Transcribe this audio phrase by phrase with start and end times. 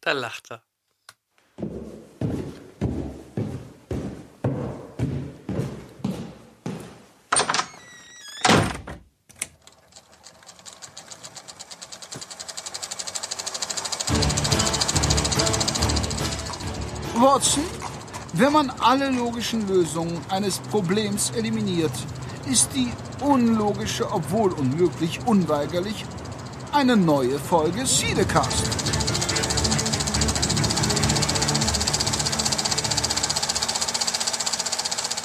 [0.00, 0.62] Da lacht er.
[17.14, 17.62] Watson,
[18.32, 21.92] wenn man alle logischen Lösungen eines Problems eliminiert,
[22.50, 26.04] ist die unlogische, obwohl unmöglich, unweigerlich
[26.72, 28.64] eine neue Folge Siedecast.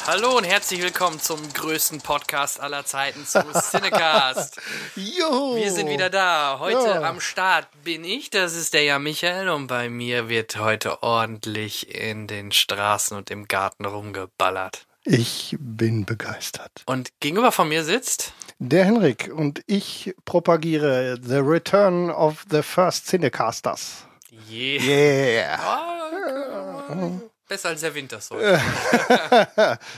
[0.05, 4.58] Hallo und herzlich willkommen zum größten Podcast aller Zeiten zu Cinecast.
[4.95, 5.55] Jo!
[5.58, 6.58] Wir sind wieder da.
[6.59, 7.02] Heute Ja.
[7.03, 11.94] am Start bin ich, das ist der Jan Michael und bei mir wird heute ordentlich
[11.94, 14.86] in den Straßen und im Garten rumgeballert.
[15.03, 16.84] Ich bin begeistert.
[16.86, 23.05] Und gegenüber von mir sitzt Der Henrik und ich propagiere The Return of the First
[23.07, 24.05] Cinecasters.
[24.49, 24.80] je.
[24.80, 25.59] Yeah!
[25.59, 27.11] Ah,
[27.47, 28.41] Besser als der Wintersoll.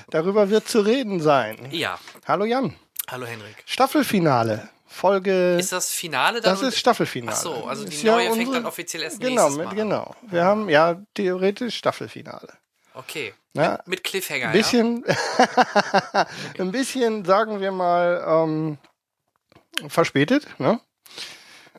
[0.09, 1.69] Darüber wird zu reden sein.
[1.71, 1.97] Ja.
[2.27, 2.75] Hallo Jan.
[3.09, 3.55] Hallo Henrik.
[3.66, 4.69] Staffelfinale.
[4.88, 5.55] Folge.
[5.57, 6.53] Ist das Finale dann?
[6.53, 7.35] das ist Staffelfinale.
[7.35, 9.67] Ach so, also die Ist neue ja fängt unsere- dann offiziell erst Genau, nächstes Mal
[9.67, 9.75] an.
[9.75, 10.16] genau.
[10.23, 12.49] Wir haben ja theoretisch Staffelfinale.
[12.94, 13.33] Okay.
[13.55, 15.03] Ja, Mit Cliffhanger, ein bisschen,
[16.59, 18.78] ein bisschen, sagen wir mal, ähm,
[19.88, 20.45] verspätet.
[20.59, 20.80] Ne?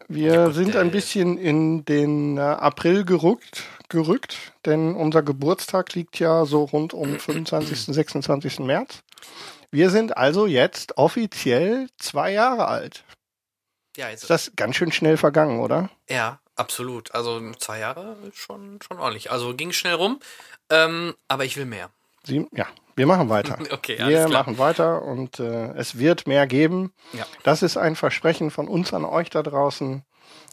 [0.09, 5.23] Wir Ja, gut, sind äh, ein bisschen in den äh, April gerückt, gerückt, denn unser
[5.23, 8.59] Geburtstag liegt ja so rund um 25., 26.
[8.61, 9.03] März.
[9.71, 13.05] Wir sind also jetzt offiziell zwei Jahre alt.
[13.97, 14.07] ja.
[14.07, 15.91] Ja, ist das ganz schön schnell vergangen, oder?
[16.09, 17.13] Ja, absolut.
[17.15, 19.31] Also zwei Jahre ist schon, schon ordentlich.
[19.31, 20.21] Also ging schnell rum,
[20.71, 21.91] ähm, aber ich will mehr.
[22.25, 23.59] Sie, ja, wir machen weiter.
[23.71, 26.93] Okay, Wir machen weiter und äh, es wird mehr geben.
[27.13, 27.27] Ja.
[27.45, 30.05] Das ist ein Versprechen von uns an euch da draußen.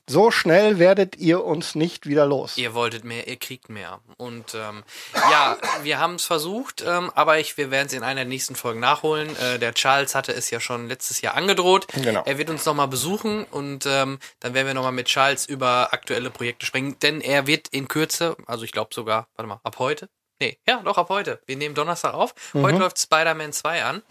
[0.09, 2.57] So schnell werdet ihr uns nicht wieder los.
[2.57, 3.99] Ihr wolltet mehr, ihr kriegt mehr.
[4.15, 8.21] Und ähm, ja, wir haben es versucht, ähm, aber ich, wir werden es in einer
[8.21, 9.35] der nächsten Folgen nachholen.
[9.35, 11.87] Äh, der Charles hatte es ja schon letztes Jahr angedroht.
[11.93, 12.23] Genau.
[12.25, 16.29] Er wird uns nochmal besuchen und ähm, dann werden wir nochmal mit Charles über aktuelle
[16.29, 16.97] Projekte sprechen.
[16.99, 20.07] Denn er wird in Kürze, also ich glaube sogar, warte mal, ab heute?
[20.39, 21.39] Nee, ja, doch ab heute.
[21.47, 22.35] Wir nehmen Donnerstag auf.
[22.53, 24.03] Heute läuft Spider-Man 2 an.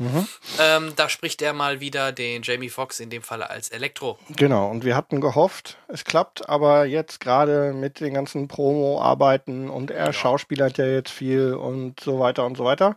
[0.61, 4.19] Ähm, da spricht er mal wieder den Jamie Foxx in dem Falle als Elektro.
[4.31, 9.93] Genau, und wir hatten gehofft, es klappt, aber jetzt gerade mit den ganzen Promo-Arbeiten und
[9.93, 12.97] er schauspielert ja jetzt viel und so weiter und so weiter,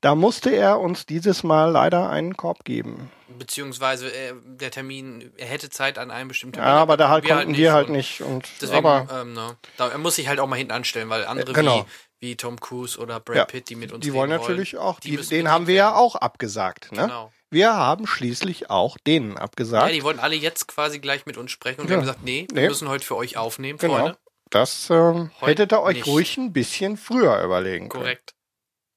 [0.00, 3.10] da musste er uns dieses Mal leider einen Korb geben.
[3.38, 6.80] Beziehungsweise äh, der Termin, er hätte Zeit an einem bestimmten Ja, Termin.
[6.80, 8.22] aber da halt konnten wir halt nicht.
[8.22, 11.26] Und, Deswegen, aber ähm, ne, da, er muss sich halt auch mal hinten anstellen, weil
[11.26, 11.80] andere Äh, genau.
[11.80, 11.84] wie,
[12.18, 15.12] wie Tom Cruise oder Brad ja, Pitt, die mit uns die wollen natürlich auch, die,
[15.12, 16.92] müssen den haben wir ja auch abgesagt.
[16.92, 17.02] Ne?
[17.02, 17.32] Genau.
[17.50, 19.86] Wir haben schließlich auch denen abgesagt.
[19.88, 21.98] Ja, die wollten alle jetzt quasi gleich mit uns sprechen und wir Ja.
[22.00, 22.68] haben gesagt, nee, wir Nee.
[22.68, 23.94] müssen heute für euch aufnehmen, genau.
[23.94, 24.18] Freunde.
[24.50, 26.06] Das ähm, hättet ihr euch nicht.
[26.06, 28.02] ruhig ein bisschen früher überlegen können.
[28.04, 28.34] Korrekt.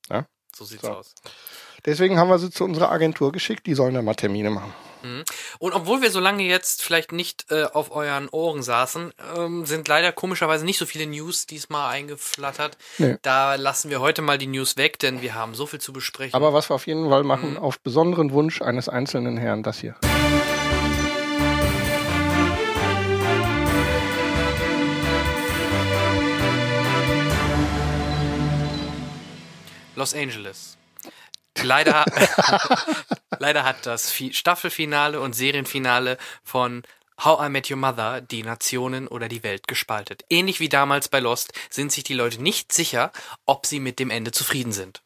[0.10, 0.26] Ja?
[0.56, 0.90] So sieht's So.
[0.92, 1.14] aus.
[1.86, 4.74] Deswegen haben wir sie zu unserer Agentur geschickt, die sollen da mal Termine machen.
[5.60, 9.88] Und obwohl wir so lange jetzt vielleicht nicht äh, auf euren Ohren saßen, ähm, sind
[9.88, 12.78] leider komischerweise nicht so viele News diesmal eingeflattert.
[12.98, 13.18] Nee.
[13.22, 16.36] Da lassen wir heute mal die News weg, denn wir haben so viel zu besprechen.
[16.36, 17.58] Aber was wir auf jeden Fall machen, Mhm.
[17.58, 19.96] auf besonderen Wunsch eines einzelnen Herrn, das hier.
[29.96, 30.78] Los Angeles.
[31.62, 32.06] Leider,
[33.40, 36.84] leider hat das Fi- Staffelfinale und Serienfinale von
[37.24, 40.24] How I Met Your Mother die Nationen oder die Welt gespaltet.
[40.30, 43.12] Ähnlich wie damals bei Lost sind sich die Leute nicht sicher,
[43.46, 45.02] ob sie mit dem Ende zufrieden sind.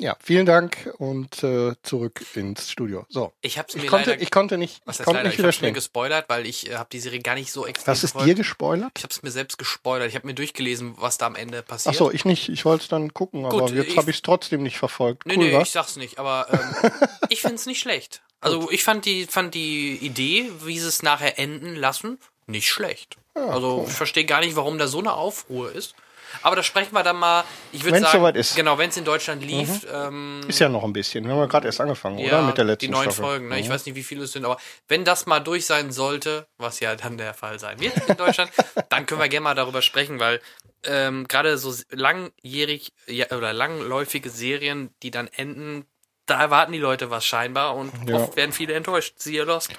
[0.00, 3.04] Ja, vielen Dank und äh, zurück ins Studio.
[3.10, 3.32] So.
[3.42, 5.38] Ich habe es mir Ich konnte, leider, ich konnte nicht, was ich konnte leider, nicht
[5.38, 8.02] ich hab's mir gespoilert, weil ich äh, habe die Serie gar nicht so extrem Was
[8.02, 8.92] ist dir gespoilert?
[8.96, 10.08] Ich habe es mir selbst gespoilert.
[10.08, 11.94] Ich habe mir durchgelesen, was da am Ende passiert.
[11.94, 12.48] Ach so, ich nicht.
[12.48, 15.26] Ich wollte es dann gucken, aber Gut, jetzt ich- habe ich es trotzdem nicht verfolgt.
[15.26, 15.68] Nee, cool, nee, was?
[15.68, 16.90] ich sag's nicht, aber ähm,
[17.28, 18.22] ich find's nicht schlecht.
[18.40, 23.18] Also ich fand die, fand die Idee, wie sie es nachher enden lassen, nicht schlecht.
[23.34, 25.94] also ich verstehe gar nicht, warum da so eine Aufruhr ist.
[26.42, 28.52] Aber da sprechen wir dann mal, ich würde sagen, soweit ist.
[28.52, 28.56] Mhm.
[28.56, 31.24] genau, wenn es in Deutschland lief, ähm, Ist ja noch ein bisschen.
[31.24, 32.42] Wir haben ja gerade erst angefangen, ja, oder?
[32.46, 33.24] Mit der letzten die neun Staffel.
[33.24, 33.60] Folgen, ne?
[33.60, 33.72] ich Mhm.
[33.72, 34.56] weiß nicht, wie viele es sind, aber
[34.88, 38.50] wenn das mal durch sein sollte, was ja dann der Fall sein wird in Deutschland,
[38.88, 40.40] dann können wir gerne mal darüber sprechen, weil
[40.84, 45.84] ähm, gerade so langjährig ja, oder langläufige Serien, die dann enden,
[46.26, 48.16] da erwarten die Leute was scheinbar und Ja.
[48.16, 49.14] oft werden viele enttäuscht.
[49.18, 49.70] Siehe Lost.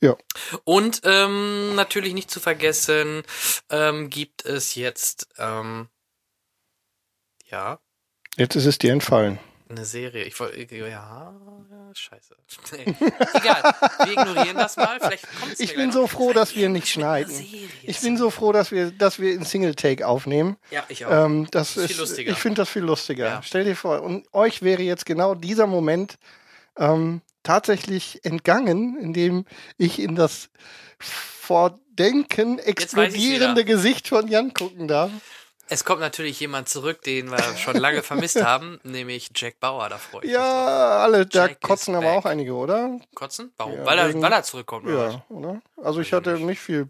[0.00, 0.16] Ja.
[0.64, 3.22] Und ähm, natürlich nicht zu vergessen,
[3.70, 5.88] ähm, gibt es jetzt, ähm,
[7.46, 7.80] ja,
[8.36, 9.38] Jetzt ist es dir entfallen.
[9.68, 10.24] Eine Serie.
[10.24, 11.34] Ich wollte, ja,
[11.92, 12.36] scheiße.
[12.72, 12.84] Nee.
[13.34, 15.00] Egal, wir ignorieren das mal.
[15.00, 17.32] Vielleicht kommt's Ich mir bin so froh, dass wir nicht schneiden.
[17.82, 20.56] Ich bin so froh, dass wir, dass wir in Single-Take aufnehmen.
[20.70, 21.24] Ja, ich auch.
[21.24, 22.32] Ähm, das Ist ist, viel lustiger.
[22.32, 23.26] ich finde das viel lustiger.
[23.26, 23.42] Ja.
[23.42, 26.16] Stell dir vor, und euch wäre jetzt genau dieser Moment
[26.78, 29.44] ähm, tatsächlich entgangen, in dem
[29.78, 30.50] ich in das
[30.98, 33.64] vor Denken explodierende.
[33.64, 35.10] Gesicht von Jan gucken darf.
[35.68, 39.88] Es kommt natürlich jemand zurück, den wir schon lange vermisst haben, nämlich Jack Bauer.
[39.88, 40.44] Da freue ich mich drauf.
[40.44, 42.18] Ja, alle, da Jack kotzen aber back.
[42.18, 43.00] auch einige, oder?
[43.14, 43.52] Kotzen?
[43.56, 43.74] Warum?
[43.74, 44.88] Ja, weil, er, wegen- weil er zurückkommt?
[44.88, 45.60] Ja, oder?
[45.82, 46.88] Also ich hatte nicht viel.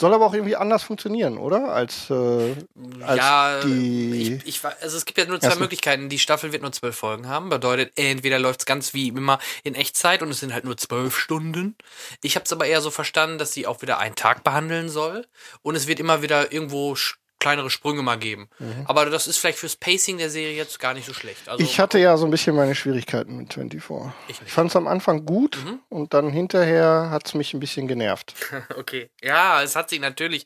[0.00, 1.72] Soll aber auch irgendwie anders funktionieren, oder?
[1.72, 2.54] Als, äh,
[3.02, 4.40] als ja, die.
[4.44, 6.08] ich, ich, also es gibt ja nur zwei Erste- Möglichkeiten.
[6.08, 7.48] Die Staffel wird nur zwölf Folgen haben.
[7.48, 11.76] Bedeutet, entweder läuft's ganz wie immer in Echtzeit und es sind halt nur zwölf Stunden.
[12.22, 15.26] Ich habe es aber eher so verstanden, dass sie auch wieder einen Tag behandeln soll
[15.62, 16.96] und es wird immer wieder irgendwo
[17.40, 18.48] kleinere Sprünge mal geben.
[18.86, 21.48] Aber das ist vielleicht fürs Pacing der Serie jetzt gar nicht so schlecht.
[21.48, 21.68] Also, Mhm.
[21.70, 24.02] ich hatte ja so ein bisschen meine Schwierigkeiten mit 24.
[24.28, 25.56] Ich Ich, fand es am Anfang gut
[25.88, 28.34] und dann hinterher hat es mich ein bisschen genervt.
[28.76, 29.10] Okay.
[29.22, 30.44] Ja, es hat sich natürlich,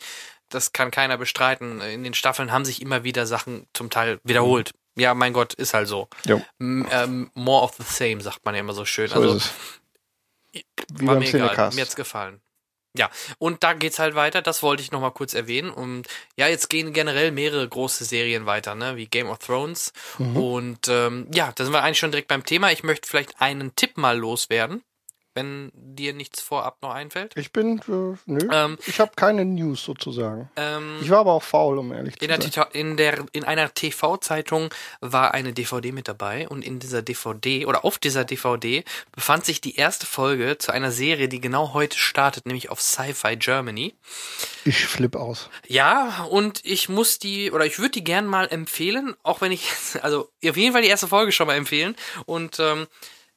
[0.49, 1.81] das kann keiner bestreiten.
[1.81, 4.73] In den Staffeln haben sich immer wieder Sachen zum Teil wiederholt.
[4.97, 6.09] Ja, mein Gott, ist halt so.
[6.61, 9.09] Ähm, more of the same, sagt man ja immer so schön.
[9.09, 10.63] So also ist es.
[10.95, 11.71] Wie war beim mir egal.
[11.73, 12.43] Mir hat's gefallen.
[12.97, 15.71] Ja, und da geht's halt weiter, das wollte ich noch mal kurz erwähnen.
[15.71, 19.93] Und ja, jetzt gehen generell mehrere große Serien weiter, ne, wie Game of Thrones.
[20.19, 20.37] Mhm.
[20.37, 22.71] Und ähm, ja, da sind wir eigentlich schon direkt beim Thema.
[22.71, 24.83] Ich möchte vielleicht einen Tipp mal loswerden,
[25.35, 27.33] wenn dir nichts vorab noch einfällt.
[27.37, 30.51] Ich bin, äh, nö, Ähm, ich habe keine News sozusagen.
[30.57, 32.69] Ähm, Ich war aber auch faul, um ehrlich zu sein.
[32.73, 34.69] In, der, in einer TV-Zeitung
[35.01, 39.61] war eine DVD mit dabei und in dieser DVD oder auf dieser DVD befand sich
[39.61, 43.95] die erste Folge zu einer Serie, die genau heute startet, nämlich auf Sci-Fi Germany.
[44.65, 45.49] Ich flipp aus.
[45.67, 49.69] Ja, und ich muss die, oder ich würde die gern mal empfehlen, auch wenn ich,
[50.03, 51.97] also auf jeden Fall die erste Folge schon mal empfehlen
[52.27, 52.87] und ähm,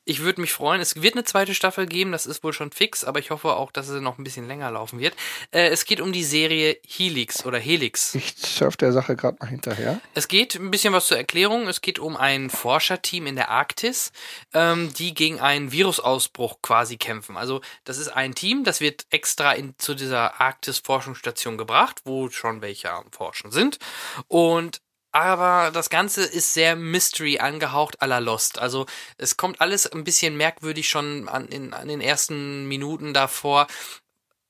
[0.05, 0.81] ich würde mich freuen.
[0.81, 3.71] Es wird eine zweite Staffel geben, das ist wohl schon fix, aber ich hoffe auch,
[3.71, 5.15] dass sie noch ein bisschen länger laufen wird.
[5.51, 8.15] Äh, es geht um die Serie Helix oder Helix.
[8.15, 9.99] Ich surf der Sache gerade mal hinterher.
[10.13, 11.67] Es geht ein bisschen was zur Erklärung.
[11.67, 14.11] Es geht um ein Forscherteam in der Arktis,
[14.53, 17.35] ähm, die gegen einen Virusausbruch quasi kämpfen.
[17.35, 22.61] Also das ist ein Team, das wird extra in, zu dieser Arktis-Forschungsstation gebracht, wo schon
[22.61, 23.79] welche am Forschen sind.
[24.27, 24.81] Und
[25.15, 28.59] aber das Ganze ist sehr Mystery angehaucht à la Lost.
[28.59, 28.85] Also
[29.17, 33.67] es kommt alles ein bisschen merkwürdig schon an, in, an den ersten Minuten davor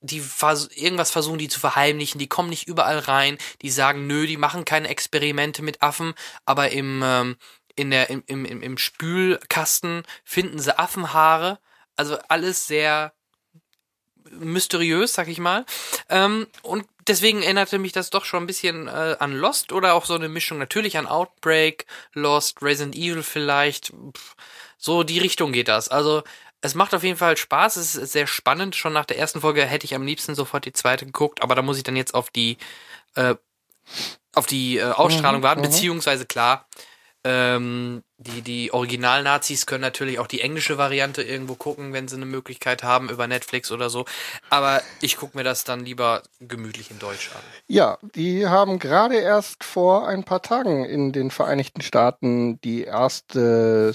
[0.00, 4.26] die vers irgendwas versuchen die zu verheimlichen, die kommen nicht überall rein, die sagen, nö,
[4.26, 6.14] die machen keine Experimente mit Affen,
[6.44, 7.36] aber im, ähm,
[7.76, 11.58] in der, im, im, im im Spülkasten finden sie Affenhaare.
[11.96, 13.12] Also alles sehr
[14.32, 15.64] mysteriös, sag ich mal.
[16.08, 20.04] Ähm, und deswegen erinnerte mich das doch schon ein bisschen äh, an Lost oder auch
[20.04, 23.92] so eine Mischung natürlich an Outbreak, Lost, Resident Evil vielleicht.
[24.16, 24.34] Pff,
[24.78, 25.88] so die Richtung geht das.
[25.88, 26.22] Also
[26.60, 28.76] es macht auf jeden Fall Spaß, es ist sehr spannend.
[28.76, 31.62] Schon nach der ersten Folge hätte ich am liebsten sofort die zweite geguckt, aber da
[31.62, 32.56] muss ich dann jetzt auf die
[33.14, 33.34] äh,
[34.34, 35.66] auf die äh, Ausstrahlung Mhm, warten, mhm.
[35.66, 36.66] beziehungsweise klar,
[37.26, 42.24] ähm, die, die Original-Nazis können natürlich auch die englische Variante irgendwo gucken, wenn sie eine
[42.24, 44.04] Möglichkeit haben, über Netflix oder so.
[44.48, 47.42] Aber ich gucke mir das dann lieber gemütlich in Deutsch an.
[47.66, 53.92] Ja, die haben gerade erst vor ein paar Tagen in den Vereinigten Staaten die erste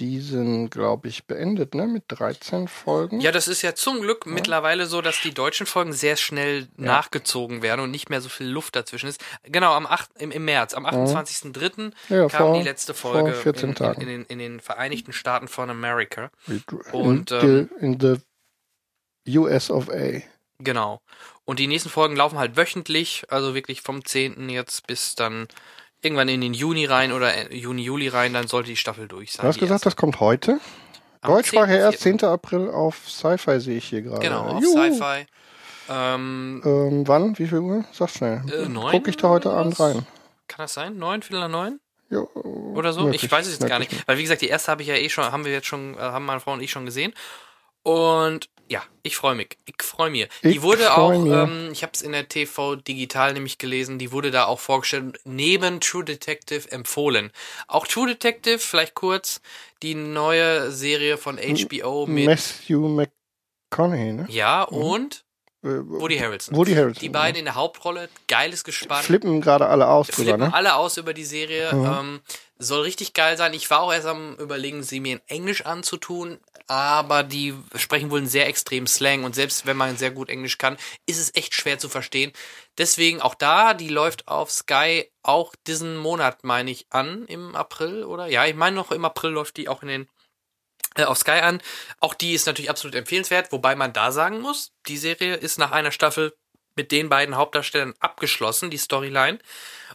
[0.00, 1.86] Season, glaube ich, beendet, ne?
[1.86, 3.20] Mit 13 Folgen.
[3.20, 7.60] Ja, das ist ja zum Glück mittlerweile so, dass die deutschen Folgen sehr schnell nachgezogen
[7.60, 9.22] werden und nicht mehr so viel Luft dazwischen ist.
[9.42, 11.92] Genau, am 8, im, im März, am 28.03.
[12.08, 15.12] Ja, kam vor- die letzte Folge vor 14 in, in, in, den, in den Vereinigten
[15.12, 16.30] Staaten von America.
[16.46, 20.22] in, und, the, ähm, in the US of A.
[20.60, 21.00] Genau.
[21.44, 24.48] Und die nächsten Folgen laufen halt wöchentlich, also wirklich vom 10.
[24.48, 25.46] jetzt bis dann
[26.02, 29.32] irgendwann in den Juni rein oder äh, Juni, Juli rein, dann sollte die Staffel durch
[29.32, 29.42] sein.
[29.42, 30.60] Du hast gesagt, das kommt heute?
[31.22, 32.18] Am Deutsch war ja erst 10.4..
[32.20, 32.24] 10.
[32.28, 34.20] April auf Sci-Fi, sehe ich hier gerade.
[34.20, 34.64] Genau, auf.
[34.64, 35.26] Sci-Fi.
[35.90, 37.38] Ähm, Ähm, wann?
[37.38, 37.84] Wie viel Uhr?
[37.92, 38.42] Sag schnell.
[38.50, 40.06] Äh, neun Guck ich da heute Abend rein.
[40.48, 40.96] kann das sein?
[40.96, 41.80] Neun, Viertel nach neun?
[42.08, 42.28] Jo,
[42.74, 43.02] Oder so?
[43.02, 43.92] möglich, ich weiß es jetzt gar nicht.
[44.08, 45.98] Weil wie gesagt, die erste habe ich ja eh schon, haben wir jetzt schon, äh,
[46.00, 47.12] haben meine Frau und ich schon gesehen.
[47.82, 49.58] Und ja, ich freue mich.
[49.66, 50.28] Ich freue mich.
[50.44, 53.98] Die Ich wurde freu auch, ähm, ich habe es in der TV Digital nämlich gelesen,
[53.98, 57.32] die wurde da auch vorgestellt, neben True Detective empfohlen.
[57.66, 59.40] Auch True Detective, vielleicht kurz,
[59.82, 64.26] die neue Serie von HBO mit, Matthew McConaughey, ne?
[64.30, 65.24] ja, und
[65.62, 66.56] Äh, Woody Harrelson.
[66.56, 67.00] Woody Harrelson.
[67.02, 69.02] Die beiden in der Hauptrolle, geiles Gespann.
[69.02, 70.54] Flippen gerade alle aus drüber, flippen ne?
[70.54, 71.74] alle aus über die Serie.
[71.74, 71.84] Mhm.
[71.84, 72.20] Ähm,
[72.58, 73.52] soll richtig geil sein.
[73.52, 76.38] Ich war auch erst am überlegen, sie mir in Englisch anzutun.
[76.70, 80.56] Aber die sprechen wohl einen sehr extremen Slang und selbst wenn man sehr gut Englisch
[80.56, 82.32] kann, ist es echt schwer zu verstehen.
[82.78, 88.04] Deswegen auch da, die läuft auf Sky auch diesen Monat, meine ich, an im April,
[88.04, 88.28] oder?
[88.28, 90.08] Ja, ich meine noch im April läuft die auch in den
[90.94, 91.60] äh, auf Sky an.
[91.98, 95.72] Auch die ist natürlich absolut empfehlenswert, wobei man da sagen muss, die Serie ist nach
[95.72, 96.36] einer Staffel
[96.76, 99.40] mit den beiden Hauptdarstellern abgeschlossen, die Storyline.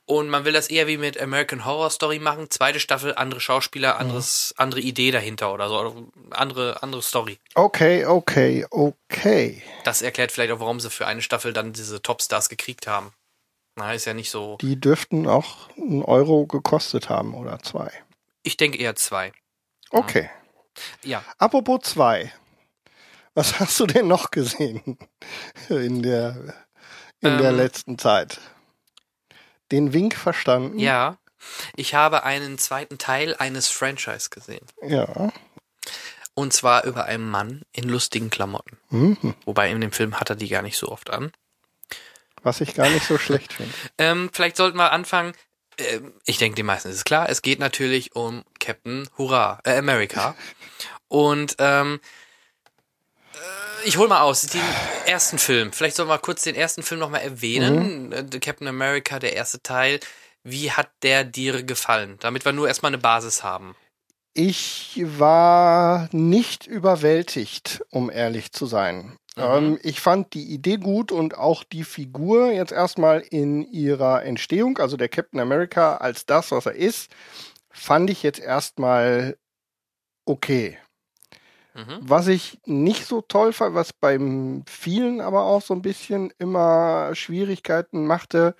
[0.08, 2.52] Und man will das eher wie mit American Horror Story machen.
[2.52, 6.12] Zweite Staffel, andere Schauspieler, anderes, andere Idee dahinter oder so.
[6.30, 7.40] Andere, andere Story.
[7.56, 9.64] Okay, okay, okay.
[9.84, 13.14] Das erklärt vielleicht auch, warum sie für eine Staffel dann diese Topstars gekriegt haben.
[13.76, 14.58] Na, ist ja nicht so.
[14.62, 17.92] Die dürften auch einen Euro gekostet haben oder zwei.
[18.44, 19.34] Ich denke eher zwei.
[19.90, 20.30] Okay.
[21.04, 21.24] Ja.
[21.40, 22.32] Apropos zwei.
[23.34, 24.98] Was hast du denn noch gesehen
[25.70, 26.54] in der,
[27.22, 27.58] in der Ähm.
[27.58, 28.40] letzten Zeit?
[29.72, 30.79] Den Wink verstanden?
[30.79, 31.17] Ja.
[31.75, 34.65] Ich habe einen zweiten Teil eines Franchise gesehen.
[34.81, 35.31] Ja.
[36.34, 38.77] Und zwar über einen Mann in lustigen Klamotten.
[38.89, 39.36] Mhm.
[39.45, 41.31] Wobei in dem Film hat er die gar nicht so oft an.
[42.43, 43.74] Was ich gar nicht so schlecht finde.
[43.98, 45.34] Ähm, vielleicht sollten wir anfangen.
[45.77, 47.29] Ähm, ich denke, den meisten ist es klar.
[47.29, 50.36] Es geht natürlich um Captain Hurra, äh, America.
[51.07, 52.00] Und ähm, äh,
[53.86, 54.62] ich hol mal aus, den
[55.06, 55.72] ersten Film.
[55.72, 58.12] Vielleicht sollen wir kurz den ersten Film nochmal erwähnen.
[58.12, 60.00] Äh, Captain America, der erste Teil.
[60.44, 62.18] Wie hat der dir gefallen?
[62.20, 63.75] Damit wir nur erstmal eine Basis haben.
[64.34, 69.18] Ich war nicht überwältigt, um ehrlich zu sein.
[69.36, 69.44] Mhm.
[69.44, 74.77] Ähm, ich fand die Idee gut und auch die Figur jetzt erstmal in ihrer Entstehung,
[74.77, 77.12] also der Captain America als das, was er ist,
[77.70, 79.38] fand ich jetzt erstmal
[80.25, 80.77] okay.
[81.75, 82.00] Mhm.
[82.00, 87.13] Was ich nicht so toll fand, was beim vielen aber auch so ein bisschen immer
[87.13, 88.55] Schwierigkeiten machte,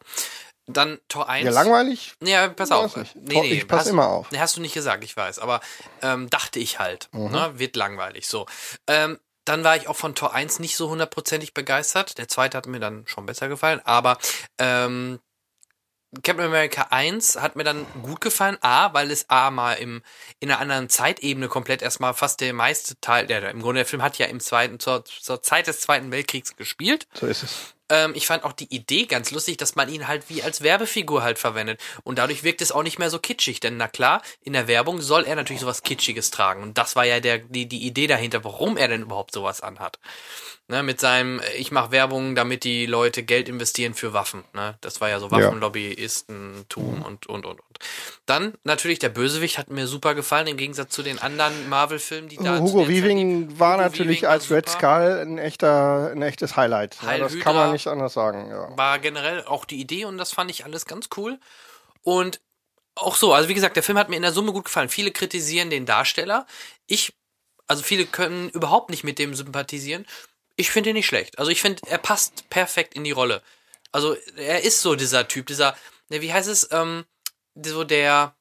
[0.71, 1.45] Dann Tor 1.
[1.45, 2.13] Ja, langweilig?
[2.23, 2.95] Ja, pass auf.
[2.95, 3.15] nicht.
[3.15, 4.31] Nee, Tor- nee, ich pass hast, immer auf.
[4.31, 5.39] Nee, hast du nicht gesagt, ich weiß.
[5.39, 5.61] Aber
[6.01, 7.09] ähm, dachte ich halt.
[7.11, 7.31] Mhm.
[7.31, 8.27] Ne, wird langweilig.
[8.27, 8.45] So.
[8.87, 12.17] Ähm, dann war ich auch von Tor 1 nicht so hundertprozentig begeistert.
[12.19, 13.81] Der zweite hat mir dann schon besser gefallen.
[13.83, 14.17] Aber
[14.59, 15.19] ähm,
[16.23, 18.57] Captain America 1 hat mir dann gut gefallen.
[18.61, 20.01] A, weil es A mal im,
[20.39, 24.01] in einer anderen Zeitebene komplett erstmal fast der meiste Teil, der, im Grunde der Film
[24.01, 27.07] hat ja im zweiten, zur, zur Zeit des Zweiten Weltkriegs gespielt.
[27.13, 27.75] So ist es.
[27.89, 31.23] Ähm, ich fand auch die Idee ganz lustig, dass man ihn halt wie als Werbefigur
[31.23, 31.81] halt verwendet.
[32.03, 33.59] Und dadurch wirkt es auch nicht mehr so kitschig.
[33.59, 36.63] Denn na klar, in der Werbung soll er natürlich sowas Kitschiges tragen.
[36.63, 39.99] Und das war ja der, die, die Idee dahinter, warum er denn überhaupt sowas anhat.
[40.67, 44.43] Ne, mit seinem, äh, ich mache Werbung, damit die Leute Geld investieren für Waffen.
[44.53, 44.77] Ne?
[44.81, 48.19] Das war ja so Waffenlobbyistentum und, und, und, und.
[48.25, 52.37] Dann natürlich der Bösewicht hat mir super gefallen, im Gegensatz zu den anderen Marvel-Filmen, die
[52.37, 54.69] da Hugo Weaving war Hugo natürlich Weaving war als Red.
[54.69, 56.97] Skull ein echter, ein echtes Highlight.
[57.01, 57.43] Ja, Heil das Hydra.
[57.43, 58.49] kann man nicht anders sagen.
[58.49, 58.77] Ja.
[58.77, 61.39] war generell auch die Idee und das fand ich alles ganz cool.
[62.03, 62.39] Und
[62.95, 64.89] auch so, also wie gesagt, der Film hat mir in der Summe gut gefallen.
[64.89, 66.45] Viele kritisieren den Darsteller.
[66.85, 67.13] Ich,
[67.67, 70.05] also viele können überhaupt nicht mit dem sympathisieren.
[70.55, 71.39] Ich finde ihn nicht schlecht.
[71.39, 73.41] Also ich finde, er passt perfekt in die Rolle.
[73.91, 75.75] Also er ist so dieser Typ, dieser,
[76.09, 77.05] ne, wie heißt es, ähm,
[77.65, 78.33] so der,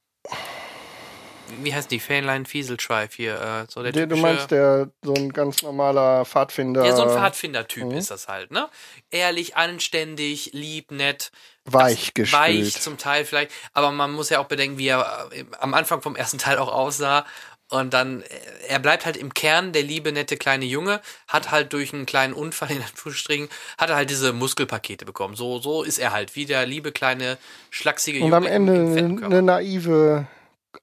[1.61, 5.33] wie heißt die, Fähnlein Fieselschweif hier, äh, so der Der, du meinst, der so ein
[5.33, 7.93] ganz normaler Pfadfinder, ja, so ein Pfadfinder-Typ Mhm.
[7.93, 8.69] ist das halt, ne?
[9.11, 11.31] Ehrlich, anständig, lieb, nett.
[11.65, 12.43] weich gespült.
[12.43, 16.01] Weich zum Teil vielleicht, aber man muss ja auch bedenken, wie er äh, am Anfang
[16.03, 17.27] vom ersten Teil auch aussah.
[17.71, 18.27] Und dann, äh,
[18.69, 22.33] er bleibt halt im Kern der liebe, nette kleine Junge, hat halt durch einen kleinen
[22.33, 25.37] Unfall in Anführungsstrichen, hat er halt diese Muskelpakete bekommen.
[25.37, 27.39] So, so ist er halt, wie der liebe, kleine,
[27.71, 28.37] schlachsige Und Junge.
[28.37, 30.27] am Ende eine, naive,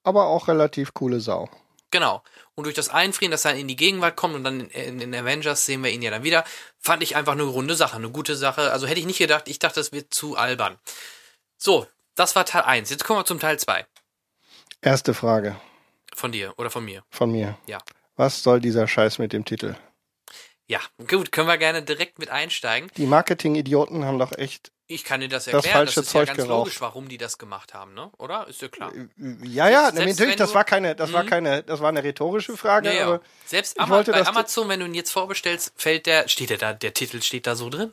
[0.04, 1.48] aber auch relativ coole Sau.
[1.90, 2.22] Genau.
[2.54, 5.14] Und durch das Einfrieren, dass er in die Gegenwart kommt und dann in, in, in
[5.14, 6.44] Avengers sehen wir ihn ja dann wieder,
[6.78, 8.72] fand ich einfach eine runde Sache, eine gute Sache.
[8.72, 10.76] Also hätte ich nicht gedacht, ich dachte, das wird zu albern.
[11.58, 12.90] So, das war Teil 1.
[12.90, 13.84] Jetzt kommen wir zum Teil 2
[14.80, 15.56] Erste Frage
[16.16, 17.02] von dir oder von mir.
[17.10, 17.56] von mir.
[17.66, 17.78] Ja.
[18.16, 19.76] Was soll dieser Scheiß mit dem Titel?
[20.68, 22.90] Ja, gut, können wir gerne direkt mit einsteigen.
[22.96, 25.76] Die Marketing-Idioten haben doch echt Ich kann dir das das erklären.
[25.76, 26.58] falsche ist ja Zeug ganz geraucht.
[26.66, 28.10] logisch, warum die das gemacht haben, ne?
[28.18, 28.48] Oder?
[28.48, 28.90] Ist ja klar.
[28.94, 31.28] Ja, ja, Selbst- selbst natürlich, wenn das war keine, das war Mhm.
[31.28, 33.06] keine, das war eine rhetorische Frage, Ja, ja.
[33.06, 36.58] aber Selbst Ama bei das- Amazon, wenn du ihn jetzt vorbestellst, fällt der, steht der
[36.58, 37.92] da, der Titel steht da so drin.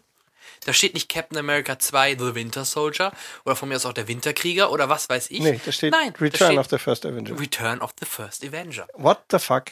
[0.65, 3.12] Da steht nicht Captain America 2 The Winter Soldier
[3.46, 5.39] oder von mir aus auch der Winterkrieger oder was weiß ich.
[5.41, 7.39] nee, da steht Nein, Return da steht of the First Avenger.
[7.39, 8.88] Return of the First Avenger.
[8.93, 9.65] What the fuck?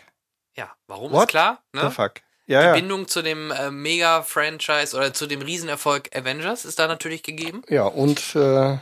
[0.56, 1.64] Ja, warum What ist klar?
[1.74, 1.92] The Ne?
[1.92, 2.14] fuck?
[2.48, 2.74] Ja, Die ja.
[2.74, 7.62] Bindung zu dem äh, Mega-Franchise oder zu dem Riesenerfolg Avengers ist da natürlich gegeben.
[7.70, 8.78] Ja, und, äh,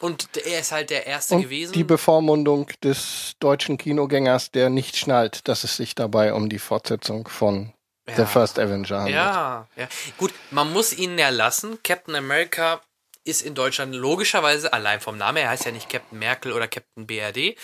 [0.00, 1.72] Und er ist halt der Erste und gewesen.
[1.72, 7.28] die Bevormundung des deutschen Kinogängers, der nicht schnallt, dass es sich dabei um die Fortsetzung
[7.28, 7.72] von
[8.08, 8.16] Ja.
[8.16, 9.16] The First Avenger handelt.
[9.16, 9.88] Ja, ja.
[10.16, 11.82] Gut, man muss ihn ja lassen.
[11.82, 12.80] Captain America
[13.24, 16.68] ist in Deutschland logischerweise, allein vom Namen, her, er heißt ja nicht Captain Merkel oder
[16.68, 17.56] Captain BRD.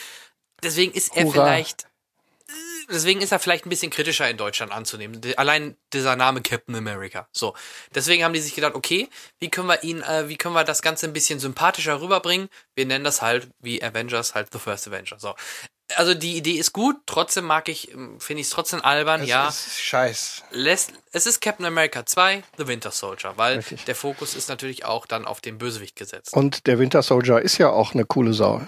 [0.62, 1.32] Deswegen ist er Hurra.
[1.32, 1.86] vielleicht,
[2.90, 5.20] deswegen ist er vielleicht ein bisschen kritischer in Deutschland anzunehmen.
[5.36, 7.28] Allein dieser Name Captain America.
[7.32, 7.54] So.
[7.94, 9.08] Deswegen haben die sich gedacht, okay,
[9.38, 12.48] wie können wir ihn, äh, wie können wir das Ganze ein bisschen sympathischer rüberbringen?
[12.74, 15.18] Wir nennen das halt wie Avengers halt The First Avenger.
[15.18, 15.34] So.
[15.96, 19.28] Also die Idee ist gut, trotzdem mag ich, ähm, finde ich es trotzdem albern, Es
[19.28, 20.42] ja ist scheiß.
[20.50, 23.84] lässt, es ist Captain America 2, The Winter Soldier, weil Richtig.
[23.84, 26.34] der Fokus ist natürlich auch dann auf den Bösewicht gesetzt.
[26.34, 28.62] Und der Winter Soldier ist ja auch eine coole Sau.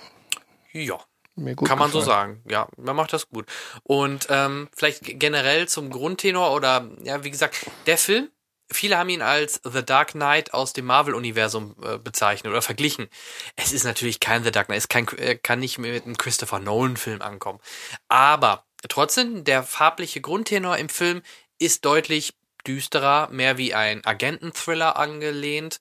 [0.72, 0.98] ja,
[1.36, 2.42] Mir gut kann man so sagen.
[2.48, 3.46] Ja, man macht das gut.
[3.82, 8.28] Und ähm, vielleicht generell zum Grundtenor oder, ja, wie gesagt, der Film,
[8.70, 13.08] viele haben ihn als The Dark Knight aus dem Marvel-Universum äh, bezeichnet oder verglichen.
[13.56, 16.58] Es ist natürlich kein The Dark Knight, es kann, äh, kann nicht mit einem Christopher
[16.58, 17.60] Nolan-Film ankommen.
[18.08, 21.22] Aber trotzdem, der farbliche Grundtenor im Film
[21.58, 22.34] ist deutlich
[22.66, 25.80] düsterer, mehr wie ein Agenten-Thriller angelehnt.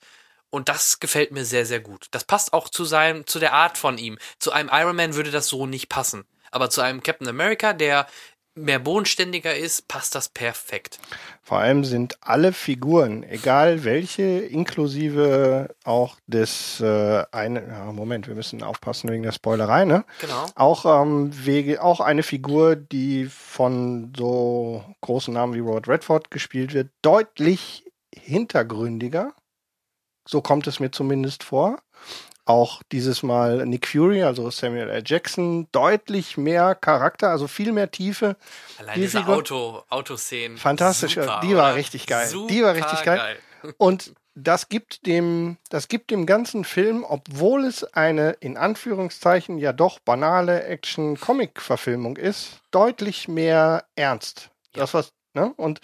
[0.50, 2.08] Und das gefällt mir sehr, sehr gut.
[2.12, 4.20] Das passt auch zu seinem, zu der Art von ihm.
[4.38, 6.25] Zu einem Iron Man würde das so nicht passen.
[6.52, 8.06] Aber zu einem Captain America, der
[8.55, 11.00] mehr bodenständiger ist, passt das perfekt.
[11.41, 18.36] Vor allem sind alle Figuren, egal welche, inklusive auch des äh, eine, ja, Moment, wir
[18.36, 20.05] müssen aufpassen wegen der Spoilerei, ne?
[20.19, 20.45] Genau.
[20.55, 26.74] Auch ähm, wege, auch eine Figur, die von so großen Namen wie Robert Redford gespielt
[26.74, 29.33] wird, deutlich hintergründiger.
[30.27, 31.81] So kommt es mir zumindest vor.
[32.45, 35.03] Auch dieses Mal Nick Fury, also Samuel L.
[35.05, 38.35] Jackson, deutlich mehr Charakter, also viel mehr Tiefe.
[38.79, 40.57] Allein Die diese Figur- Auto, Autoszenen.
[40.57, 41.75] Fantastisch, Super, die war oder?
[41.75, 42.27] richtig geil.
[42.27, 43.38] Super Die war richtig geil.
[43.77, 49.71] Und das gibt dem, das gibt dem ganzen Film, obwohl es eine in Anführungszeichen ja
[49.71, 54.49] doch banale Action-Comic-Verfilmung ist, deutlich mehr Ernst.
[54.73, 55.53] Das was, ne?
[55.56, 55.79] Und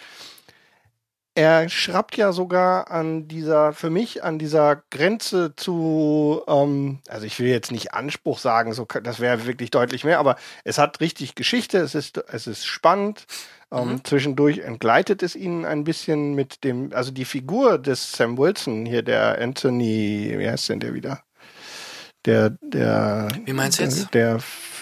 [1.34, 7.38] er schraubt ja sogar an dieser, für mich an dieser Grenze zu, ähm, also ich
[7.38, 11.34] will jetzt nicht Anspruch sagen, so, das wäre wirklich deutlich mehr, aber es hat richtig
[11.36, 13.26] Geschichte, es ist, es ist spannend.
[13.72, 14.04] Ähm, Mhm.
[14.04, 19.02] Zwischendurch entgleitet es ihnen ein bisschen mit dem, also die Figur des Sam Wilson hier,
[19.02, 21.22] der Anthony, wie heißt denn der wieder?
[22.26, 23.28] Der, der.
[23.44, 24.12] Wie meinst du jetzt?
[24.12, 24.40] Der,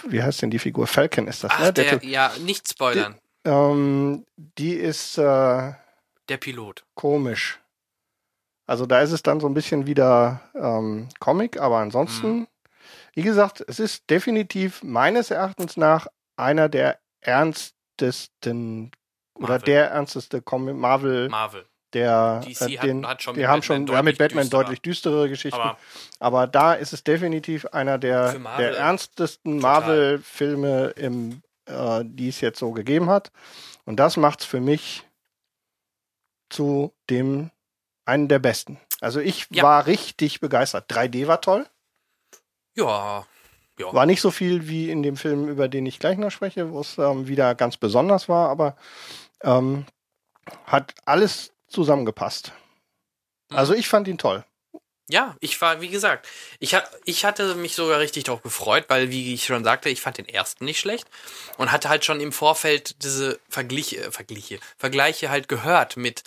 [0.08, 0.86] wie heißt denn die Figur?
[0.86, 1.72] Falcon ist das, Ach, ne?
[1.74, 2.04] der, Typ.
[2.04, 3.14] ja, nicht spoilern.
[3.44, 4.24] ähm,
[4.58, 5.72] die ist, äh,
[6.28, 6.84] Der Pilot.
[6.94, 7.58] komisch.
[8.66, 12.46] Also da ist es dann so ein bisschen wieder ähm, Comic, aber ansonsten, Mhm.
[13.14, 18.90] wie gesagt, es ist definitiv meines Erachtens nach einer der ernstesten
[19.34, 19.64] oder Marvel.
[19.64, 21.64] der ernsteste Comic Marvel, Marvel.
[21.94, 24.42] der DC äh, hat- den, hat schon die mit haben Batman schon ja, mit Batman
[24.44, 24.62] düsterer.
[24.62, 25.78] deutlich düstere Geschichten, aber,
[26.18, 29.58] Aber da ist es definitiv einer der, Marvel der ernstesten.
[29.60, 30.94] Marvel-Filme,
[31.66, 33.30] äh, die es jetzt so gegeben hat.
[33.86, 35.04] Und das macht's für mich
[36.50, 37.50] zu dem
[38.04, 38.80] einen der besten.
[39.00, 39.62] Also ich Ja.
[39.62, 40.90] war richtig begeistert.
[40.90, 41.66] 3D war toll.
[42.74, 43.26] ja,
[43.78, 43.92] ja.
[43.94, 46.80] War nicht so viel wie in dem Film, über den ich gleich noch spreche, wo
[46.80, 48.76] es ähm, wieder ganz besonders war, aber
[49.42, 49.86] ähm,
[50.66, 52.52] hat alles zusammengepasst.
[53.50, 53.56] Mhm.
[53.56, 54.44] Also ich fand ihn toll.
[55.10, 59.32] Ja, ich war, wie gesagt, ich, ich hatte mich sogar richtig darauf gefreut, weil, wie
[59.32, 61.06] ich schon sagte, ich fand den ersten nicht schlecht
[61.56, 66.24] und hatte halt schon im Vorfeld diese Vergliche, äh, Vergliche, Vergleiche halt gehört mit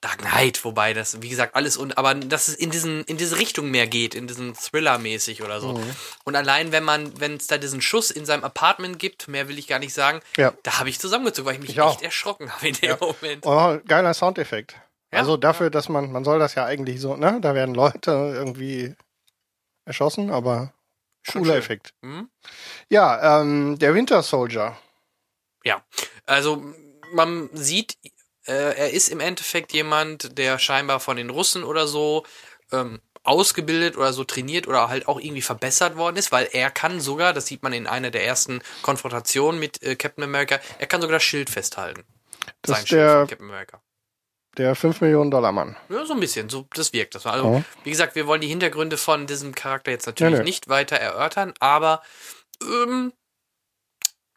[0.00, 3.38] Dark Knight, wobei das, wie gesagt, alles und, aber dass es in diesen, in diese
[3.38, 5.74] Richtung mehr geht, in diesen Thriller-mäßig oder so.
[5.74, 5.96] Mhm.
[6.24, 9.58] Und allein, wenn man, wenn es da diesen Schuss in seinem Apartment gibt, mehr will
[9.58, 10.54] ich gar nicht sagen, Ja.
[10.62, 13.44] da habe ich zusammengezogen, weil ich mich Ich echt erschrocken habe in dem Moment.
[13.46, 14.74] Oh, geiler Soundeffekt.
[15.12, 17.38] Ja, also dafür, dass man, man soll das ja eigentlich so, ne?
[17.40, 18.94] Da werden Leute irgendwie
[19.84, 20.72] erschossen, aber
[21.32, 21.56] cooler.
[21.56, 21.94] Effekt.
[22.02, 22.30] Mhm.
[22.88, 24.76] Ja, ähm, der Winter Soldier.
[25.64, 25.82] Ja,
[26.26, 26.62] also
[27.12, 27.96] man sieht,
[28.46, 32.24] äh, er ist im Endeffekt jemand, der scheinbar von den Russen oder so
[32.72, 37.00] ähm, ausgebildet oder so trainiert oder halt auch irgendwie verbessert worden ist, weil er kann
[37.00, 41.00] sogar, das sieht man in einer der ersten Konfrontationen mit äh, Captain America, er kann
[41.02, 42.04] sogar das Schild festhalten.
[42.62, 43.82] Das Sein ist Schild der- von Captain America.
[44.60, 45.74] Der 5 Millionen Dollar Mann.
[45.88, 46.50] Ja, so ein bisschen.
[46.50, 47.14] So, das wirkt.
[47.14, 47.64] Das also, Mhm.
[47.82, 50.44] wie gesagt, wir wollen die Hintergründe von diesem Charakter jetzt natürlich Nee, nee.
[50.44, 52.02] nicht weiter erörtern, aber
[52.62, 53.14] ähm,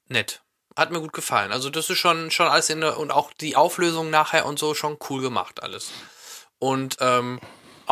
[0.07, 0.41] nett.
[0.77, 1.51] Hat mir gut gefallen.
[1.51, 4.73] Also das ist schon, schon alles in der, und auch die Auflösung nachher und so
[4.73, 5.91] schon cool gemacht alles.
[6.57, 7.41] Und ähm,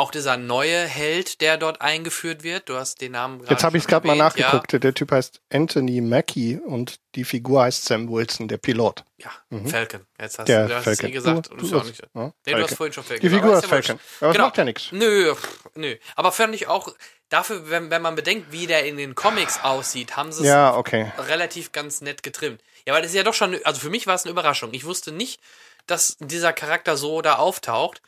[0.01, 3.77] auch dieser neue Held, der dort eingeführt wird, du hast den Namen gerade Jetzt habe
[3.77, 4.73] ich es gerade mal nachgeguckt.
[4.83, 9.03] Der Typ heißt Anthony Mackie und die Figur heißt Sam Wilson, der Pilot.
[9.17, 10.01] Ja, ja Falcon.
[10.19, 11.11] Jetzt hast Der du, du es Falcon.
[11.11, 11.49] gesagt.
[11.51, 13.21] Du- du ja auch hast- nicht, ja, nee, du hast vorhin schon Falcon.
[13.21, 13.67] Die Figur ja wurscht.
[13.69, 13.99] Falcon.
[14.19, 14.45] Aber das Genau.
[14.47, 14.87] macht ja nichts.
[14.91, 15.35] Nö,
[15.75, 15.95] nö.
[16.15, 16.93] Aber fand ich auch,
[17.29, 20.75] dafür, wenn, wenn man bedenkt, wie der in den Comics aussieht, haben sie es Ja,
[20.75, 21.11] okay.
[21.17, 22.61] relativ ganz nett getrimmt.
[22.87, 24.73] Ja, weil das ist ja doch schon, also für mich war es eine Überraschung.
[24.73, 25.39] Ich wusste nicht,
[25.87, 28.01] dass dieser Charakter so da auftaucht.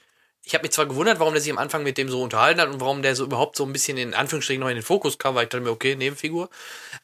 [0.45, 2.69] Ich habe mich zwar gewundert, warum der sich am Anfang mit dem so unterhalten hat
[2.69, 5.35] und warum der so überhaupt so ein bisschen in Anführungsstrichen noch in den Fokus kam,
[5.35, 6.49] weil ich dachte mir, okay, Nebenfigur.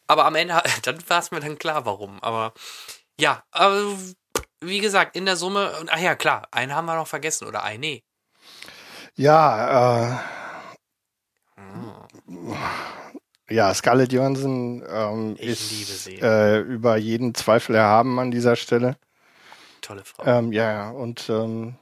[0.08, 2.21] Aber am Ende, dann war es mir dann klar, warum.
[2.21, 2.54] Aber
[3.19, 3.93] ja, aber
[4.62, 7.63] wie gesagt, in der Summe, und ach ja, klar, einen haben wir noch vergessen, oder
[7.63, 8.04] ein, nee.
[9.15, 10.17] Ja, äh,
[13.49, 16.15] ja, Scarlett Johansson ähm, Ich liebe ist sie.
[16.15, 18.97] äh, über jeden Zweifel erhaben an dieser Stelle.
[19.82, 20.23] Tolle Frau.
[20.25, 21.75] Ähm, ja, ja, und ähm,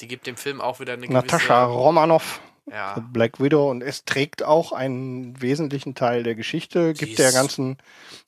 [0.00, 1.78] Sie gibt dem Film auch wieder eine Natascha gewisse...
[1.78, 7.32] Romanoff, Ja, Black Widow, und es trägt auch einen wesentlichen Teil der Geschichte, gibt der
[7.32, 7.76] ganzen,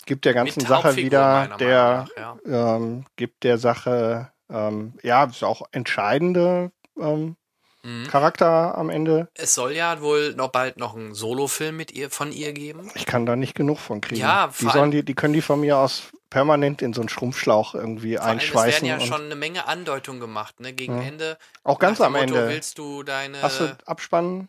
[0.05, 2.77] gibt der ganzen Sache wieder, der nach, ja.
[2.77, 7.37] ähm, gibt der Sache, ähm, ja, ist auch entscheidende ähm,
[7.85, 8.07] Mhm.
[8.07, 9.29] Charakter am Ende.
[9.35, 12.89] Es soll ja wohl noch bald noch einen Solo-Film mit ihr von ihr geben.
[12.95, 14.21] Ich kann da nicht genug von kriegen.
[14.21, 17.75] Ja, die sollen die, die können die von mir aus permanent in so einen Schrumpfschlauch
[17.75, 18.89] irgendwie Vor allem, es einschweißen.
[18.89, 20.73] werden ja schon eine Menge Andeutungen gemacht, ne?
[20.73, 21.07] Gegen Ja.
[21.07, 21.39] Ende.
[21.63, 22.49] auch ganz am Motto, Ende.
[22.49, 23.43] Willst du deine.
[23.43, 24.49] Hast du Abspannen?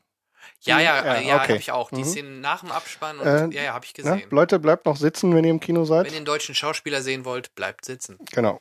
[0.62, 1.44] ja, ja, Ja, ja, okay.
[1.50, 1.90] habe ich auch.
[1.92, 2.06] Die Mhm.
[2.06, 4.04] Szenen nach dem Abspann und Äh, ja, ja, habe ich Ne?
[4.04, 4.30] gesehen.
[4.32, 6.06] Leute, bleibt noch sitzen, wenn ihr im Kino seid.
[6.06, 8.18] Wenn ihr den deutschen Schauspieler sehen wollt, bleibt sitzen.
[8.32, 8.60] Genau.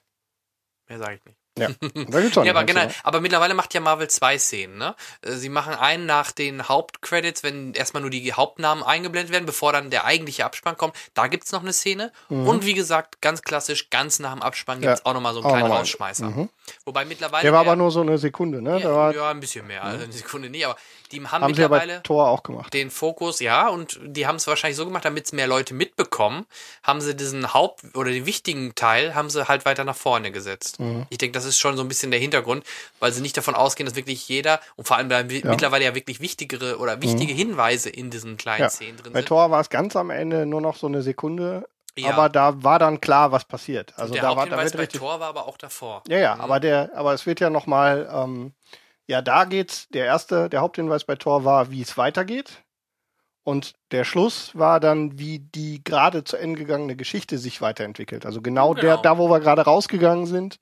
[0.88, 1.38] Mehr sage ich nicht.
[1.58, 1.68] Ja.
[2.08, 2.86] Da gibt's auch Ja, aber genau.
[3.02, 4.94] Aber mittlerweile macht ja Marvel zwei Szenen, ne?
[5.20, 9.72] Äh, Sie machen einen nach den Hauptcredits, wenn erstmal nur die Hauptnamen eingeblendet werden, bevor
[9.72, 10.96] dann der eigentliche Abspann kommt.
[11.12, 12.10] Da gibt's noch eine Szene.
[12.30, 15.04] Und wie gesagt, ganz klassisch, ganz nach dem Abspann gibt's Mhm.
[15.04, 15.10] Ja.
[15.10, 15.72] auch nochmal so einen Auch kleinen.
[15.72, 16.24] Rausschmeißer.
[16.26, 16.48] Mhm.
[16.86, 17.42] Wobei mittlerweile.
[17.42, 18.80] Der war aber nur so eine Sekunde, ne?
[18.80, 20.76] Ja, ja, ein bisschen mehr, also eine Sekunde nicht, aber
[21.12, 22.72] die haben, haben sie ja bei mittlerweile Tor auch gemacht.
[22.74, 26.46] den Fokus, ja, und die haben es wahrscheinlich so gemacht, damit es mehr Leute mitbekommen,
[26.82, 30.80] haben sie diesen Haupt- oder den wichtigen Teil, haben sie halt weiter nach vorne gesetzt.
[30.80, 31.06] Mhm.
[31.10, 32.64] Ich denke, das ist schon so ein bisschen der Hintergrund,
[32.98, 35.94] weil sie nicht davon ausgehen, dass wirklich jeder, und vor allem da wi- mittlerweile ja
[35.94, 38.62] wirklich wichtigere oder wichtige Hinweise in diesen kleinen Mhm.
[38.64, 38.70] Ja.
[38.70, 39.28] Szenen drin Bei sind.
[39.28, 42.10] Tor war es ganz am Ende nur noch so eine Sekunde, Ja.
[42.12, 43.92] aber da war dann klar, was passiert.
[43.98, 45.00] Also der da war da wird bei richtig.
[45.00, 46.02] Tor war aber auch davor.
[46.08, 48.52] Ja, ja, aber der, aber es wird ja nochmal, ähm,
[49.06, 52.62] ja, da geht's, der erste, der Haupthinweis bei Tor war, wie es weitergeht.
[53.44, 58.24] Und der Schluss war dann, wie die gerade zu Ende gegangene Geschichte sich weiterentwickelt.
[58.24, 59.02] Also genau, der, Genau.
[59.02, 60.60] da, wo wir gerade rausgegangen sind,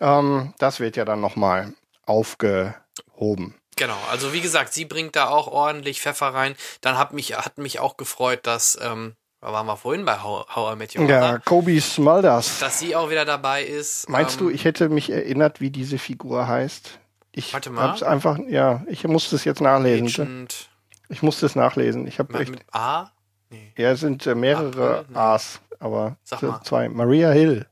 [0.00, 1.74] ähm, das wird ja dann nochmal
[2.04, 3.54] aufgehoben.
[3.76, 6.54] Genau, also wie gesagt, sie bringt da auch ordentlich Pfeffer rein.
[6.80, 10.46] Dann hat mich, hat mich auch gefreut, dass, ähm, da waren wir vorhin bei How,
[10.54, 12.58] How I Met Your Ja, Mother, Kobe Smulders.
[12.60, 14.08] dass sie auch wieder dabei ist.
[14.08, 17.00] Meinst du, Ähm, ich hätte mich erinnert, wie diese Figur heißt?
[17.38, 17.88] Ich Warte mal.
[17.90, 20.06] hab's einfach, ja, ich musste es jetzt nachlesen.
[20.06, 20.70] Agent
[21.08, 22.06] Ich musste es nachlesen.
[22.06, 23.12] Ich habe mit, echt mit A?
[23.50, 23.72] Nee.
[23.76, 25.16] Ja, es sind äh, mehrere April, ne?
[25.20, 26.16] A's, aber
[26.64, 26.88] zwei.
[26.88, 27.66] Maria Hill.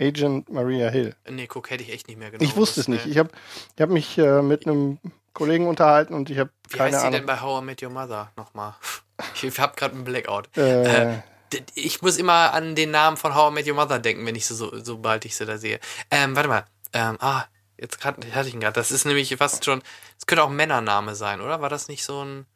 [0.00, 1.14] Agent Maria Hill.
[1.28, 2.42] Nee, guck, hätte ich echt nicht mehr genau.
[2.44, 3.06] ich wusste es nicht.
[3.06, 3.30] Ich habe
[3.74, 4.98] ich hab mich äh, mit einem
[5.32, 7.20] Kollegen unterhalten und ich habe Wie keine heißt sie Ahnung.
[7.20, 8.74] denn bei How I Met Your Mother nochmal?
[9.42, 10.54] Ich habe gerade einen Blackout.
[10.56, 11.18] äh,
[11.52, 14.34] D- Ich muss immer an den Namen von How I Met Your Mother denken, wenn
[14.34, 15.78] ich sie so, sobald ich sie da sehe.
[16.10, 16.64] Ähm, warte mal.
[16.92, 17.44] Ähm, ah,
[17.78, 18.74] jetzt grad, hatte ich ihn gerade.
[18.74, 19.82] Das ist nämlich fast schon.
[20.18, 21.60] Es könnte auch ein Männername sein, oder?
[21.60, 22.46] War das nicht so ein,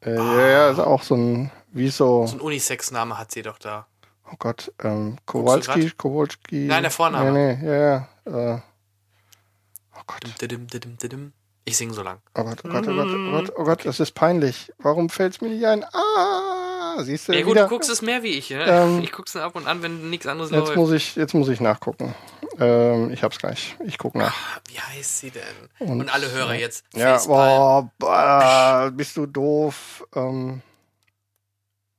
[0.00, 3.58] äh, ja, ja, ist auch so ein, wie so, so ein Unisex-Name hat sie doch
[3.58, 3.86] da?
[4.32, 5.90] oh Gott, ähm, Kowalski?
[5.90, 6.66] Kowalski.
[6.66, 7.32] Nein, der Vorname.
[7.32, 8.54] Nee, nee, ja, ja.
[8.54, 8.60] Äh,
[9.96, 11.32] oh Gott, Didim, didim, didim.
[11.64, 12.18] Ich singe so lang.
[12.34, 14.72] oh Gott, oh Gott, oh Gott, oh Gott, oh Gott, das ist peinlich.
[14.78, 15.84] Warum fällt's mir nicht ein?
[15.84, 16.51] Ah,
[17.00, 17.64] siehst du Ja gut, wieder?
[17.64, 18.64] du guckst es mehr wie ich, ne?
[18.66, 20.76] Ähm, ich guck's ab und an, wenn nichts anderes Jetzt läuft.
[20.76, 22.14] muss ich, jetzt muss ich nachgucken.
[22.58, 23.76] Ähm, ich hab's gleich.
[23.84, 24.34] Ich guck nach.
[24.68, 25.42] Wie heißt sie denn?
[25.78, 26.84] Und- Und, alle Hörer jetzt.
[26.94, 30.04] Ja, boah, boah, bist du doof.
[30.14, 30.60] Ähm,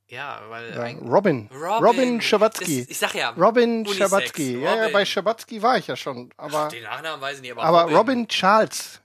[0.06, 1.48] Ja, weil ja, ein- Robin.
[1.52, 2.86] Robin, Robin Schabatzky.
[2.88, 3.30] Ich sag ja.
[3.30, 4.58] Robin Schabatzky.
[4.60, 4.92] Ja, ja, Robin.
[4.92, 6.30] bei Schabatzky war ich ja schon.
[6.36, 9.00] Aber, Den Nachnamen weiß ich nicht, aber, aber Robin Charles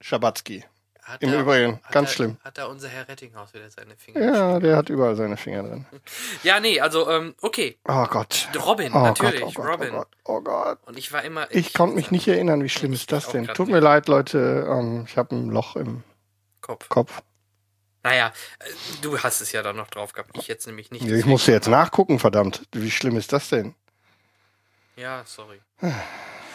[0.00, 0.64] Schabatzky.
[1.10, 2.36] Hat Im da- Übrigen, ganz da, schlimm.
[2.44, 5.86] Hat da unser Herr Rettinghaus wieder seine Finger Ja, der hat überall seine Finger drin.
[6.42, 7.78] Ja, nee, also, ähm, okay.
[7.86, 8.48] Oh Gott.
[8.64, 9.88] Robin, Oh natürlich, Gott, oh Gott, Robin.
[9.90, 10.78] oh Gott, oh Gott.
[10.86, 11.46] Und ich war immer.
[11.50, 13.46] Ich konnte mich nicht erinnern, wie schlimm ist das denn?
[13.46, 13.74] Tut nicht.
[13.74, 14.66] mir leid, Leute.
[14.70, 16.02] Ähm, ich habe ein Loch im
[16.60, 16.88] Kopf.
[16.88, 17.22] Kopf.
[18.02, 18.64] Naja, äh,
[19.02, 20.30] du hast es ja dann noch drauf gehabt.
[20.38, 21.04] Ich jetzt nämlich nicht.
[21.06, 22.62] Ich musste jetzt nachgucken, verdammt.
[22.72, 23.74] Wie schlimm ist das denn?
[24.96, 25.60] Ja, sorry.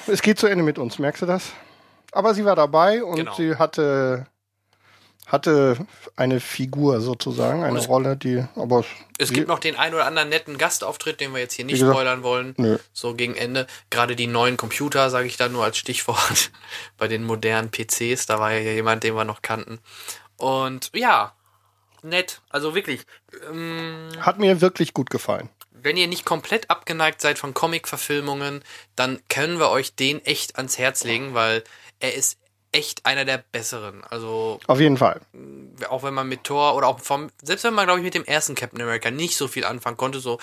[0.08, 1.52] es geht zu Ende mit uns, merkst du das?
[2.12, 3.34] Aber sie war dabei und Genau.
[3.34, 4.28] sie hatte,
[5.28, 5.78] hatte
[6.16, 8.84] eine Figur sozusagen, eine es- Rolle, die, aber
[9.18, 11.92] Es gibt noch den ein oder anderen netten Gastauftritt, den wir jetzt hier nicht gesagt,
[11.94, 12.54] spoilern wollen.
[12.58, 12.78] nö.
[12.94, 13.66] So gegen Ende.
[13.90, 16.52] Gerade die neuen Computer, sage ich da nur als Stichwort.
[16.98, 19.80] Bei den modernen PCs, da war ja jemand, den wir noch kannten.
[20.38, 21.34] Und ja,
[22.04, 22.42] nett.
[22.50, 23.02] Also wirklich,
[23.50, 25.50] ähm, hat mir wirklich gut gefallen.
[25.72, 28.64] wenn ihr nicht komplett abgeneigt seid von Comic-Verfilmungen,
[28.96, 31.64] dann können wir euch den echt ans Herz legen, weil
[32.00, 32.38] er ist
[32.76, 34.04] echt einer der besseren.
[34.10, 35.22] Also Auf jeden Fall.
[35.90, 38.26] auch wenn man mit Thor oder auch vom, selbst wenn man, glaube ich, mit dem
[38.26, 40.40] ersten Captain America nicht so viel anfangen konnte, so,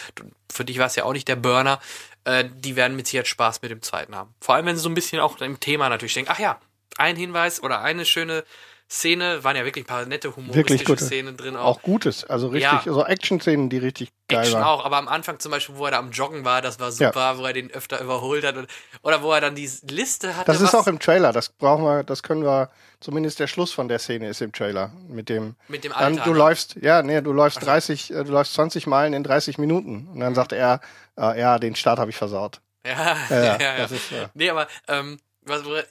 [0.50, 1.78] für dich war es ja auch nicht der Burner,
[2.24, 4.34] äh, die werden mit Sicherheit Spaß mit dem zweiten haben.
[4.40, 6.58] Vor allem, wenn sie so ein bisschen auch im Thema natürlich denken, ach ja,
[6.96, 8.44] ein Hinweis oder eine schöne
[8.92, 10.98] Szene, waren ja wirklich ein paar nette humoristische.
[10.98, 11.64] Szenen drin auch.
[11.78, 12.92] Auch Gutes, also richtig, Ja.
[12.92, 14.64] so Action-Szenen, die richtig geil Action waren.
[14.64, 17.38] auch, aber am Anfang zum Beispiel, wo er da am Joggen war, das war super,
[17.38, 18.68] wo er den öfter überholt hat und,
[19.00, 20.44] oder wo er dann die Liste hatte.
[20.52, 22.68] Das ist auch im Trailer, das brauchen wir, das können wir,
[23.00, 24.92] zumindest der Schluss von der Szene ist im Trailer.
[25.08, 26.24] Mit dem, mit dem dann, Alter.
[26.24, 26.38] du ne?
[26.38, 30.06] läufst, ja, nee, du läufst 30, äh, du läufst 20 Meilen in 30 Minuten.
[30.12, 30.80] Und dann sagt er,
[31.18, 32.60] äh, ja, den Start habe ich versaut.
[32.84, 33.84] Ja, Ja, ja, ja, ja.
[33.84, 34.28] ist, ja.
[34.34, 35.18] Nee, aber ähm,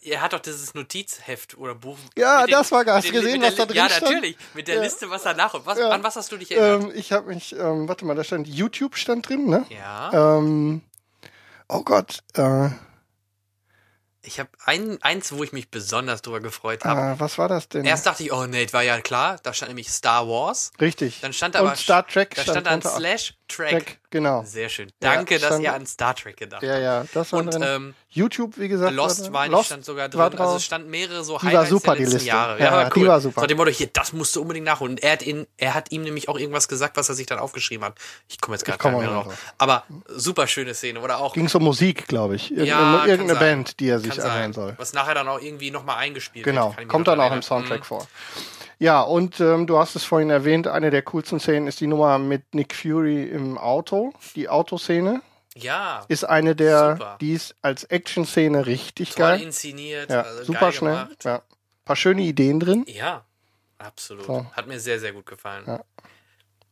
[0.04, 1.98] er hat doch dieses Notizheft oder Buch.
[2.18, 4.12] Ja, mit das war du den- gesehen, was da Li- Ja, drin stand?
[4.16, 4.38] natürlich.
[4.54, 4.82] Mit der Ja.
[4.82, 5.54] Liste, was danach.
[5.66, 5.90] Was, Ja.
[5.90, 6.84] An was hast du dich erinnert?
[6.84, 9.66] Ähm, ich habe mich, ähm, warte mal, da stand YouTube stand drin, ne?
[9.70, 10.38] ja.
[10.38, 10.82] Ähm,
[11.70, 12.70] oh Gott, äh,
[14.24, 17.16] Ich habe ein, eins, wo ich mich besonders drüber gefreut habe.
[17.16, 17.86] äh, was war das denn?
[17.86, 19.38] Erst dachte ich, oh nee, war ja klar.
[19.42, 20.72] Da stand nämlich Star Wars.
[20.80, 21.22] Richtig.
[21.22, 22.98] Dann stand da aber Und Star Trek Da stand dann drunter.
[23.00, 23.70] Slash Track.
[23.70, 24.44] Track, genau.
[24.44, 24.88] Sehr schön.
[25.02, 26.82] Ja, Danke, dass stand- ihr an Star Trek gedacht Ja, habt.
[26.84, 27.64] ja, das war Und drin.
[27.66, 28.94] ähm, YouTube, wie gesagt.
[28.94, 30.40] Lost war Lost stand sogar war drin.
[30.40, 32.28] Also es stand mehrere so Die war Highlights super, der die letzten Liste.
[32.30, 32.60] Jahre.
[32.60, 33.08] Ja, Ja, war die cool.
[33.08, 33.42] war super.
[33.42, 34.94] So dem Motto, hier, das musst du unbedingt nachholen.
[34.94, 37.40] Und er hat, ihn, er hat ihm nämlich auch irgendwas gesagt, was er sich dann
[37.40, 37.96] aufgeschrieben hat.
[38.28, 39.54] Ich komme jetzt komm gar nicht mehr drauf.
[39.58, 41.00] Aber super schöne Szene.
[41.02, 42.52] Oder auch Ging um Musik, glaube ich.
[42.52, 43.40] Irgendeine, Ja, irgendeine.
[43.40, 44.74] Band, die er sich anhören soll.
[44.78, 46.80] was nachher dann auch irgendwie nochmal eingespielt Genau, wird.
[46.80, 47.84] Mich kommt dann auch im Soundtrack erinnern.
[47.86, 48.08] vor.
[48.82, 52.18] Ja, und ähm, du hast es vorhin erwähnt, eine der coolsten Szenen ist die Nummer
[52.18, 54.12] mit Nick Fury im Auto.
[54.36, 55.22] Die Autoszene.
[55.56, 57.18] Ja, ist eine der, Super.
[57.22, 59.42] die ist als Action-Szene richtig toll geil.
[59.44, 60.10] inszeniert.
[60.10, 60.94] Ja, also super geil schnell.
[60.94, 61.24] Gemacht.
[61.26, 61.44] Ja.
[61.86, 62.84] Paar schöne Ideen drin.
[62.88, 63.24] Ja,
[63.78, 64.26] absolut.
[64.26, 64.48] So.
[64.52, 65.64] Hat mir sehr, sehr gut gefallen.
[65.68, 65.84] Ja.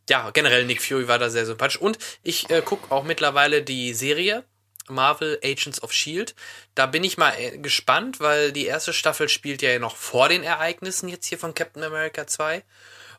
[0.10, 1.80] Ja, generell Nick Fury war da sehr sympathisch.
[1.80, 4.43] Und ich äh, gucke auch mittlerweile die Serie
[4.89, 6.36] Marvel Agents of Shield.
[6.75, 10.43] Da bin ich mal äh, gespannt, weil die erste Staffel spielt ja noch vor den
[10.43, 12.63] Ereignissen jetzt hier von Captain America 2.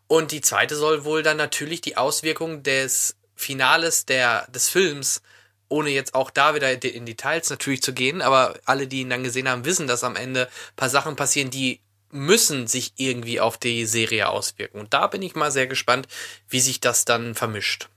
[0.06, 5.22] Und die zweite soll wohl dann natürlich die Auswirkungen des Finales der, des Films,
[5.68, 9.10] ohne jetzt auch da wieder de- in Details natürlich zu gehen, aber alle, die ihn
[9.10, 11.80] dann gesehen haben, wissen, dass am Ende ein paar Sachen passieren, die
[12.10, 14.80] müssen sich irgendwie auf die Serie auswirken.
[14.80, 16.08] Und da bin ich mal sehr gespannt,
[16.48, 17.88] wie sich das dann vermischt.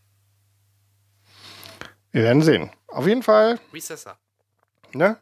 [2.11, 2.69] Wir werden sehen.
[2.93, 4.17] Auf jeden Fall, Recessor.
[4.93, 5.17] ne?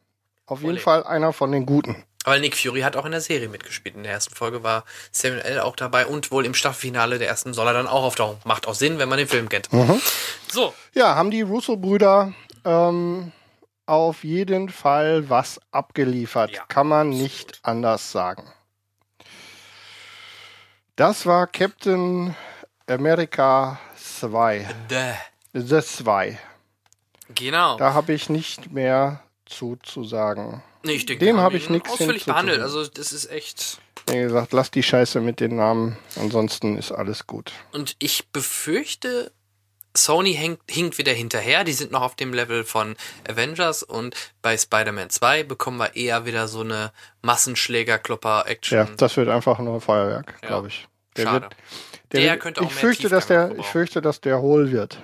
[0.45, 0.79] Auf jeden Ole.
[0.81, 2.03] Fall einer von den Guten.
[2.23, 3.95] Aber Nick Fury hat auch in der Serie mitgespielt.
[3.95, 5.60] In der ersten Folge war Samuel L.
[5.62, 8.38] auch dabei und wohl im Staffelfinale der ersten soll er dann auch auftauchen.
[8.43, 9.69] Macht auch Sinn, wenn man den Film kennt.
[10.51, 12.34] So, Ja, haben die Russo-Brüder
[12.65, 13.31] ähm,
[13.88, 16.51] auf jeden Fall was abgeliefert.
[16.51, 18.43] Ja, Kann man nicht anders sagen.
[20.95, 22.36] Das war Captain
[22.88, 24.67] America 2.
[24.89, 25.13] däh.
[25.53, 26.38] The 2.
[27.35, 27.77] genau.
[27.77, 30.63] Da habe ich nicht mehr zu, zu sagen.
[30.83, 32.61] Nee, ich denke, dem wir hab haben ich nix ausführlich behandelt.
[32.61, 33.79] Also das ist echt.
[34.07, 35.97] Wie gesagt, lass die Scheiße mit den Namen.
[36.19, 37.51] Ansonsten ist alles gut.
[37.71, 39.31] Und ich befürchte,
[39.95, 41.63] Sony hängt, hinkt wieder hinterher.
[41.63, 42.95] Die sind noch auf dem Level von
[43.29, 46.91] Avengers und bei Spider-Man 2 bekommen wir eher wieder so eine
[47.21, 48.77] Massenschläger-Klopper-Action.
[48.77, 50.47] Ja, das wird einfach nur Feuerwerk, Ja.
[50.47, 50.87] glaube ich.
[51.17, 51.41] Der Schade.
[51.41, 51.55] Wird,
[52.13, 54.99] Der wird, könnte auch ich mehr fürchte, dass der, ich fürchte, dass der hohl wird.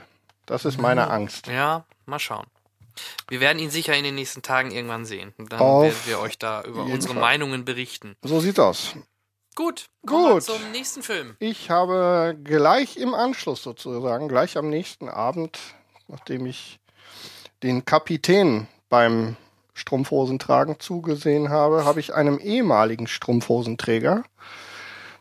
[0.47, 1.47] Das ist meine Angst.
[1.47, 2.47] Ja, mal schauen.
[3.27, 5.33] Wir werden ihn sicher in den nächsten Tagen irgendwann sehen.
[5.37, 7.21] Dann Auf werden wir euch da über unsere Fall.
[7.21, 8.15] Meinungen berichten.
[8.23, 8.95] So sieht's aus.
[9.55, 10.43] Gut, kommen wir Gut.
[10.43, 11.35] zum nächsten Film.
[11.39, 15.59] Ich habe gleich im Anschluss sozusagen, gleich am nächsten Abend,
[16.07, 16.79] nachdem ich
[17.63, 19.35] den Kapitän beim
[19.73, 24.23] Strumpfhosentragen zugesehen habe, habe ich einem ehemaligen Strumpfhosenträger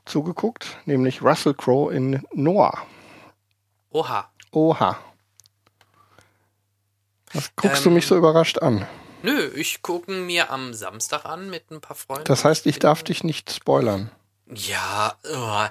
[0.04, 2.78] zugeguckt, nämlich Russell Crowe in Noah.
[3.90, 4.30] Oha.
[4.52, 4.98] Oha.
[7.37, 8.87] Was guckst du Ähm, mich so überrascht an?
[9.22, 12.25] Nö, ich gucke mir am Samstag an mit ein paar Freunden.
[12.25, 14.11] Das heißt, ich darf dich nicht spoilern.
[14.54, 15.64] Ja, oh,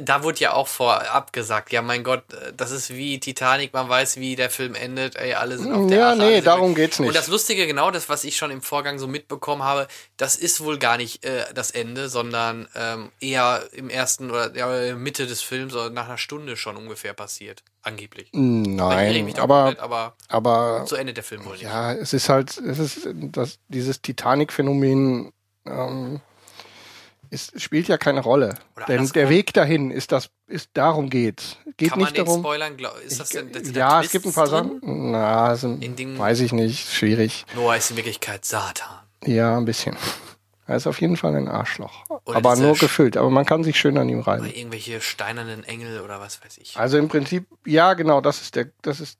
[0.00, 3.86] da wurde ja auch vorab gesagt, ja mein Gott, äh, das ist wie Titanic, man
[3.90, 6.76] weiß, wie der Film endet, ey, alle sind auf der Ja, Arche, nee, darum weg.
[6.76, 7.08] geht's nicht.
[7.08, 10.62] Und das Lustige, genau das, was ich schon im Vorgang so mitbekommen habe, das ist
[10.64, 15.42] wohl gar nicht äh, das Ende, sondern ähm, eher im ersten oder ja, Mitte des
[15.42, 18.28] Films oder nach einer Stunde schon ungefähr passiert, angeblich.
[18.32, 21.64] Ich irre Nein, aber, komplett, aber aber so endet der Film wohl nicht.
[21.64, 25.30] ja, es ist halt, es ist das, dieses Titanic-Phänomen
[25.66, 26.20] ähm,
[27.34, 28.54] ist, spielt ja keine Rolle.
[28.76, 31.58] Oder Denn der Weg dahin ist das, ist darum geht's.
[31.76, 32.40] Geht Kann man nicht den darum.
[32.40, 32.76] spoilern?
[32.76, 34.78] Glaub, ist das denn, sind da ja, es gibt ein paar drin?
[34.80, 35.10] Sachen.
[35.10, 37.44] Na, sind, In dem- weiß ich nicht, schwierig.
[37.54, 38.88] Noah ist in Wirklichkeit Satan.
[39.26, 39.96] Ja, ein bisschen.
[40.66, 42.06] Er ist auf jeden Fall ein Arschloch.
[42.24, 43.18] Oder aber nur gefüllt.
[43.18, 44.46] Aber man kann sich schön an ihm Oder reiben.
[44.46, 46.74] irgendwelche steinernen Engel oder was weiß ich.
[46.78, 49.18] Also im Prinzip, ja, genau, das ist der, das ist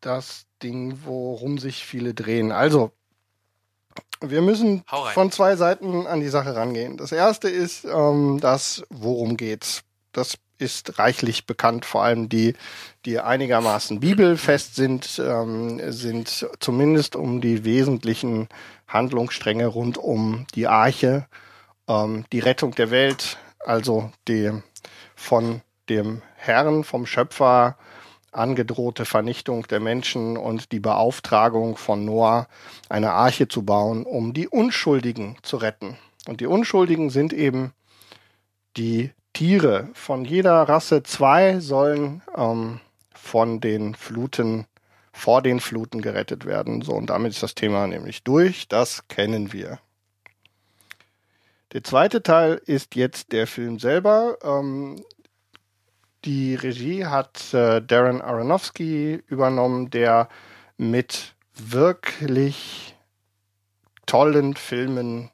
[0.00, 2.52] das Ding, worum sich viele drehen.
[2.52, 2.92] Also,
[4.20, 6.96] wir müssen von zwei Seiten an die Sache rangehen.
[6.96, 9.82] Das erste ist ähm, das, worum geht's.
[10.12, 12.54] Das ist reichlich bekannt, vor allem die,
[13.04, 18.48] die einigermaßen bibelfest sind, ähm, sind zumindest um die wesentlichen
[18.88, 21.26] Handlungsstränge rund um die Arche,
[21.88, 24.50] ähm, die Rettung der Welt, also die
[25.14, 27.76] von dem Herrn, vom Schöpfer
[28.36, 32.48] angedrohte Vernichtung der Menschen und die Beauftragung von Noah,
[32.88, 35.96] eine Arche zu bauen, um die Unschuldigen zu retten.
[36.28, 37.72] Und die Unschuldigen sind eben
[38.76, 39.88] die Tiere.
[39.94, 42.80] Von jeder Rasse zwei sollen ähm,
[43.12, 44.66] von den Fluten,
[45.12, 46.82] vor den Fluten gerettet werden.
[46.82, 48.68] So, und damit ist das Thema nämlich durch.
[48.68, 49.78] Das kennen wir.
[51.72, 54.38] Der zweite Teil ist jetzt der Film selber.
[54.42, 55.04] Ähm,
[56.24, 60.28] die Regie hat äh, Darren Aronofsky übernommen, der
[60.76, 62.96] mit wirklich
[64.06, 65.30] tollen Filmen,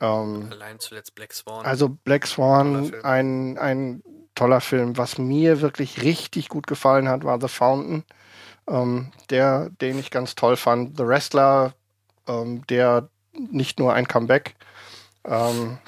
[0.00, 1.64] ähm, Allein zuletzt Black Swan.
[1.64, 4.02] also Black Swan, ein, ein
[4.34, 4.96] toller Film.
[4.96, 8.04] Was mir wirklich richtig gut gefallen hat, war The Fountain,
[8.68, 10.96] ähm, der, den ich ganz toll fand.
[10.96, 11.74] The Wrestler,
[12.26, 14.54] ähm, der nicht nur ein Comeback
[15.24, 15.78] ähm,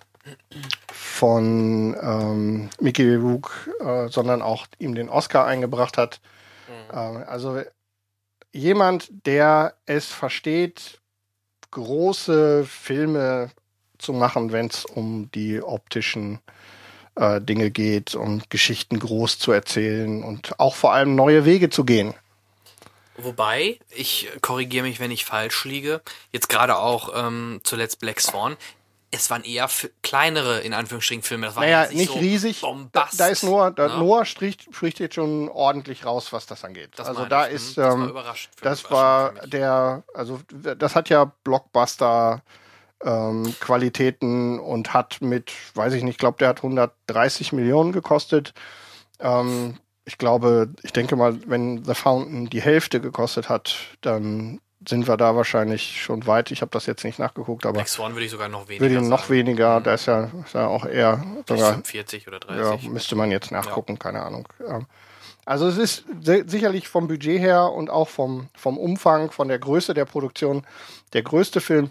[0.93, 6.21] von ähm, Mickey Rook, äh, sondern auch ihm den Oscar eingebracht hat.
[6.93, 7.63] Ähm, also
[8.53, 11.01] jemand, der es versteht,
[11.71, 13.51] große Filme
[13.99, 16.41] zu machen, wenn es um die optischen
[17.15, 21.85] äh, Dinge geht, um Geschichten groß zu erzählen und auch vor allem neue Wege zu
[21.85, 22.15] gehen.
[23.17, 26.01] Wobei, ich korrigiere mich, wenn ich falsch liege,
[26.33, 28.57] jetzt gerade auch ähm, zuletzt Black Swan,
[29.13, 29.69] es waren eher
[30.03, 31.47] kleinere, in Anführungsstrichen, Filme.
[31.47, 32.61] Das war Naja, jetzt nicht so riesig.
[32.61, 33.99] Da, Bombast, da ist Noah, da, ne?
[33.99, 36.91] Noah spricht, spricht jetzt schon ordentlich raus, was das angeht.
[36.97, 38.15] Das also da ich, ist, hm,
[38.63, 42.43] das war ähm, das war der, also das hat ja Blockbuster
[43.03, 48.55] ähm, Qualitäten und hat mit, weiß ich nicht, ich glaube, der hat 130 Millionen gekostet.
[49.19, 55.07] Ähm, ich glaube, ich denke mal, wenn The Fountain die Hälfte gekostet hat, dann sind
[55.07, 56.51] wir da wahrscheinlich schon weit.
[56.51, 58.95] Ich habe das jetzt nicht nachgeguckt, aber Black Swan würde ich sogar noch weniger würde
[58.97, 59.33] ihn noch sagen.
[59.35, 62.89] weniger, da ist ja, ist ja auch eher sogar 45 oder ja, 30.
[62.91, 64.49] müsste man jetzt nachgucken, keine Ahnung.
[64.67, 64.87] Ähm,
[65.45, 69.59] Also es ist si- sicherlich vom Budget her und auch vom, vom Umfang, von der
[69.59, 70.67] Größe der Produktion
[71.13, 71.91] der größte Film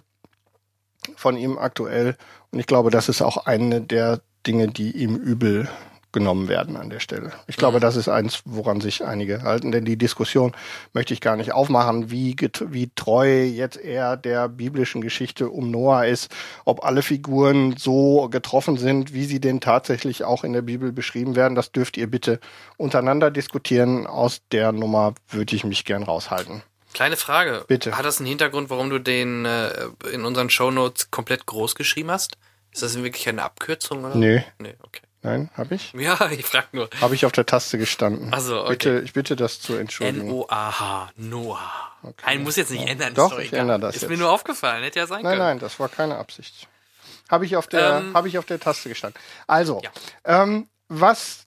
[1.15, 2.15] von ihm aktuell.
[2.52, 5.67] Und ich glaube, das ist auch eine der Dinge, die ihm übel
[6.12, 7.32] genommen werden an der Stelle.
[7.48, 10.54] Ich glaube, das ist eins, woran sich einige halten, denn die Diskussion
[10.93, 12.36] möchte ich gar nicht aufmachen, wie,
[12.67, 16.32] wie treu jetzt er der biblischen Geschichte um Noah ist,
[16.65, 21.36] ob alle Figuren so getroffen sind, wie sie denn tatsächlich auch in der Bibel beschrieben
[21.36, 21.56] werden.
[21.56, 22.39] Das dürft ihr bitte
[22.78, 24.08] untereinander diskutieren.
[24.08, 26.63] Aus der Nummer würde ich mich gern raushalten.
[26.93, 27.65] Kleine Frage.
[27.67, 27.95] Bitte.
[27.98, 29.69] Hat das einen Hintergrund, warum du den äh,
[30.12, 32.38] in unseren Shownotes komplett groß geschrieben hast?
[32.72, 34.06] Ist das in Wirklichkeit eine Abkürzung?
[34.06, 34.15] Oder?
[34.15, 34.43] Nee.
[34.60, 35.02] Nee, okay.
[35.21, 35.91] Nein, habe ich?
[35.93, 36.89] Ja, ich frag nur.
[37.01, 38.29] Habe ich auf der Taste gestanden.
[38.32, 38.69] Ach so, okay.
[38.71, 40.27] Bitte, ich bitte das zu entschuldigen.
[40.27, 41.12] N-O-A-H.
[41.17, 41.60] Noah.
[42.25, 43.13] Nein, muss jetzt nicht ändern.
[43.13, 44.12] Doch, ich ändere das Ist jetzt.
[44.12, 44.82] mir nur aufgefallen.
[44.84, 45.39] Hätte ja sein Nein, können.
[45.41, 46.67] nein, das war keine Absicht.
[47.29, 48.13] Habe ich auf der, Ähm.
[48.15, 49.19] habe ich auf der Taste gestanden.
[49.45, 49.91] Also, Ja.
[50.43, 51.45] ähm, was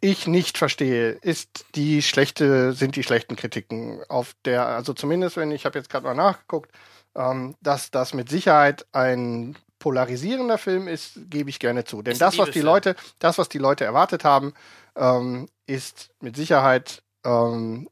[0.00, 5.50] ich nicht verstehe, ist die schlechte, sind die schlechten Kritiken auf der, also zumindest wenn
[5.50, 6.70] ich habe jetzt gerade mal nachgeguckt,
[7.16, 12.00] ähm, dass das mit Sicherheit ein polarisierender Film ist, gebe ich gerne zu.
[12.00, 12.62] Denn Ist das, was die.
[12.62, 14.54] Leute, das, was die Leute erwartet haben,
[14.96, 17.90] ähm, ist mit Sicherheit ähm,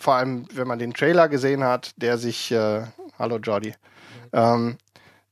[0.00, 2.82] vor allem, wenn man den Trailer gesehen hat, der sich, äh,
[3.20, 3.72] hallo Jordi,
[4.32, 4.78] ähm,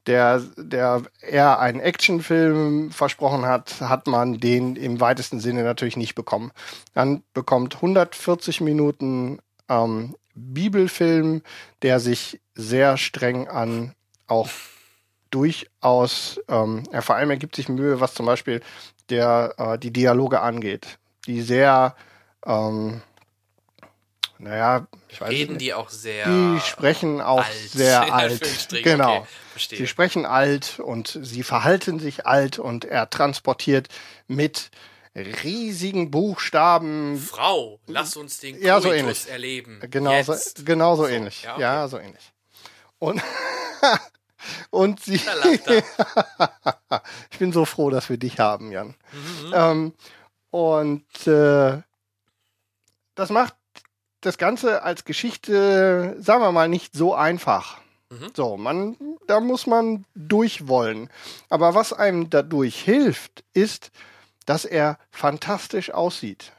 [0.07, 6.15] der, der eher einen Actionfilm versprochen hat, hat man den im weitesten Sinne natürlich nicht
[6.15, 6.53] bekommen.
[6.95, 11.43] Man bekommt 140 Minuten ähm, Bibelfilm,
[11.83, 13.97] der sich sehr streng an
[14.29, 14.49] auch
[15.31, 18.61] durchaus, ähm, er vor allem ergibt sich Mühe, was zum Beispiel
[19.09, 21.95] der, äh, die Dialoge angeht, die sehr,
[22.45, 23.03] ähm,
[24.39, 25.61] naja, ich weiß Reden nicht.
[25.61, 26.27] die auch sehr.
[26.27, 28.69] Die sprechen auch alt, sehr alt.
[28.83, 29.27] Genau.
[29.57, 33.89] Okay, sie sprechen alt und sie verhalten sich alt und er transportiert
[34.29, 34.71] mit
[35.15, 37.19] riesigen Buchstaben.
[37.19, 39.29] Frau, lass uns den ja, so ähnlich.
[39.29, 39.81] erleben.
[39.91, 41.43] Genauso, genauso so, ähnlich.
[41.43, 41.63] Ja, okay.
[41.63, 42.33] ja, so ähnlich.
[42.99, 43.21] Und,
[44.71, 45.15] und sie.
[47.31, 48.95] ich bin so froh, dass wir dich haben, Jan.
[49.13, 49.53] Mhm.
[49.55, 49.93] Ähm,
[50.51, 51.83] und äh,
[53.15, 53.55] das macht
[54.21, 57.79] das Ganze als Geschichte, sagen wir mal, nicht so einfach.
[58.11, 58.31] Mhm.
[58.35, 61.09] So, man, da muss man durchwollen.
[61.49, 63.91] Aber was einem dadurch hilft, ist,
[64.47, 66.53] dass er fantastisch aussieht.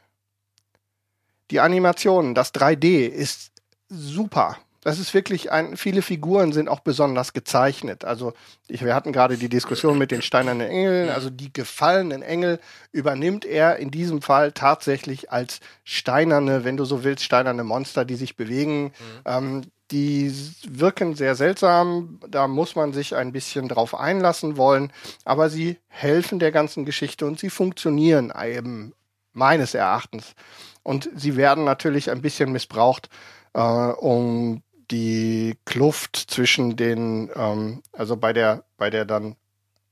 [1.50, 3.52] Die Animationen, das 3D ist
[3.88, 4.56] super.
[4.84, 8.04] Das ist wirklich ein, viele Figuren sind auch besonders gezeichnet.
[8.04, 8.32] Also
[8.66, 11.08] ich, wir hatten gerade die Diskussion mit den steinernen Engeln.
[11.08, 12.58] Also die gefallenen Engel
[12.90, 18.16] übernimmt er in diesem Fall tatsächlich als steinerne, wenn du so willst, steinerne Monster, die
[18.16, 18.84] sich bewegen.
[18.84, 18.90] Mhm.
[19.24, 19.62] Ähm,
[19.92, 20.34] die
[20.66, 22.18] wirken sehr seltsam.
[22.28, 24.92] Da muss man sich ein bisschen drauf einlassen wollen.
[25.24, 28.94] Aber sie helfen der ganzen Geschichte und sie funktionieren eben
[29.32, 30.34] meines Erachtens.
[30.82, 33.08] Und sie werden natürlich ein bisschen missbraucht,
[33.54, 34.62] äh, um
[34.92, 39.36] die Kluft zwischen den, ähm, also bei der, bei der dann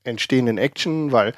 [0.03, 1.33] entstehenden Action, weil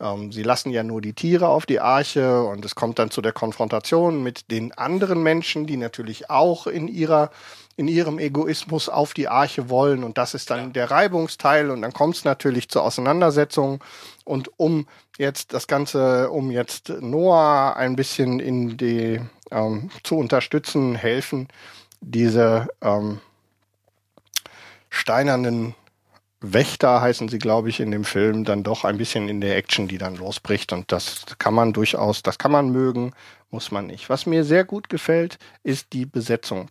[0.00, 3.20] ähm, sie lassen ja nur die Tiere auf die Arche und es kommt dann zu
[3.20, 7.30] der Konfrontation mit den anderen Menschen, die natürlich auch in ihrer
[7.76, 10.66] in ihrem Egoismus auf die Arche wollen und das ist dann ja.
[10.66, 13.82] der Reibungsteil und dann kommt es natürlich zur Auseinandersetzung
[14.24, 14.86] und um
[15.16, 21.48] jetzt das Ganze, um jetzt Noah ein bisschen in die ähm, zu unterstützen, helfen
[22.00, 23.20] diese ähm,
[24.88, 25.74] steinernen
[26.40, 29.88] Wächter heißen sie, glaube ich, in dem Film dann doch ein bisschen in der Action,
[29.88, 30.72] die dann losbricht.
[30.72, 33.12] Und das kann man durchaus, das kann man mögen,
[33.50, 34.08] muss man nicht.
[34.08, 36.70] Was mir sehr gut gefällt, ist die Besetzung.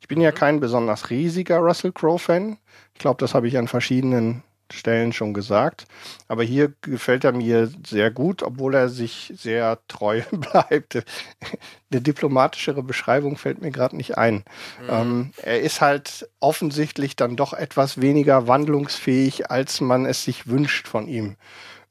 [0.00, 0.36] Ich bin ja mhm.
[0.36, 2.56] kein besonders riesiger Russell Crowe-Fan.
[2.94, 4.42] Ich glaube, das habe ich an verschiedenen
[4.72, 5.86] Stellen schon gesagt.
[6.28, 11.02] Aber hier gefällt er mir sehr gut, obwohl er sich sehr treu bleibt.
[11.90, 14.44] Eine diplomatischere Beschreibung fällt mir gerade nicht ein.
[14.82, 14.88] Mhm.
[14.88, 20.88] Ähm, er ist halt offensichtlich dann doch etwas weniger wandlungsfähig, als man es sich wünscht
[20.88, 21.36] von ihm.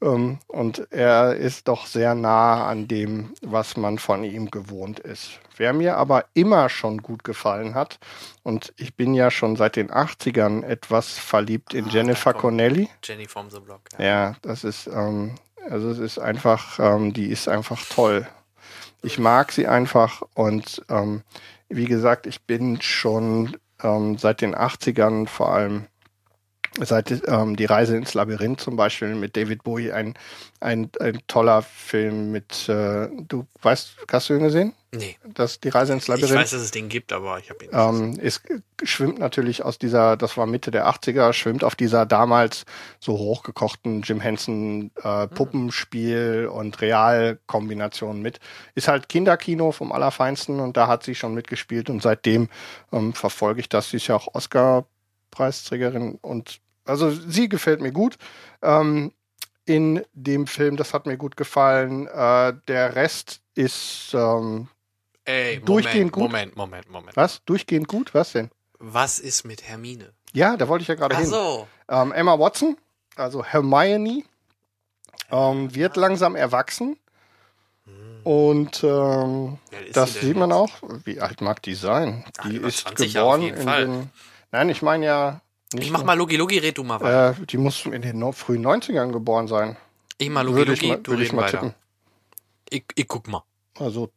[0.01, 5.39] Ähm, und er ist doch sehr nah an dem, was man von ihm gewohnt ist.
[5.57, 7.99] Wer mir aber immer schon gut gefallen hat,
[8.43, 12.89] und ich bin ja schon seit den 80ern etwas verliebt in ah, Jennifer Connelly.
[13.03, 13.81] Jenny from the Block.
[13.97, 15.35] Ja, ja das ist, ähm,
[15.69, 18.27] also es ist einfach, ähm, die ist einfach toll.
[19.01, 21.23] Ich mag sie einfach und ähm,
[21.67, 25.85] wie gesagt, ich bin schon ähm, seit den 80ern vor allem
[26.79, 30.13] seit ähm, die Reise ins Labyrinth zum Beispiel mit David Bowie ein,
[30.59, 34.73] ein, ein toller Film mit äh, du weißt hast du ihn gesehen?
[34.91, 35.17] Nee.
[35.23, 36.31] Das die Reise ins Labyrinth?
[36.31, 38.41] Ich weiß dass es den gibt aber ich habe ihn ähm, es
[38.83, 42.65] schwimmt natürlich aus dieser das war Mitte der 80er schwimmt auf dieser damals
[42.99, 45.29] so hochgekochten Jim Henson äh, hm.
[45.29, 46.53] Puppenspiel mhm.
[46.53, 48.39] und Realkombination mit.
[48.75, 52.49] Ist halt Kinderkino vom allerfeinsten und da hat sie schon mitgespielt und seitdem
[52.91, 53.89] ähm, verfolge ich das.
[53.89, 54.85] Sie ist ja auch Oscar
[55.31, 58.17] Preisträgerin und also sie gefällt mir gut.
[58.61, 59.13] Ähm,
[59.65, 62.07] in dem Film, das hat mir gut gefallen.
[62.07, 64.67] Äh, der Rest ist ähm,
[65.25, 66.23] Ey, Moment, durchgehend gut.
[66.23, 67.15] Moment, Moment, Moment.
[67.15, 67.43] Was?
[67.45, 68.15] Durchgehend gut?
[68.15, 68.49] Was denn?
[68.79, 70.11] Was ist mit Hermine?
[70.33, 71.27] Ja, da wollte ich ja gerade hin.
[71.27, 71.67] So.
[71.87, 72.77] Ähm, Emma Watson,
[73.15, 74.23] also Hermione,
[75.31, 76.01] ähm, wird ja.
[76.01, 76.97] langsam erwachsen.
[77.85, 78.21] Hm.
[78.23, 79.59] Und ähm,
[79.93, 80.71] das sieht man auch.
[81.03, 82.25] Wie alt mag die sein?
[82.45, 84.11] Die ist geboren in den
[84.51, 85.41] Nein, ich meine ja.
[85.73, 87.41] ich mach mal Logi Logi, red du mal weiter.
[87.41, 89.77] Äh, die muss in den no frühen 90ern geboren sein.
[90.17, 91.75] Ich mal Logi Logi, du reden mal weiter.
[92.69, 93.43] Ich, ich guck mal.
[93.79, 94.09] Also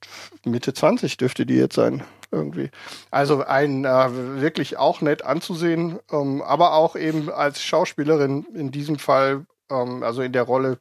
[0.44, 2.70] Mitte 20 dürfte die jetzt sein, irgendwie.
[3.10, 8.98] Also ein äh, wirklich auch nett anzusehen, ähm, aber auch eben als Schauspielerin in diesem
[8.98, 10.78] Fall, ähm, also in der Rolle,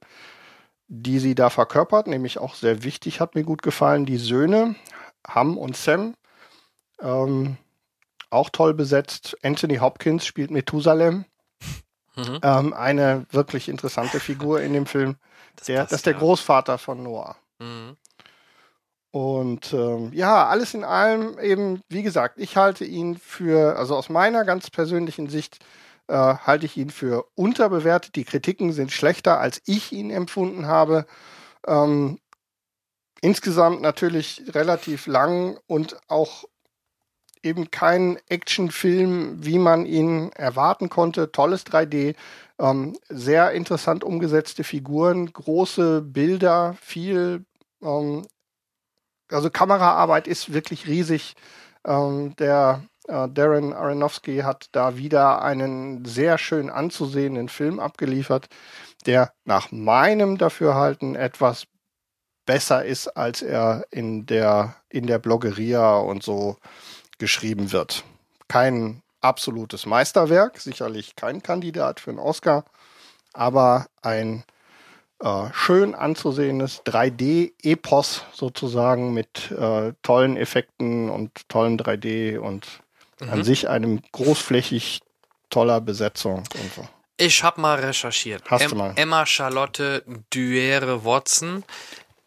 [0.88, 4.06] die sie da verkörpert, nämlich auch sehr wichtig, hat mir gut gefallen.
[4.06, 4.76] Die Söhne,
[5.28, 6.16] Ham und Sam,
[7.02, 7.58] ähm,
[8.32, 9.38] auch toll besetzt.
[9.44, 11.26] Anthony Hopkins spielt Methusalem.
[12.16, 12.40] Mhm.
[12.44, 15.16] Ähm, eine wirklich interessante Figur in dem Film.
[15.58, 16.20] Das, der, passt, das ist der ja.
[16.20, 17.36] Großvater von Noah.
[17.60, 17.98] Mhm.
[19.12, 24.08] Und ähm, ja, alles in allem eben, wie gesagt, ich halte ihn für, also aus
[24.08, 25.60] meiner ganz persönlichen Sicht,
[26.08, 28.16] äh, halte ich ihn für unterbewertet.
[28.16, 31.06] Die Kritiken sind schlechter, als ich ihn empfunden habe.
[31.68, 32.20] Ähm,
[33.22, 36.46] insgesamt natürlich relativ lang und auch
[37.44, 41.32] eben kein Actionfilm, wie man ihn erwarten konnte.
[41.32, 42.16] Tolles 3D,
[42.60, 47.44] Ähm, sehr interessant umgesetzte Figuren, große Bilder, viel,
[47.82, 48.28] ähm,
[49.32, 51.36] also Kameraarbeit ist wirklich riesig.
[51.86, 58.48] Ähm, der äh, Darren Aronofsky hat da wieder einen sehr schön anzusehenden Film abgeliefert,
[59.08, 61.66] der nach meinem Dafürhalten etwas
[62.46, 66.58] besser ist, als er in der, in der Bloggeria und so
[67.22, 68.04] geschrieben wird.
[68.50, 72.66] Kein absolutes Meisterwerk, sicherlich kein Kandidat für einen Oscar,
[73.32, 74.44] aber ein
[75.20, 82.68] äh, schön anzusehendes 3D-Epos sozusagen mit äh, tollen Effekten und tollen 3D und
[83.22, 83.30] mhm.
[83.30, 85.02] an sich einem großflächig
[85.52, 86.88] toller Besetzung und so.
[87.18, 88.50] Ich habe mal recherchiert.
[88.50, 88.94] Hast em du mal.
[88.96, 91.64] Emma Charlotte Duere Watson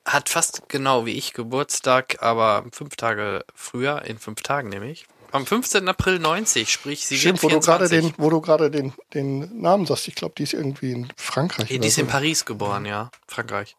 [0.04, 5.06] hat fast genau wie ich Geburtstag, aber fünf Tage früher, in fünf Tagen nämlich.
[5.34, 5.88] Am 15.
[5.88, 8.14] April 90, sprich sie Stimmt, wird 24.
[8.18, 10.06] wo du gerade den, wo du den, den Namen sagst.
[10.06, 11.66] Ich glaube, die ist irgendwie in Frankreich.
[11.66, 12.02] Die, die ist so.
[12.02, 13.10] in Paris geboren, ja.
[13.26, 13.74] Frankreich.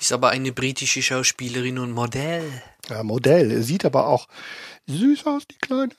[0.00, 2.60] Ist aber eine britische Schauspielerin und Modell.
[2.88, 3.62] Ja, Modell.
[3.62, 4.26] Sieht aber auch
[4.88, 5.94] süß aus, die Kleine.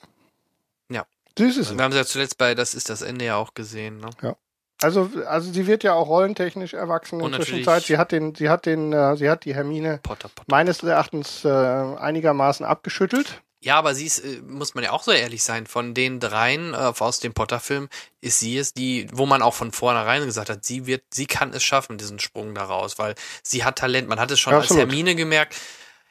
[0.90, 1.06] Ja.
[1.38, 1.76] Süß ist sie.
[1.78, 4.00] Wir haben sie ja zuletzt bei Das ist das Ende ja auch gesehen.
[4.00, 4.10] Ne?
[4.20, 4.36] Ja.
[4.80, 7.82] Also, also sie wird ja auch rollentechnisch erwachsen in der Zwischenzeit.
[7.82, 10.44] Sie hat den, sie hat den, äh, sie hat die Hermine Potter, Potter.
[10.46, 13.42] meines Erachtens äh, einigermaßen abgeschüttelt.
[13.60, 16.74] Ja, aber sie ist, äh, muss man ja auch so ehrlich sein, von den dreien
[16.74, 17.88] äh, aus dem Potter-Film
[18.20, 21.52] ist sie es, die, wo man auch von vornherein gesagt hat, sie wird, sie kann
[21.52, 24.08] es schaffen, diesen Sprung daraus, weil sie hat Talent.
[24.08, 25.56] Man hat es schon ja, als Hermine gemerkt,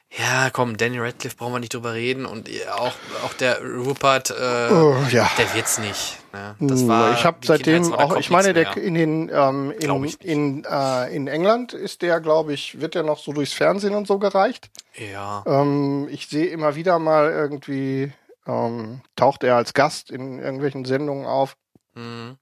[0.10, 2.94] ja, komm, Danny Radcliffe brauchen wir nicht drüber reden und auch,
[3.26, 5.30] auch der Rupert, äh, oh, ja.
[5.38, 6.18] der wird's nicht.
[6.32, 6.56] Ne?
[6.60, 11.14] Das war ich habe seitdem auch, ich meine, der in den ähm, in, in, äh,
[11.14, 14.70] in England ist der, glaube ich, wird der noch so durchs Fernsehen und so gereicht.
[14.96, 15.44] Ja.
[15.46, 18.14] Ähm, ich sehe immer wieder mal irgendwie
[18.48, 21.58] ähm, taucht er als Gast in irgendwelchen Sendungen auf.
[21.96, 22.38] Mhm.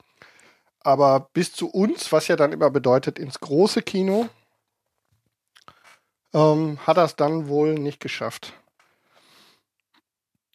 [0.82, 4.30] Aber bis zu uns, was ja dann immer bedeutet, ins große Kino,
[6.36, 8.54] ähm, hat er es dann wohl nicht geschafft.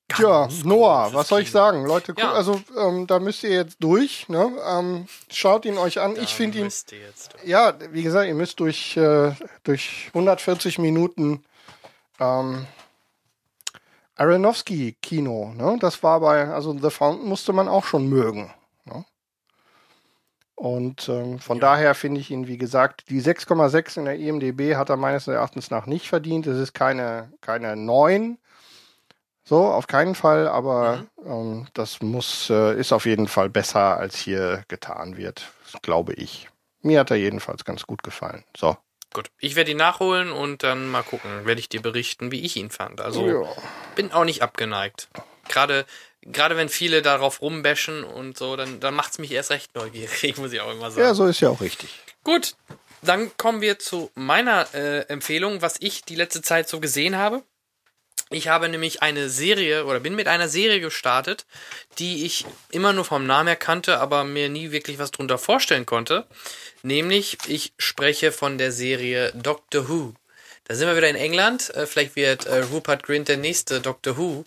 [0.08, 1.86] Tja, Noah, was soll ich sagen?
[1.86, 2.32] Leute, ja.
[2.32, 4.28] also ähm, da müsst ihr jetzt durch.
[4.28, 4.50] Ne?
[4.66, 6.16] Ähm, schaut ihn euch an.
[6.16, 6.72] Da ich finde ihn.
[7.44, 11.44] Ja, wie gesagt, ihr müsst durch, äh, durch 140 Minuten
[12.18, 12.66] ähm,
[14.16, 15.54] Aronofsky-Kino.
[15.56, 15.76] Ne?
[15.80, 18.52] Das war bei, also The Fountain musste man auch schon mögen.
[20.60, 21.62] Und ähm, von ja.
[21.62, 25.70] daher finde ich ihn, wie gesagt, die 6,6 in der IMDB hat er meines Erachtens
[25.70, 26.46] nach nicht verdient.
[26.46, 28.36] Es ist keine, keine 9.
[29.42, 31.30] So, auf keinen Fall, aber mhm.
[31.30, 35.50] ähm, das muss, äh, ist auf jeden Fall besser, als hier getan wird,
[35.80, 36.50] glaube ich.
[36.82, 38.44] Mir hat er jedenfalls ganz gut gefallen.
[38.54, 38.76] So.
[39.14, 42.56] Gut, ich werde ihn nachholen und dann mal gucken, werde ich dir berichten, wie ich
[42.56, 43.00] ihn fand.
[43.00, 43.48] Also ja.
[43.96, 45.08] bin auch nicht abgeneigt.
[45.50, 45.84] Gerade
[46.22, 50.36] gerade wenn viele darauf rumbashen und so, dann, dann macht es mich erst recht neugierig,
[50.38, 51.06] muss ich auch immer sagen.
[51.06, 51.90] Ja, so ist ja auch richtig.
[52.24, 52.54] Gut,
[53.02, 57.42] dann kommen wir zu meiner äh, Empfehlung, was ich die letzte Zeit so gesehen habe.
[58.32, 61.46] Ich habe nämlich eine Serie oder bin mit einer Serie gestartet,
[61.98, 65.84] die ich immer nur vom Namen her kannte, aber mir nie wirklich was drunter vorstellen
[65.84, 66.26] konnte.
[66.84, 70.14] Nämlich, ich spreche von der Serie Doctor Who.
[70.70, 71.74] Da sind wir wieder in England.
[71.74, 74.44] Äh, vielleicht wird äh, Rupert Grint der nächste Doctor Who,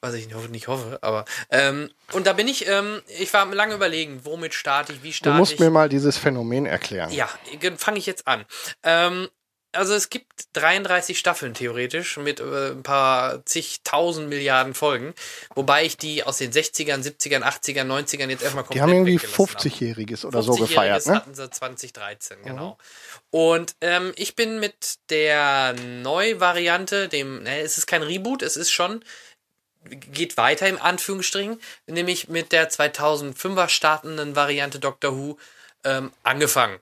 [0.00, 4.20] was ich nicht hoffe, aber ähm, und da bin ich, ähm, ich war lange überlegen,
[4.24, 5.34] womit starte ich, wie starte ich.
[5.34, 5.60] Du musst ich.
[5.60, 7.10] mir mal dieses Phänomen erklären.
[7.10, 7.28] Ja,
[7.76, 8.46] fange ich jetzt an.
[8.84, 9.28] Ähm,
[9.76, 15.14] also es gibt 33 Staffeln theoretisch mit äh, ein paar zigtausend Milliarden Folgen,
[15.54, 19.18] wobei ich die aus den 60ern, 70ern, 80ern, 90ern jetzt erstmal komplett Die haben irgendwie
[19.18, 21.14] 50-jähriges oder 50 so gefeiert, ne?
[21.14, 22.70] hatten sie 2013, genau.
[22.70, 22.76] Mhm.
[23.30, 28.70] Und ähm, ich bin mit der Neuvariante, dem, ne, es ist kein Reboot, es ist
[28.70, 29.04] schon
[29.88, 35.38] geht weiter im Anführungsstrichen, nämlich mit der 2005er startenden Variante Doctor Who
[35.84, 36.78] ähm, angefangen.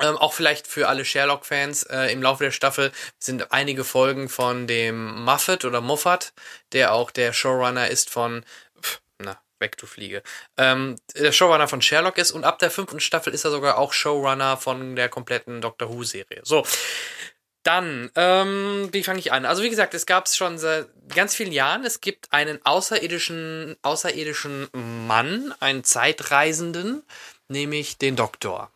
[0.00, 4.66] Ähm, auch vielleicht für alle Sherlock-Fans äh, im Laufe der Staffel sind einige Folgen von
[4.66, 6.32] dem Muffet oder Moffat,
[6.72, 8.44] der auch der Showrunner ist von
[8.80, 10.22] pff, na, weg du Fliege.
[10.58, 13.94] Ähm, der Showrunner von Sherlock ist und ab der fünften Staffel ist er sogar auch
[13.94, 16.42] Showrunner von der kompletten Doctor Who-Serie.
[16.44, 16.64] So.
[17.62, 19.44] Dann, ähm, wie fange ich an?
[19.44, 21.84] Also wie gesagt, es gab es schon seit ganz vielen Jahren.
[21.84, 24.68] Es gibt einen außerirdischen, außerirdischen
[25.08, 27.02] Mann, einen Zeitreisenden,
[27.48, 28.70] nämlich den Doktor.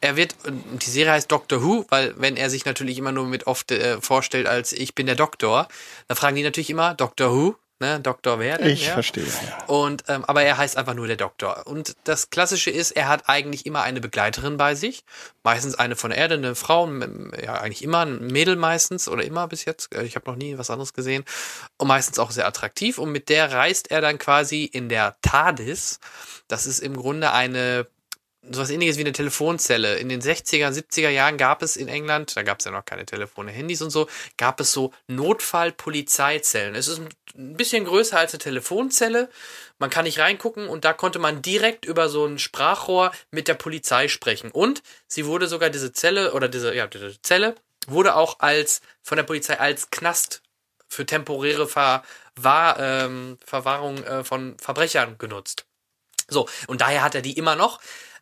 [0.00, 3.46] Er wird, die Serie heißt Doctor Who, weil wenn er sich natürlich immer nur mit
[3.46, 5.68] oft äh, vorstellt als ich bin der Doktor,
[6.06, 8.66] dann fragen die natürlich immer Doctor Who, ne, Doktor werden.
[8.66, 8.92] Ich ja.
[8.92, 9.24] verstehe.
[9.24, 9.64] Ja.
[9.66, 11.66] Und ähm, aber er heißt einfach nur der Doktor.
[11.66, 15.04] Und das Klassische ist, er hat eigentlich immer eine Begleiterin bei sich,
[15.42, 16.88] meistens eine von der Erde, eine Frau,
[17.42, 19.94] ja eigentlich immer ein Mädel meistens oder immer bis jetzt.
[19.94, 21.24] Äh, Ich habe noch nie was anderes gesehen
[21.76, 22.98] und meistens auch sehr attraktiv.
[22.98, 26.00] Und mit der reist er dann quasi in der TARDIS.
[26.48, 27.86] Das ist im Grunde eine
[28.42, 29.96] sowas ähnliches wie eine Telefonzelle.
[29.98, 33.04] In den 60er, 70er Jahren gab es in England, da gab es ja noch keine
[33.04, 36.74] Telefone, Handys und so, gab es so Notfall-Polizeizellen.
[36.74, 37.00] Es ist
[37.34, 39.28] ein bisschen größer als eine Telefonzelle.
[39.78, 43.54] Man kann nicht reingucken und da konnte man direkt über so ein Sprachrohr mit der
[43.54, 44.50] Polizei sprechen.
[44.50, 47.54] Und sie wurde sogar diese Zelle oder diese, ja, diese Zelle
[47.86, 50.42] wurde auch als von der Polizei als Knast
[50.88, 55.66] für temporäre Verwahr, ähm, Verwahrung äh, von Verbrechern genutzt.
[56.28, 57.80] So, und daher hat er die immer noch.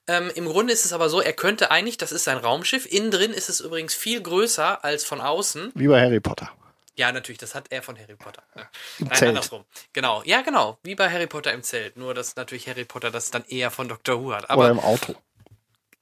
[0.09, 3.11] Ähm, Im Grunde ist es aber so, er könnte eigentlich, das ist sein Raumschiff, innen
[3.11, 5.73] drin ist es übrigens viel größer als von außen.
[5.75, 6.51] Wie bei Harry Potter.
[6.95, 8.43] Ja, natürlich, das hat er von Harry Potter.
[8.57, 8.71] Ja.
[9.01, 9.29] Nein, Zelt.
[9.31, 9.65] andersrum.
[9.93, 11.97] Genau, ja, genau, wie bei Harry Potter im Zelt.
[11.97, 14.23] Nur, dass natürlich Harry Potter das dann eher von Dr.
[14.23, 14.49] Who hat.
[14.49, 15.15] Aber Oder im Auto.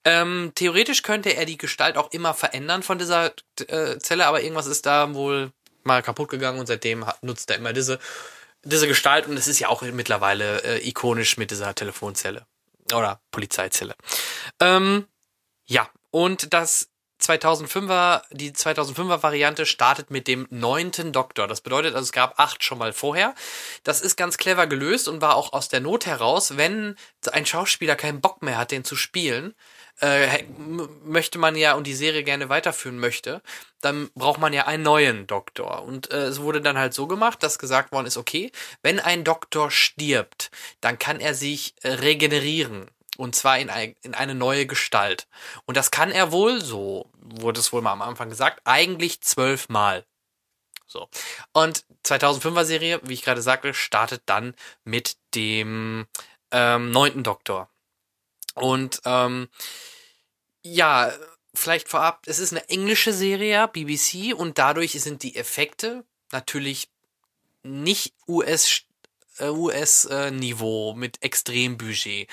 [0.05, 3.33] ähm, theoretisch könnte er die Gestalt auch immer verändern von dieser
[3.67, 5.51] äh, Zelle, aber irgendwas ist da wohl
[5.83, 7.99] mal kaputt gegangen und seitdem hat, nutzt er immer diese,
[8.63, 12.47] diese Gestalt und es ist ja auch mittlerweile äh, ikonisch mit dieser Telefonzelle
[12.93, 13.95] oder Polizeizelle.
[14.61, 15.07] Ähm,
[15.67, 16.89] ja, und das
[17.21, 21.47] 2005er, die 2005er Variante startet mit dem neunten Doktor.
[21.47, 23.35] Das bedeutet, also es gab acht schon mal vorher.
[23.83, 26.97] Das ist ganz clever gelöst und war auch aus der Not heraus, wenn
[27.33, 29.55] ein Schauspieler keinen Bock mehr hat, den zu spielen,
[30.01, 30.43] äh,
[31.05, 33.43] möchte man ja und die Serie gerne weiterführen möchte,
[33.81, 35.83] dann braucht man ja einen neuen Doktor.
[35.83, 38.51] Und äh, es wurde dann halt so gemacht, dass gesagt worden ist, okay,
[38.83, 42.91] wenn ein Doktor stirbt, dann kann er sich äh, regenerieren.
[43.17, 45.29] Und zwar in, ein, in eine neue Gestalt.
[45.67, 50.05] Und das kann er wohl, so wurde es wohl mal am Anfang gesagt, eigentlich zwölfmal.
[50.87, 51.09] So.
[51.53, 56.07] Und 2005er Serie, wie ich gerade sagte, startet dann mit dem
[56.51, 57.69] ähm, neunten Doktor.
[58.55, 59.49] Und ähm,
[60.63, 61.13] ja,
[61.55, 66.89] vielleicht vorab, es ist eine englische Serie, BBC, und dadurch sind die Effekte natürlich
[67.63, 68.85] nicht US
[69.39, 72.29] äh, US-Niveau mit Extrembudget.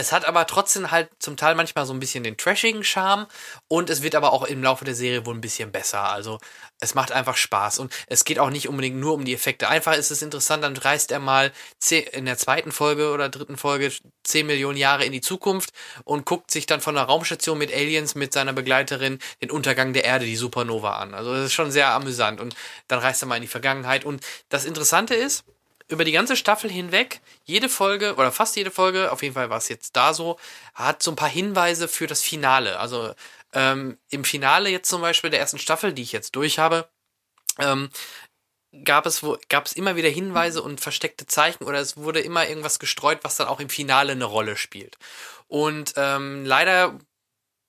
[0.00, 3.26] Es hat aber trotzdem halt zum Teil manchmal so ein bisschen den trashigen Charme
[3.68, 6.10] und es wird aber auch im Laufe der Serie wohl ein bisschen besser.
[6.10, 6.38] Also
[6.80, 9.68] es macht einfach Spaß und es geht auch nicht unbedingt nur um die Effekte.
[9.68, 11.52] Einfach ist es interessant, dann reist er mal
[11.90, 13.92] in der zweiten Folge oder dritten Folge
[14.24, 15.68] 10 Millionen Jahre in die Zukunft
[16.04, 20.04] und guckt sich dann von der Raumstation mit Aliens mit seiner Begleiterin den Untergang der
[20.04, 21.12] Erde, die Supernova an.
[21.12, 22.56] Also das ist schon sehr amüsant und
[22.88, 25.44] dann reist er mal in die Vergangenheit und das Interessante ist,
[25.90, 29.58] über die ganze Staffel hinweg, jede Folge oder fast jede Folge, auf jeden Fall war
[29.58, 30.38] es jetzt da so,
[30.74, 32.78] hat so ein paar Hinweise für das Finale.
[32.78, 33.14] Also
[33.52, 36.88] ähm, im Finale jetzt zum Beispiel der ersten Staffel, die ich jetzt durch habe,
[37.58, 37.90] ähm,
[38.84, 42.48] gab es wo, gab es immer wieder Hinweise und versteckte Zeichen oder es wurde immer
[42.48, 44.96] irgendwas gestreut, was dann auch im Finale eine Rolle spielt.
[45.48, 46.98] Und ähm, leider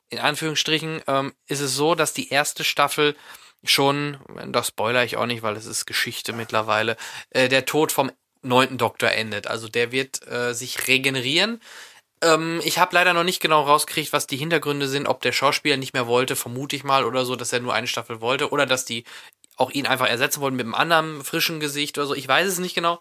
[0.09, 3.15] in Anführungsstrichen ähm, ist es so, dass die erste Staffel
[3.63, 6.97] schon, das spoiler ich auch nicht, weil es ist Geschichte mittlerweile,
[7.29, 9.47] äh, der Tod vom neunten Doktor endet.
[9.47, 11.61] Also der wird äh, sich regenerieren.
[12.23, 15.77] Ähm, ich habe leider noch nicht genau rausgekriegt, was die Hintergründe sind, ob der Schauspieler
[15.77, 18.65] nicht mehr wollte, vermute ich mal, oder so, dass er nur eine Staffel wollte, oder
[18.65, 19.03] dass die
[19.57, 22.15] auch ihn einfach ersetzen wollten mit einem anderen frischen Gesicht oder so.
[22.15, 22.99] Ich weiß es nicht genau.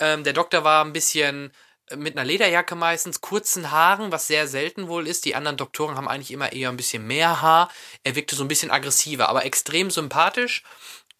[0.00, 1.52] Ähm, der Doktor war ein bisschen
[1.96, 5.24] mit einer Lederjacke meistens, kurzen Haaren, was sehr selten wohl ist.
[5.24, 7.70] Die anderen Doktoren haben eigentlich immer eher ein bisschen mehr Haar.
[8.04, 10.62] Er wirkte so ein bisschen aggressiver, aber extrem sympathisch.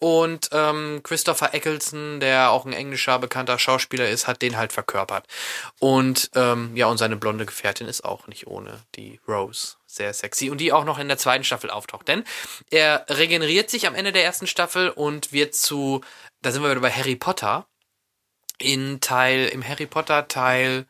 [0.01, 5.27] Und ähm, Christopher Eccleston, der auch ein englischer bekannter Schauspieler ist, hat den halt verkörpert.
[5.81, 9.77] Und ähm, ja, und seine blonde Gefährtin ist auch nicht ohne die Rose.
[9.87, 10.51] Sehr sexy.
[10.51, 12.07] Und die auch noch in der zweiten Staffel auftaucht.
[12.07, 12.23] Denn
[12.71, 16.03] er regeneriert sich am Ende der ersten Staffel und wird zu,
[16.43, 17.67] da sind wir wieder bei Harry Potter
[18.59, 20.87] in Teil, im Harry Potter Teil,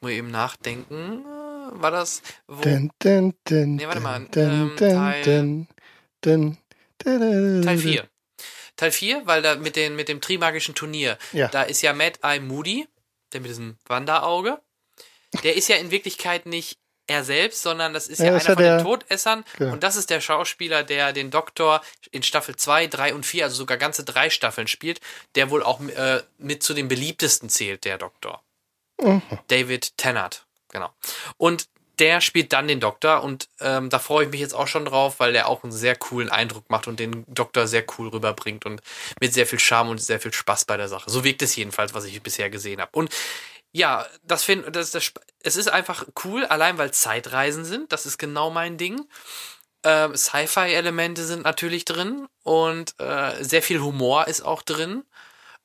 [0.00, 4.74] muss ich eben nachdenken, äh, war das, wo, Dun, dun, dun, Nee, warte mal, ähm,
[4.76, 5.66] Teil- Teil
[7.04, 7.78] dun.
[7.78, 8.08] 4.
[8.76, 11.48] Teil 4, weil da mit, den, mit dem Trimagischen Turnier, Ja.
[11.48, 12.86] da ist ja Mad Eye Moody,
[13.32, 14.60] der mit diesem Wanderauge,
[15.42, 18.56] der ist ja in Wirklichkeit nicht er selbst, sondern das ist ja, Ja, einer von
[18.56, 19.72] den Todessern Genau.
[19.72, 21.82] und das ist der Schauspieler, der den Doktor
[22.12, 25.00] in Staffel 2, 3 und 4, also sogar ganze drei Staffeln spielt,
[25.34, 28.42] der wohl auch äh, mit zu den beliebtesten zählt, der Doktor.
[29.00, 29.22] Mhm.
[29.48, 30.90] David Tennant, genau.
[31.36, 34.84] Und der spielt dann den Doktor und ähm, da freue ich mich jetzt auch schon
[34.84, 38.64] drauf, weil der auch einen sehr coolen Eindruck macht und den Doktor sehr cool rüberbringt
[38.66, 38.82] und
[39.20, 41.10] mit sehr viel Charme und sehr viel Spaß bei der Sache.
[41.10, 42.92] So wirkt es jedenfalls, was ich bisher gesehen habe.
[42.92, 43.12] Und
[43.72, 45.12] ja, das finde das, das
[45.42, 47.92] es ist einfach cool, allein weil Zeitreisen sind.
[47.92, 49.06] Das ist genau mein Ding.
[49.84, 55.04] Ähm, Sci-Fi-Elemente sind natürlich drin und äh, sehr viel Humor ist auch drin.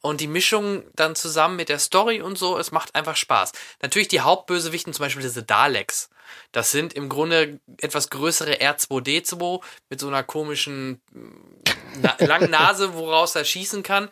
[0.01, 3.53] Und die Mischung dann zusammen mit der Story und so, es macht einfach Spaß.
[3.81, 6.09] Natürlich die Hauptbösewichten, zum Beispiel diese Daleks.
[6.51, 11.01] Das sind im Grunde etwas größere R2D2 mit so einer komischen
[12.01, 14.09] na langen Nase, woraus er schießen kann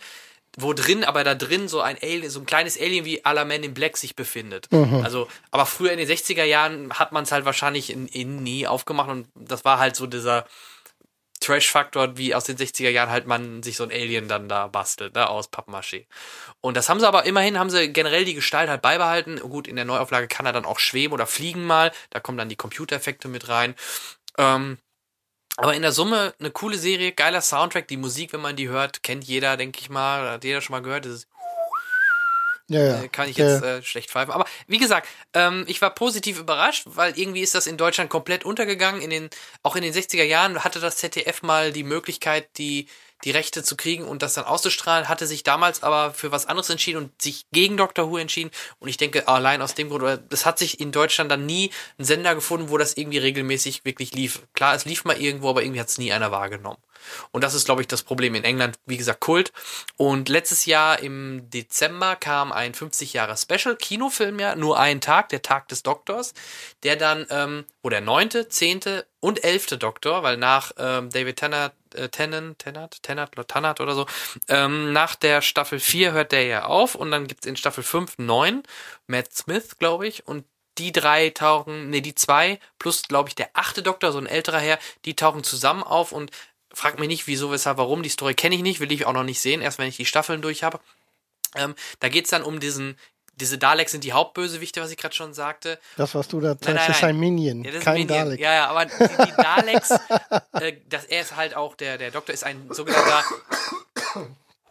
[0.58, 3.45] wo drin, aber da drin so ein Alien, so ein kleines Alien wie à la
[3.45, 4.72] Man in Black sich befindet.
[4.72, 5.02] Mhm.
[5.04, 8.68] Also, aber früher in den 60er Jahren hat man es halt wahrscheinlich in, in nie
[8.68, 10.45] aufgemacht und das war halt so dieser
[11.41, 15.16] Trash-Faktor, wie aus den 60er Jahren halt man sich so ein Alien dann da bastelt,
[15.16, 16.06] ne, aus Pappmaché.
[16.62, 19.39] Und das haben sie aber immerhin, haben sie generell die Gestalt halt beibehalten.
[19.39, 21.91] Gut, in der Neuauflage kann er dann auch schweben oder fliegen mal.
[22.12, 23.76] Da kommen dann die Computereffekte mit rein.
[24.38, 24.78] Ähm,
[25.58, 27.88] aber in der Summe eine coole Serie, geiler Soundtrack.
[27.88, 30.30] Die Musik, wenn man die hört, kennt jeder, denke ich mal.
[30.30, 31.06] Hat jeder schon mal gehört.
[31.06, 31.28] Das ist
[32.72, 33.04] ja, ja.
[33.04, 33.78] Äh, kann ich jetzt ja.
[33.78, 34.34] äh, schlecht pfeifen.
[34.34, 38.45] Aber wie gesagt, ähm, ich war positiv überrascht, weil irgendwie ist das in Deutschland komplett
[38.45, 39.02] untergegangen.
[39.02, 39.30] In den,
[39.62, 42.88] auch in den 60er Jahren hatte das ZDF mal die Möglichkeit, die
[43.24, 46.69] die Rechte zu kriegen und das dann auszustrahlen, hatte sich damals aber für was anderes
[46.69, 48.51] entschieden und sich gegen Doctor Who entschieden.
[48.80, 52.05] Und ich denke, allein aus dem Grund, es hat sich in Deutschland dann nie ein
[52.05, 54.41] Sender gefunden, wo das irgendwie regelmäßig wirklich lief.
[54.53, 56.80] Klar, es lief mal irgendwo, aber irgendwie hat es nie einer wahrgenommen.
[57.32, 59.52] Und das ist, glaube ich, das Problem in England, wie gesagt, Kult.
[59.97, 65.30] Und letztes Jahr im Dezember kam ein 50 Jahre Special Kinofilm ja, nur einen Tag,
[65.30, 66.34] der Tag des Doktors,
[66.84, 71.74] der dann, ähm, wo der neunte, zehnte und elfte Doktor, weil nach ähm, David Tennant
[71.93, 74.06] äh, Tennant, Tennant, Tennant, Tennant oder so.
[74.47, 78.18] Ähm, nach der Staffel 4 hört der ja auf und dann gibt's in Staffel 5
[78.18, 78.64] neun,
[79.08, 80.45] Matt Smith, glaube ich, und
[80.78, 84.60] die drei tauchen, nee, die zwei plus, glaube ich, der achte Doktor, so ein älterer
[84.60, 86.32] Herr, die tauchen zusammen auf und
[86.74, 88.03] fragt mich nicht, wieso, weshalb, warum.
[88.03, 90.05] Die Story kenne ich nicht, will ich auch noch nicht sehen, erst wenn ich die
[90.05, 90.80] Staffeln durch habe.
[91.55, 92.97] Ähm, da geht's dann um diesen
[93.36, 95.80] diese Daleks sind die Hauptbösewichte, was ich gerade schon sagte.
[95.97, 98.07] Das, was du da nein, nein, ist ein Minion, ja, kein Minion.
[98.07, 98.39] Dalek.
[98.39, 99.91] Ja, ja, aber die, die Daleks,
[100.53, 103.24] äh, das, er ist halt auch, der, der Doktor ist ein sogenannter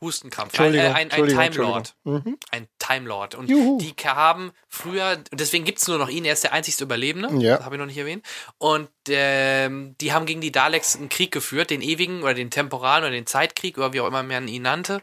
[0.00, 1.94] Hustenkampf, ein, äh, ein, ein Time Lord.
[2.04, 2.38] Mhm.
[2.50, 3.34] Ein Time Lord.
[3.34, 3.78] Und Juhu.
[3.78, 7.56] die haben früher, und deswegen gibt's nur noch ihn, er ist der einzigste Überlebende, ja.
[7.56, 8.24] das habe ich noch nicht erwähnt.
[8.58, 13.04] Und ähm, die haben gegen die Daleks einen Krieg geführt, den ewigen oder den temporalen
[13.04, 15.02] oder den Zeitkrieg oder wie auch immer man ihn nannte.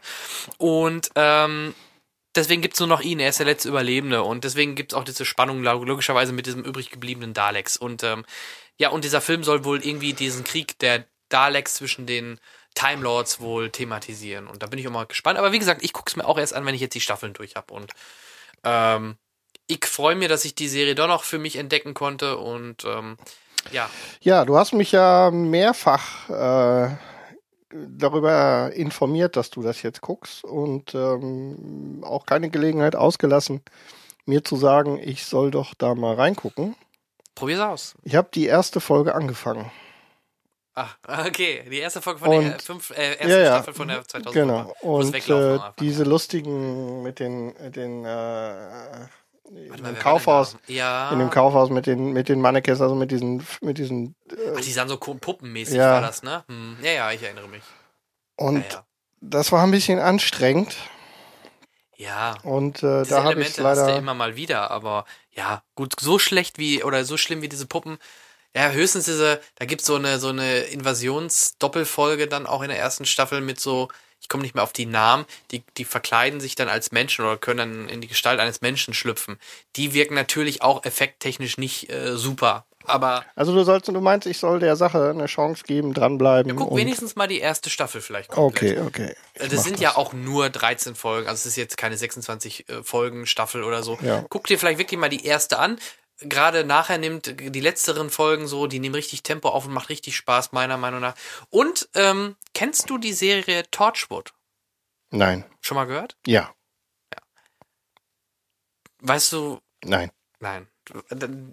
[0.56, 1.74] Und ähm,
[2.34, 5.24] deswegen gibt's nur noch ihn, er ist der letzte Überlebende und deswegen gibt's auch diese
[5.24, 7.76] Spannung logischerweise mit diesem übrig gebliebenen Daleks.
[7.76, 8.24] Und ähm,
[8.78, 12.40] ja, und dieser Film soll wohl irgendwie diesen Krieg der Daleks zwischen den
[12.78, 14.46] Time Lords wohl thematisieren.
[14.46, 15.36] Und da bin ich auch mal gespannt.
[15.36, 17.32] Aber wie gesagt, ich gucke es mir auch erst an, wenn ich jetzt die Staffeln
[17.32, 17.74] durch habe.
[17.74, 17.92] Und
[18.62, 19.16] ähm,
[19.66, 22.38] ich freue mich, dass ich die Serie doch noch für mich entdecken konnte.
[22.38, 23.16] Und ähm,
[23.72, 23.90] ja.
[24.20, 26.96] Ja, du hast mich ja mehrfach äh,
[27.70, 33.60] darüber informiert, dass du das jetzt guckst und ähm, auch keine Gelegenheit ausgelassen,
[34.24, 36.76] mir zu sagen, ich soll doch da mal reingucken.
[37.34, 37.94] Probier's aus.
[38.04, 39.68] Ich habe die erste Folge angefangen.
[40.78, 41.64] Ach, okay.
[41.68, 44.32] Die erste Folge von und, der fünf, äh, ersten ja, ja, Staffel von der 2000
[44.32, 44.74] Genau.
[44.80, 49.06] Und äh, diese lustigen mit den, den äh,
[49.50, 51.10] in dem Kaufhaus, ja.
[51.10, 54.14] in dem Kaufhaus mit den mit den Mannequins, also mit diesen mit diesen.
[54.30, 55.94] Äh, Ach, die sahen so puppenmäßig ja.
[55.94, 56.44] war das, ne?
[56.48, 56.76] Hm.
[56.82, 57.62] Ja, ja, ich erinnere mich.
[58.36, 58.84] Und ja,
[59.20, 60.76] das war ein bisschen anstrengend.
[61.96, 62.36] Ja.
[62.44, 66.18] Und äh, da habe ich leider hast du immer mal wieder, aber ja, gut, so
[66.18, 67.98] schlecht wie oder so schlimm wie diese Puppen.
[68.58, 73.04] Ja, höchstens diese, da gibt's so eine so eine Invasionsdoppelfolge dann auch in der ersten
[73.04, 73.88] Staffel mit so
[74.20, 77.36] ich komme nicht mehr auf die Namen, die, die verkleiden sich dann als Menschen oder
[77.36, 79.38] können dann in die Gestalt eines Menschen schlüpfen.
[79.76, 82.66] Die wirken natürlich auch effekttechnisch nicht äh, super.
[82.84, 86.50] Aber also du sollst, du meinst, ich soll der Sache eine Chance geben, dranbleiben.
[86.50, 88.78] Ja, guck wenigstens mal die erste Staffel vielleicht komplett.
[88.78, 89.14] Okay, okay.
[89.34, 89.82] Ich das sind das.
[89.82, 93.82] ja auch nur 13 Folgen, also es ist jetzt keine 26 äh, Folgen Staffel oder
[93.82, 93.98] so.
[94.00, 94.24] Ja.
[94.28, 95.78] Guck dir vielleicht wirklich mal die erste an
[96.20, 100.16] gerade nachher nimmt die letzteren Folgen so, die nehmen richtig Tempo auf und macht richtig
[100.16, 101.14] Spaß, meiner Meinung nach.
[101.50, 104.32] Und ähm, kennst du die Serie Torchwood?
[105.10, 105.44] Nein.
[105.60, 106.16] Schon mal gehört?
[106.26, 106.52] Ja.
[107.12, 107.20] ja.
[109.00, 109.60] Weißt du?
[109.84, 110.10] Nein.
[110.40, 110.68] Nein.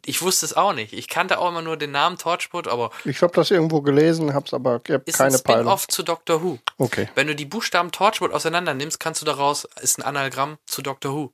[0.06, 0.94] Ich wusste es auch nicht.
[0.94, 2.92] Ich kannte auch immer nur den Namen Torchwood, aber.
[3.04, 6.42] Ich habe das irgendwo gelesen, hab's aber ich hab ist keine ein Spin-off zu Doctor
[6.42, 6.60] Who.
[6.78, 7.10] Okay.
[7.16, 11.14] Wenn du die Buchstaben Torchwood auseinander nimmst, kannst du daraus, ist ein Anagramm zu Doctor
[11.14, 11.34] Who.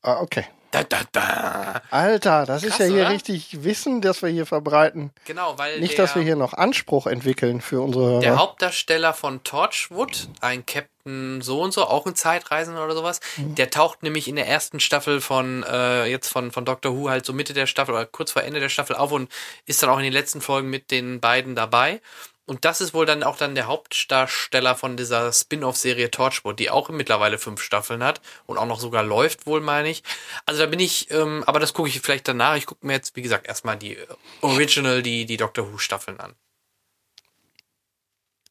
[0.00, 0.46] Ah, okay.
[0.72, 1.82] Da, da, da.
[1.90, 3.10] Alter, das Krass, ist ja hier oder?
[3.10, 5.12] richtig Wissen, das wir hier verbreiten.
[5.26, 5.78] Genau, weil.
[5.80, 8.20] Nicht, der, dass wir hier noch Anspruch entwickeln für unsere Hörer.
[8.20, 13.54] Der Hauptdarsteller von Torchwood, ein Captain so und so, auch ein Zeitreisender oder sowas, mhm.
[13.54, 17.26] der taucht nämlich in der ersten Staffel von, äh, jetzt von, von Doctor Who halt
[17.26, 19.30] so Mitte der Staffel oder kurz vor Ende der Staffel auf und
[19.66, 22.00] ist dann auch in den letzten Folgen mit den beiden dabei.
[22.44, 26.88] Und das ist wohl dann auch dann der Hauptdarsteller von dieser Spin-off-Serie Torchwood, die auch
[26.88, 30.02] mittlerweile fünf Staffeln hat und auch noch sogar läuft, wohl meine ich.
[30.44, 32.56] Also da bin ich, ähm, aber das gucke ich vielleicht danach.
[32.56, 34.06] Ich gucke mir jetzt, wie gesagt, erstmal die äh,
[34.40, 36.34] Original, die, die Doctor Who-Staffeln an.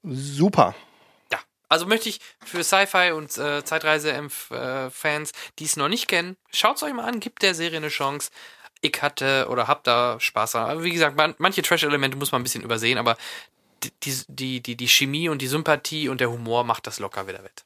[0.03, 0.73] Super.
[1.31, 6.81] Ja, Also möchte ich für Sci-Fi und äh, Zeitreise-Fans, die es noch nicht kennen, schaut's
[6.81, 8.31] euch mal an, gibt der Serie eine Chance.
[8.79, 10.69] Ich hatte oder hab da Spaß dran.
[10.71, 13.15] Aber wie gesagt, man, manche Trash-Elemente muss man ein bisschen übersehen, aber
[13.84, 17.43] die, die, die, die Chemie und die Sympathie und der Humor macht das locker wieder
[17.43, 17.63] wett.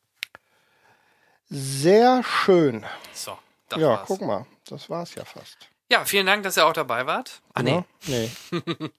[1.50, 2.86] Sehr schön.
[3.14, 3.38] So,
[3.70, 4.08] das ja, war's.
[4.08, 5.58] guck mal, das war's ja fast.
[5.90, 7.42] Ja, vielen Dank, dass ihr auch dabei wart.
[7.54, 7.84] Ah, nee.
[8.08, 8.32] Nee.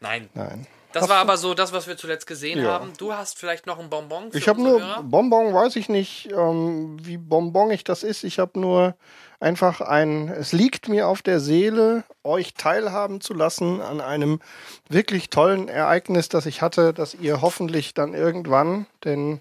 [0.00, 0.28] Nein.
[0.34, 0.66] Nein.
[1.00, 2.72] Das hast war aber so das, was wir zuletzt gesehen ja.
[2.72, 2.92] haben.
[2.98, 4.30] Du hast vielleicht noch ein Bonbon.
[4.32, 5.02] ich habe nur Hörer?
[5.02, 8.24] Bonbon, weiß ich nicht, ähm, wie bonbonig das ist.
[8.24, 8.94] Ich habe nur
[9.40, 14.40] einfach ein, es liegt mir auf der Seele, euch teilhaben zu lassen an einem
[14.88, 19.40] wirklich tollen Ereignis, das ich hatte, dass ihr hoffentlich dann irgendwann, denn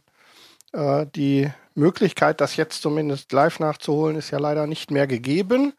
[0.74, 5.74] äh, die Möglichkeit, das jetzt zumindest live nachzuholen, ist ja leider nicht mehr gegeben.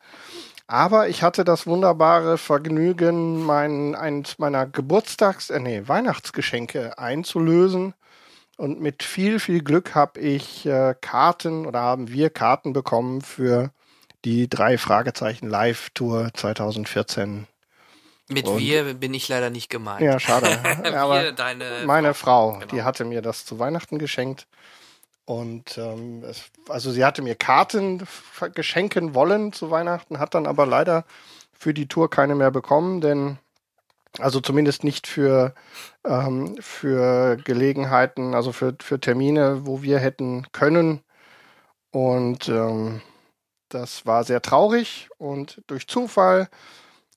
[0.71, 7.95] Aber ich hatte das wunderbare Vergnügen, mein, eins meiner Geburtstags-, äh, nee, Weihnachtsgeschenke einzulösen.
[8.59, 13.71] Und mit viel, viel Glück habe ich äh, Karten oder haben wir Karten bekommen für
[14.27, 17.47] die drei Fragezeichen Live-Tour 2014.
[18.29, 20.03] Mit und wir bin ich leider nicht gemeint.
[20.03, 20.49] Ja, schade.
[20.95, 21.33] Aber
[21.87, 22.67] meine Frau, genau.
[22.67, 24.47] die hatte mir das zu Weihnachten geschenkt.
[25.29, 28.03] Und ähm, es, also sie hatte mir Karten
[28.55, 31.05] geschenken wollen zu Weihnachten, hat dann aber leider
[31.53, 33.37] für die Tour keine mehr bekommen, denn
[34.19, 35.53] also zumindest nicht für,
[36.03, 41.03] ähm, für Gelegenheiten, also für, für Termine, wo wir hätten können.
[41.91, 43.03] Und ähm,
[43.69, 46.49] das war sehr traurig und durch Zufall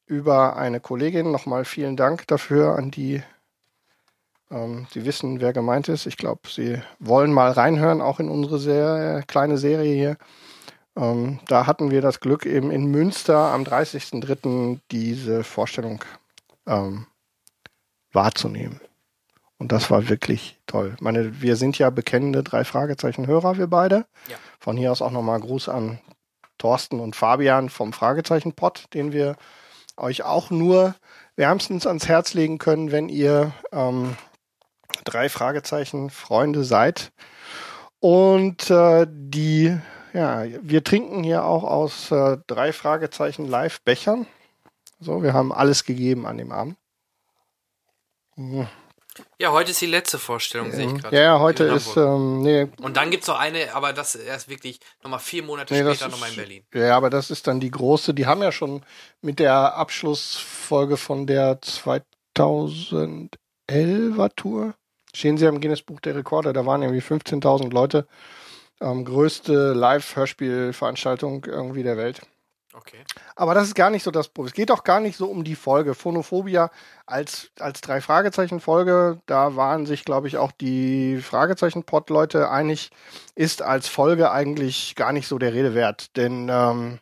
[0.05, 3.23] über eine Kollegin nochmal vielen Dank dafür an die
[4.51, 6.05] ähm, Sie wissen, wer gemeint ist.
[6.05, 10.17] Ich glaube, Sie wollen mal reinhören, auch in unsere sehr kleine Serie hier.
[10.95, 14.79] Ähm, da hatten wir das Glück, eben in Münster am 30.03.
[14.91, 16.03] diese Vorstellung
[16.67, 17.07] ähm,
[18.11, 18.81] wahrzunehmen.
[19.57, 20.93] Und das war wirklich toll.
[20.95, 24.05] Ich meine, wir sind ja bekennende drei Fragezeichen-Hörer, wir beide.
[24.27, 24.35] Ja.
[24.59, 25.99] Von hier aus auch nochmal Gruß an
[26.57, 29.35] Thorsten und Fabian vom Fragezeichen-Pod, den wir
[29.97, 30.95] euch auch nur
[31.35, 34.15] wärmstens ans Herz legen können, wenn ihr ähm,
[35.03, 37.11] drei Fragezeichen Freunde seid.
[37.99, 39.77] Und äh, die,
[40.13, 44.25] ja, wir trinken hier auch aus äh, drei Fragezeichen Live-Bechern.
[44.99, 46.77] So, wir haben alles gegeben an dem Abend.
[48.35, 48.67] Mhm.
[49.39, 51.15] Ja, heute ist die letzte Vorstellung, sehe ich gerade.
[51.15, 51.97] Ja, heute ist.
[51.97, 52.69] Ähm, nee.
[52.81, 56.09] Und dann gibt es noch eine, aber das erst wirklich nochmal vier Monate nee, später
[56.09, 56.63] nochmal in Berlin.
[56.73, 58.13] Ja, aber das ist dann die große.
[58.13, 58.85] Die haben ja schon
[59.21, 64.75] mit der Abschlussfolge von der 2011er Tour
[65.13, 68.07] Stehen Sie am Guinness Buch der Rekorde, da waren irgendwie 15.000 Leute.
[68.79, 72.21] Ähm, größte Live-Hörspielveranstaltung irgendwie der Welt.
[72.73, 73.03] Okay.
[73.35, 74.47] Aber das ist gar nicht so das Problem.
[74.47, 75.93] Es geht auch gar nicht so um die Folge.
[75.93, 76.71] Phonophobia
[77.05, 82.91] als, als drei Fragezeichen-Folge, da waren sich, glaube ich, auch die Fragezeichen-Pod-Leute einig,
[83.35, 86.15] ist als Folge eigentlich gar nicht so der Rede wert.
[86.15, 86.99] Denn ähm,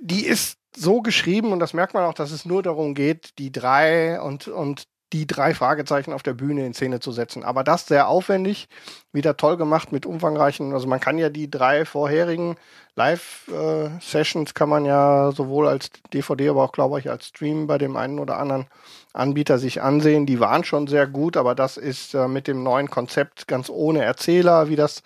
[0.00, 3.52] die ist so geschrieben und das merkt man auch, dass es nur darum geht, die
[3.52, 7.44] drei und, und die drei Fragezeichen auf der Bühne in Szene zu setzen.
[7.44, 8.68] Aber das sehr aufwendig,
[9.12, 12.56] wieder toll gemacht mit umfangreichen, also man kann ja die drei vorherigen
[12.96, 17.94] Live-Sessions kann man ja sowohl als DVD, aber auch glaube ich als Stream bei dem
[17.94, 18.66] einen oder anderen
[19.12, 20.24] Anbieter sich ansehen.
[20.24, 24.02] Die waren schon sehr gut, aber das ist äh, mit dem neuen Konzept ganz ohne
[24.02, 25.02] Erzähler, wie das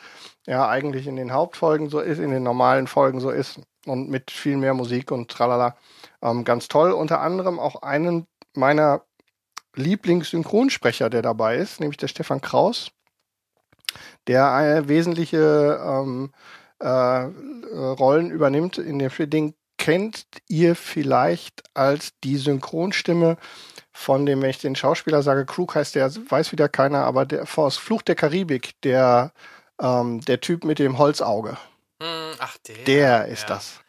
[0.47, 4.31] ja eigentlich in den Hauptfolgen so ist, in den normalen Folgen so ist und mit
[4.31, 5.77] viel mehr Musik und tralala.
[6.23, 6.93] Ähm, ganz toll.
[6.93, 9.03] Unter anderem auch einen meiner
[9.77, 12.91] Lieblingssynchronsprecher, der dabei ist, nämlich der Stefan Kraus,
[14.27, 16.33] der eine wesentliche ähm,
[16.79, 19.31] äh, Rollen übernimmt in dem Film.
[19.31, 23.39] Den kennt ihr vielleicht als die Synchronstimme
[23.93, 27.47] von dem, wenn ich den Schauspieler sage, Krug heißt der, weiß wieder keiner, aber der
[27.57, 29.33] aus Fluch der Karibik, der,
[29.81, 31.57] ähm, der Typ mit dem Holzauge.
[32.03, 32.85] Hm, ach, der.
[32.85, 33.49] Der ist ja.
[33.49, 33.81] das.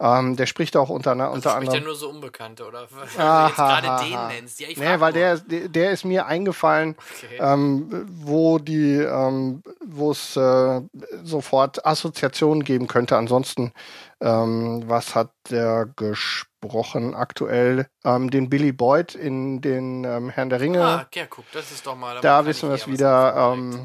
[0.00, 1.74] Ähm, der spricht auch unter, unter also anderem.
[1.74, 2.86] ja nur so Unbekannte, oder?
[2.90, 4.60] Weil du jetzt gerade den nennst.
[4.60, 7.38] Ja, ich nee, weil der, der ist mir eingefallen, okay.
[7.38, 10.80] ähm, wo die, ähm, wo es äh,
[11.22, 13.16] sofort Assoziationen geben könnte.
[13.16, 13.72] Ansonsten,
[14.20, 17.86] ähm, was hat der gesprochen aktuell?
[18.04, 20.84] Ähm, den Billy Boyd in den ähm, Herrn der Ringe.
[20.84, 22.20] Ah, ja, guck, das ist doch mal.
[22.20, 23.06] Da wissen wir es wieder.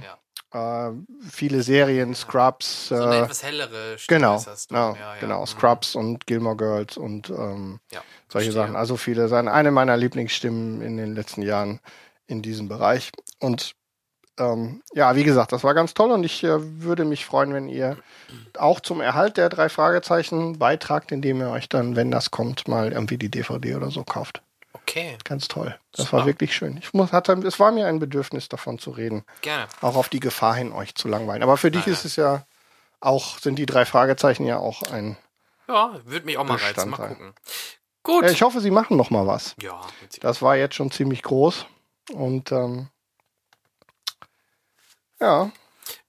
[0.03, 0.20] Ja
[0.52, 0.91] äh,
[1.30, 2.89] viele Serien, Scrubs.
[2.89, 5.47] So eine äh, etwas hellere Stimme genau, ja, ja, genau, mhm.
[5.47, 8.52] Scrubs und Gilmore Girls und ähm, ja, solche verstehe.
[8.52, 8.76] Sachen.
[8.76, 9.47] Also viele sein.
[9.47, 11.80] Eine meiner Lieblingsstimmen in den letzten Jahren
[12.28, 13.12] in diesem Bereich.
[13.39, 13.76] Und
[14.39, 17.68] ähm, ja, wie gesagt, das war ganz toll und ich äh, würde mich freuen, wenn
[17.68, 17.97] ihr
[18.58, 22.91] auch zum Erhalt der drei Fragezeichen beitragt, indem ihr euch dann, wenn das kommt, mal
[22.91, 24.41] irgendwie die DVD oder so kauft.
[24.74, 25.78] Okay, Ganz toll.
[25.91, 26.19] Das Super.
[26.19, 26.78] war wirklich schön.
[26.78, 29.24] Ich muss, hatte, es war mir ein Bedürfnis, davon zu reden.
[29.41, 29.67] gerne.
[29.82, 31.43] Auch auf die Gefahr hin, euch zu langweilen.
[31.43, 32.45] Aber für dich Nein, ist es ja
[32.99, 35.17] auch, sind die drei Fragezeichen ja auch ein.
[35.67, 36.89] Ja, würde mich auch mal reizen.
[36.89, 37.34] Mal gucken.
[38.03, 38.26] Gut.
[38.30, 39.55] Ich hoffe, sie machen noch mal was.
[39.61, 39.80] ja.
[40.22, 41.65] Das war jetzt schon ziemlich groß.
[42.13, 42.89] Und ähm,
[45.19, 45.51] ja.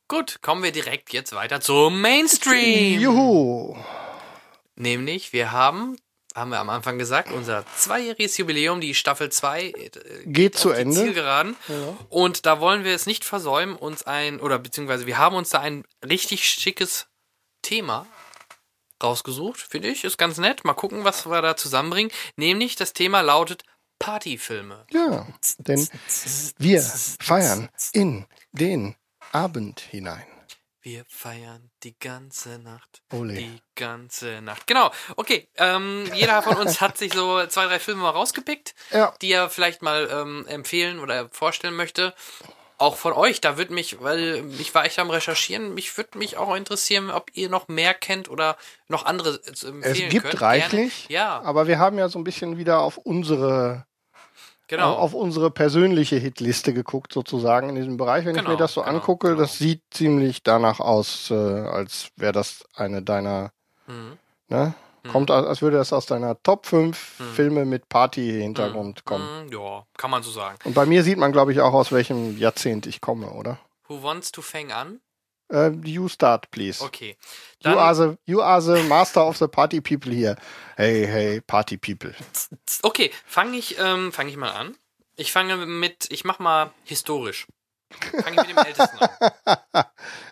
[0.08, 3.00] gut, kommen wir direkt jetzt weiter zum Mainstream.
[3.00, 3.76] Juhu.
[4.74, 5.96] Nämlich, wir haben,
[6.34, 9.90] haben wir am Anfang gesagt, unser zweijähriges Jubiläum, die Staffel 2 äh,
[10.24, 10.96] Geht zu Ende.
[10.96, 11.56] Zielgeraden.
[12.08, 15.60] Und da wollen wir es nicht versäumen, uns ein, oder beziehungsweise wir haben uns da
[15.60, 17.06] ein richtig schickes
[17.62, 18.06] Thema
[19.02, 20.04] rausgesucht, finde ich.
[20.04, 20.64] Ist ganz nett.
[20.64, 22.12] Mal gucken, was wir da zusammenbringen.
[22.36, 23.64] Nämlich, das Thema lautet
[23.98, 24.84] Partyfilme.
[24.90, 25.26] Ja,
[25.58, 25.88] denn
[26.58, 28.96] wir feiern in den
[29.32, 30.26] Abend hinein.
[30.84, 33.02] Wir feiern die ganze Nacht.
[33.12, 33.34] Ole.
[33.34, 34.66] Die ganze Nacht.
[34.66, 34.90] Genau.
[35.16, 35.48] Okay.
[35.56, 39.14] Ähm, jeder von uns hat sich so zwei, drei Filme mal rausgepickt, Ja.
[39.22, 42.14] die er vielleicht mal ähm, empfehlen oder vorstellen möchte.
[42.78, 46.36] Auch von euch, da würde mich, weil ich war echt am Recherchieren, mich würde mich
[46.36, 48.56] auch interessieren, ob ihr noch mehr kennt oder
[48.88, 50.40] noch andere zu empfehlen Es gibt könnt.
[50.42, 51.14] reichlich, Gerne.
[51.14, 53.86] Ja, aber wir haben ja so ein bisschen wieder auf unsere
[54.68, 54.94] genau.
[54.94, 58.24] auf unsere persönliche Hitliste geguckt, sozusagen in diesem Bereich.
[58.24, 59.40] Wenn ich Genau, mir das so genau, angucke, genau.
[59.40, 63.52] das sieht ziemlich danach aus, äh, als wäre das eine deiner,
[63.86, 64.18] Mhm.
[64.48, 64.74] ne?
[65.10, 66.96] Kommt, als als würde das aus deiner Top 5
[67.34, 69.46] Filme mit Party-Hintergrund kommen.
[69.46, 70.56] Mhm, ja, kann man so sagen.
[70.62, 73.58] Und bei mir sieht man, glaube ich, auch, aus welchem Jahrzehnt ich komme, oder?
[73.88, 75.00] Who wants to fang an?
[75.52, 76.82] Äh, you start, please.
[76.82, 77.16] Okay.
[77.64, 80.36] You are, the, you are the master of the party people here.
[80.76, 82.10] Hey, hey, party people.
[82.82, 84.74] Okay, fange ich, ähm, fang ich mal an.
[85.16, 87.46] Ich fange mit, ich mach mal historisch.
[88.24, 89.84] Fange ich mit dem Ältesten an.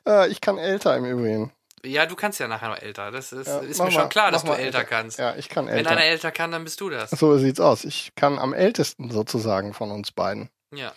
[0.06, 1.52] Äh, ich kann älter im Übrigen.
[1.84, 3.10] Ja, du kannst ja nachher noch älter.
[3.10, 5.18] Das ist, Ja, ist mir schon mal- klar, dass du mal älter kannst.
[5.18, 5.90] Ja, ich kann Wenn älter.
[5.90, 7.10] einer älter kann, dann bist du das.
[7.10, 7.84] So sieht's aus.
[7.84, 10.50] Ich kann am ältesten sozusagen von uns beiden.
[10.74, 10.92] Ja.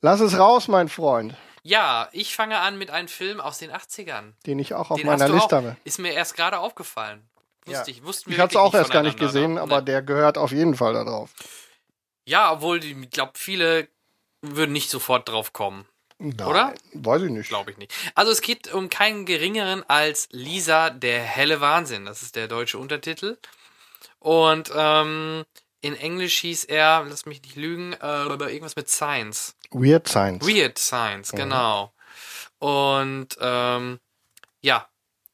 [0.00, 1.34] Lass es raus, mein Freund,
[1.66, 4.34] Ja, ich fange an mit einem Film aus den 80ern.
[4.46, 5.76] den ich auch auf Den meiner Liste habe.
[5.84, 7.26] Ist mir erst gerade aufgefallen.
[7.66, 7.78] Ja.
[7.78, 9.62] Wusste ich, wussten wir Ich hatte es auch erst gar nicht voneinander, gesehen, ne?
[9.62, 9.84] aber Ne.
[9.84, 11.30] der gehört auf jeden Fall da drauf.
[12.26, 13.88] Ja, obwohl, ich glaube, viele
[14.42, 15.86] würden nicht sofort drauf kommen.
[16.18, 16.74] Oder?
[16.92, 17.48] Weiß ich nicht.
[17.48, 17.92] Glaube ich nicht.
[18.14, 22.04] Also es geht um keinen geringeren als Lisa, der helle Wahnsinn.
[22.04, 23.38] Das ist der deutsche Untertitel.
[24.20, 25.44] Und ähm,
[25.84, 29.54] in Englisch hieß er, lass mich nicht lügen, äh, irgendwas mit Science.
[29.70, 30.46] Weird Science.
[30.46, 31.36] Weird Science, Mhm.
[31.36, 31.92] genau.
[32.58, 34.00] Und ähm,
[34.62, 34.86] ja,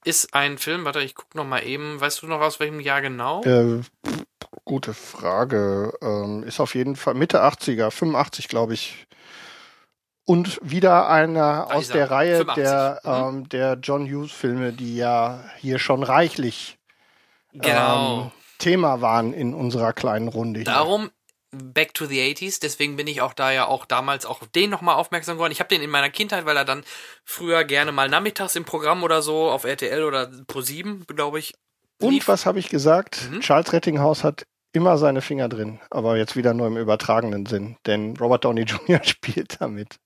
[0.05, 3.01] ist ein Film, warte, ich guck noch mal eben, weißt du noch aus welchem Jahr
[3.01, 3.42] genau?
[3.44, 3.82] Äh,
[4.64, 5.92] gute Frage.
[6.03, 9.07] Ähm, ist auf jeden Fall Mitte 80er, 85 glaube ich.
[10.24, 11.94] Und wieder einer Da aus er.
[11.96, 12.64] der Reihe 85.
[12.64, 13.11] der, Mhm.
[13.38, 16.78] ähm, der John Hughes Filme, die ja hier schon reichlich
[17.53, 18.22] genau.
[18.24, 18.30] ähm,
[18.61, 20.64] Thema waren in unserer kleinen Runde hier.
[20.66, 21.11] Darum
[21.52, 24.70] Back to the 80s, deswegen bin ich auch da ja auch damals auch auf den
[24.70, 25.50] nochmal aufmerksam geworden.
[25.50, 26.84] Ich habe den in meiner Kindheit, weil er dann
[27.24, 31.54] früher gerne mal nachmittags im Programm oder so auf RTL oder Pro7, glaube ich.
[32.00, 32.28] Und lief.
[32.28, 33.28] was habe ich gesagt?
[33.32, 33.40] Mhm.
[33.40, 38.16] Charles Rettinghaus hat immer seine Finger drin, aber jetzt wieder nur im übertragenen Sinn, denn
[38.16, 39.02] Robert Downey Jr.
[39.02, 39.96] spielt damit.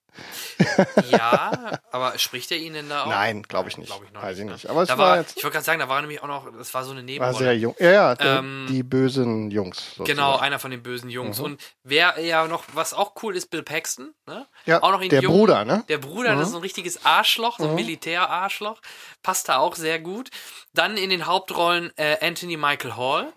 [1.11, 3.09] Ja, aber spricht er ihn denn da auch?
[3.09, 3.89] Nein, glaube ich nicht.
[3.89, 4.41] Glaube ich noch Weiß nicht.
[4.41, 4.53] ich ne?
[4.53, 4.69] nicht.
[4.71, 6.73] Aber es war war, jetzt- ich wollte gerade sagen, da war nämlich auch noch, das
[6.75, 7.39] war so eine War Nebenrolle.
[7.39, 7.75] sehr jung.
[7.79, 9.79] Ja, ja, Ähm, die bösen Jungs.
[9.97, 10.05] Sozusagen.
[10.07, 11.39] Genau, einer von den bösen Jungs.
[11.39, 11.45] Mhm.
[11.45, 14.47] Und wer ja noch, was auch cool ist, Bill Paxton, ne?
[14.67, 15.85] Ja, auch noch in der jung- Bruder, ne?
[15.89, 17.77] Der Bruder, das ist so ein richtiges Arschloch, so ein Mhm.
[17.77, 18.81] Militärarschloch.
[19.23, 20.31] Passt da auch sehr gut.
[20.73, 23.33] Dann in den Hauptrollen äh, Anthony Michael Hall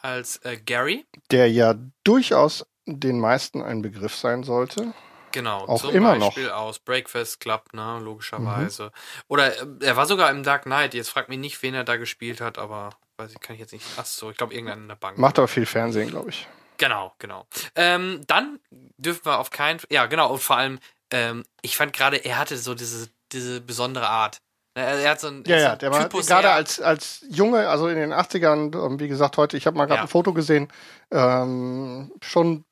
[0.00, 1.06] als äh, Gary.
[1.30, 1.74] Der ja
[2.04, 4.94] durchaus den meisten ein Begriff sein sollte.
[5.38, 6.34] Genau, Auch zum immer noch.
[6.34, 8.86] Beispiel aus Breakfast Club, ne, logischerweise.
[8.86, 8.90] Mhm.
[9.28, 10.94] Oder äh, er war sogar im Dark Knight.
[10.94, 13.72] Jetzt fragt mich nicht, wen er da gespielt hat, aber weiß ich, kann ich jetzt
[13.72, 13.86] nicht.
[13.96, 15.16] Ach so, ich glaube irgendeinen in der Bank.
[15.16, 16.48] Macht aber viel Fernsehen, glaube ich.
[16.78, 17.46] Genau, genau.
[17.76, 18.58] Ähm, dann
[18.96, 20.80] dürfen wir auf keinen ja genau und vor allem,
[21.12, 24.38] ähm, ich fand gerade, er hatte so diese diese besondere Art.
[24.76, 27.86] Ne, Er, hat so ein, Ja, ja, der war Typus gerade als, als Junge, also
[27.86, 30.02] in den 80ern, ähm, wie gesagt, heute, ich habe mal gerade Ja.
[30.02, 30.66] ein Foto gesehen,
[31.12, 32.64] ähm, schon,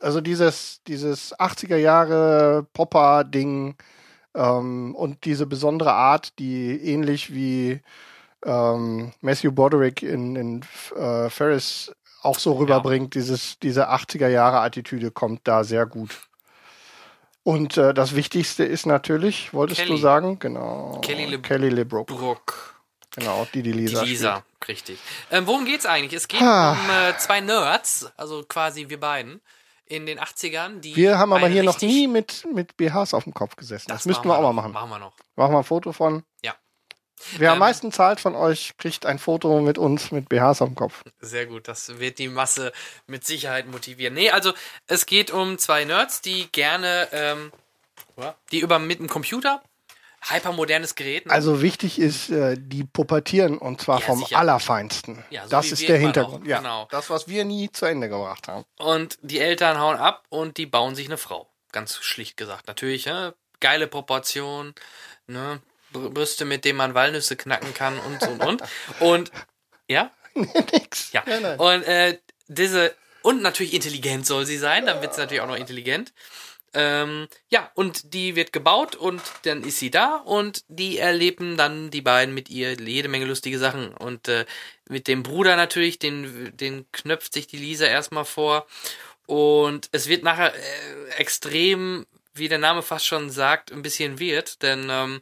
[0.00, 3.76] also dieses, dieses 80er Jahre Popper-Ding
[4.34, 7.80] ähm, und diese besondere Art, die ähnlich wie
[8.44, 10.64] ähm, Matthew Broderick in, in
[10.96, 11.92] äh, Ferris
[12.22, 16.10] auch so rüberbringt, dieses, diese 80er Jahre Attitüde kommt da sehr gut.
[17.44, 19.92] Und äh, das Wichtigste ist natürlich, wolltest Kelly.
[19.92, 20.38] du sagen?
[20.38, 21.00] Genau.
[21.02, 22.08] Kelly Le- Kelly LeBrook.
[22.08, 22.74] Bruck.
[23.14, 24.02] Genau, die die Die Lisa.
[24.02, 24.98] Lisa, richtig.
[25.30, 26.12] Ähm, worum geht's eigentlich?
[26.12, 26.72] Es geht Ah.
[26.72, 29.40] um äh, zwei Nerds, also quasi wir beiden,
[29.88, 30.94] in den 80ern, die.
[30.96, 33.88] Wir haben aber hier noch nie mit, mit BHs auf dem Kopf gesessen.
[33.88, 34.72] Das, müssten wir auch mal machen.
[34.72, 35.12] Machen wir noch.
[35.36, 36.22] Machen wir ein Foto von.
[36.44, 36.54] Ja.
[37.36, 40.74] Wer am Ähm, meisten zahlt von euch, kriegt ein Foto mit uns mit BHs am
[40.74, 41.02] Kopf.
[41.20, 42.72] Sehr gut, das wird die Masse
[43.06, 44.14] mit Sicherheit motivieren.
[44.14, 44.52] Nee, also
[44.86, 47.52] es geht um zwei Nerds, die gerne, ähm,
[48.52, 49.62] die über mit dem Computer,
[50.22, 51.26] hypermodernes Gerät.
[51.26, 51.32] ne?
[51.32, 54.38] Also wichtig ist, äh, die pubertieren und zwar Ja, vom sicher.
[54.38, 55.24] Allerfeinsten.
[55.30, 56.42] Ja, so das ist der Hintergrund.
[56.44, 56.88] noch, Ja, genau.
[56.90, 58.64] Das, was wir nie zu Ende gebracht haben.
[58.78, 61.48] Und die Eltern hauen ab und die bauen sich eine Frau.
[61.72, 62.66] Ganz schlicht gesagt.
[62.66, 63.34] Natürlich, ne?
[63.60, 64.74] geile Proportion,
[65.26, 65.60] ne?
[65.92, 68.62] Br- Brüste, mit denen man Walnüsse knacken kann und und und.
[69.00, 69.32] Und
[69.88, 71.12] ja, Nix.
[71.12, 71.22] ja.
[71.26, 71.58] Nein.
[71.58, 75.56] Und äh, diese und natürlich intelligent soll sie sein, dann wird sie natürlich auch noch
[75.56, 76.12] intelligent.
[76.74, 81.90] Ähm, ja, und die wird gebaut und dann ist sie da und die erleben dann
[81.90, 83.94] die beiden mit ihr jede Menge lustige Sachen.
[83.94, 84.44] Und äh,
[84.88, 88.66] mit dem Bruder natürlich, den, den knöpft sich die Lisa erstmal vor.
[89.26, 94.62] Und es wird nachher äh, extrem, wie der Name fast schon sagt, ein bisschen weird,
[94.62, 95.20] denn ähm,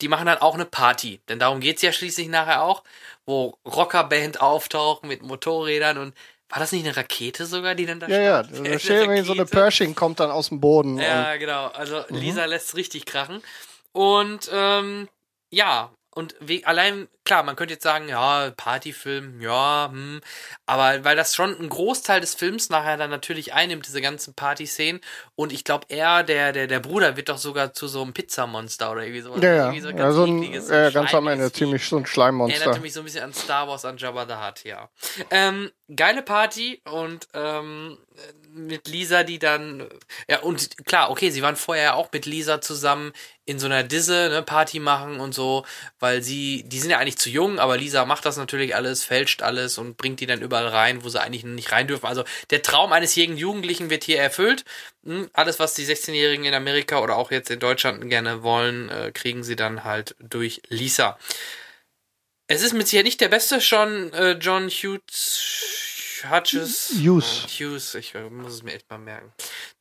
[0.00, 1.20] die machen dann auch eine Party.
[1.28, 2.84] Denn darum geht's ja schließlich nachher auch,
[3.24, 6.14] wo Rockerband auftaucht mit Motorrädern und
[6.48, 8.44] war das nicht eine Rakete sogar, die dann da Ja, ja.
[8.44, 8.66] stand?
[8.66, 9.46] Da steht irgendwie so eine.
[9.46, 10.98] Pershing kommt dann aus dem Boden.
[10.98, 11.66] Ja, genau.
[11.68, 12.16] Also Mhm.
[12.16, 13.42] Lisa lässt richtig krachen.
[13.92, 15.08] Und ähm,
[15.50, 20.22] ja, und we allein, klar, man könnte jetzt sagen, ja, Partyfilm, ja, hm,
[20.64, 25.02] aber weil das schon ein Großteil des Films nachher dann natürlich einnimmt, diese ganzen Partyszenen.
[25.34, 28.92] Und ich glaube, er, der, der, der Bruder, wird doch sogar zu so einem Pizzamonster
[28.92, 29.42] oder irgendwie sowas.
[29.42, 29.56] ja.
[29.66, 32.80] Irgendwie so ein ja so ein, ja, ganz am Ende ziemlich so ein Erinnerte Schleimmonster.
[32.80, 34.88] mich so ein bisschen an Star Wars, an Jabba the Hutt, ja.
[35.30, 37.98] Ähm, geile Party und ähm,
[38.56, 39.86] mit Lisa, die dann,
[40.28, 43.12] ja, und klar, okay, sie waren vorher auch mit Lisa zusammen
[43.44, 45.64] in so einer Disse, ne, Party machen und so,
[46.00, 49.42] weil sie, die sind ja eigentlich zu jung, aber Lisa macht das natürlich alles, fälscht
[49.42, 52.06] alles und bringt die dann überall rein, wo sie eigentlich nicht rein dürfen.
[52.06, 54.64] Also der Traum eines jeden Jugendlichen wird hier erfüllt.
[55.04, 59.12] Hm, Alles, was die 16-Jährigen in Amerika oder auch jetzt in Deutschland gerne wollen, äh,
[59.12, 61.18] kriegen sie dann halt durch Lisa.
[62.48, 67.46] Es ist mit Sicherheit nicht der beste schon äh, John Hughes Hutches Hughes.
[67.58, 69.32] Hughes, ich muss es mir echt mal merken.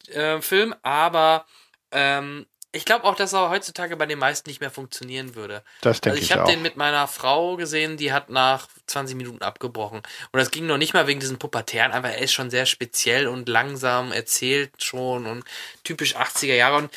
[0.08, 1.46] Äh, Film, aber
[1.92, 5.64] ähm, ich glaube auch, dass er heutzutage bei den meisten nicht mehr funktionieren würde.
[5.82, 6.50] Das denke Also ich ich habe auch.
[6.50, 10.00] den mit meiner Frau gesehen, die hat nach 20 Minuten abgebrochen.
[10.00, 13.28] Und das ging noch nicht mal wegen diesen Pubertären, einfach er ist schon sehr speziell
[13.28, 15.46] und langsam erzählt schon und
[15.86, 16.76] typisch 80er Jahre.
[16.78, 16.94] Und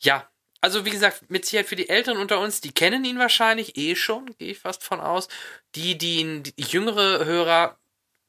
[0.00, 0.28] ja,
[0.60, 3.96] also wie gesagt, mit Sicherheit für die Älteren unter uns, die kennen ihn wahrscheinlich eh
[3.96, 5.28] schon, gehe ich fast von aus.
[5.74, 7.78] Die, die, die jüngere Hörer,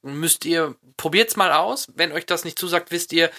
[0.02, 1.88] müsst ihr, probiert's mal aus.
[1.94, 3.30] Wenn euch das nicht zusagt, wisst ihr,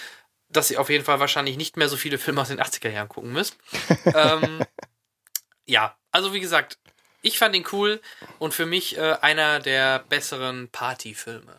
[0.50, 3.10] dass ihr auf jeden Fall wahrscheinlich nicht mehr so viele Filme aus den 80er Jahren
[3.10, 3.58] gucken müsst.
[4.06, 4.64] ähm,
[5.66, 6.78] ja, also wie gesagt,
[7.22, 8.02] ich fand ihn cool
[8.40, 11.58] und für mich äh, einer der besseren Partyfilme.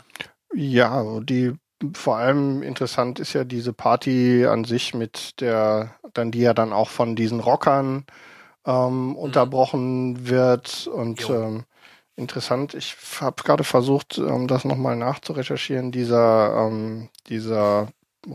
[0.54, 1.54] Ja, die
[1.94, 6.72] vor allem interessant ist ja diese Party an sich mit der, dann die ja dann
[6.72, 8.04] auch von diesen Rockern
[8.66, 11.64] ähm, unterbrochen wird und ähm,
[12.18, 12.74] interessant.
[12.74, 15.92] Ich habe gerade versucht, ähm, das nochmal nachzurecherchieren.
[15.92, 17.88] Dieser ähm, dieser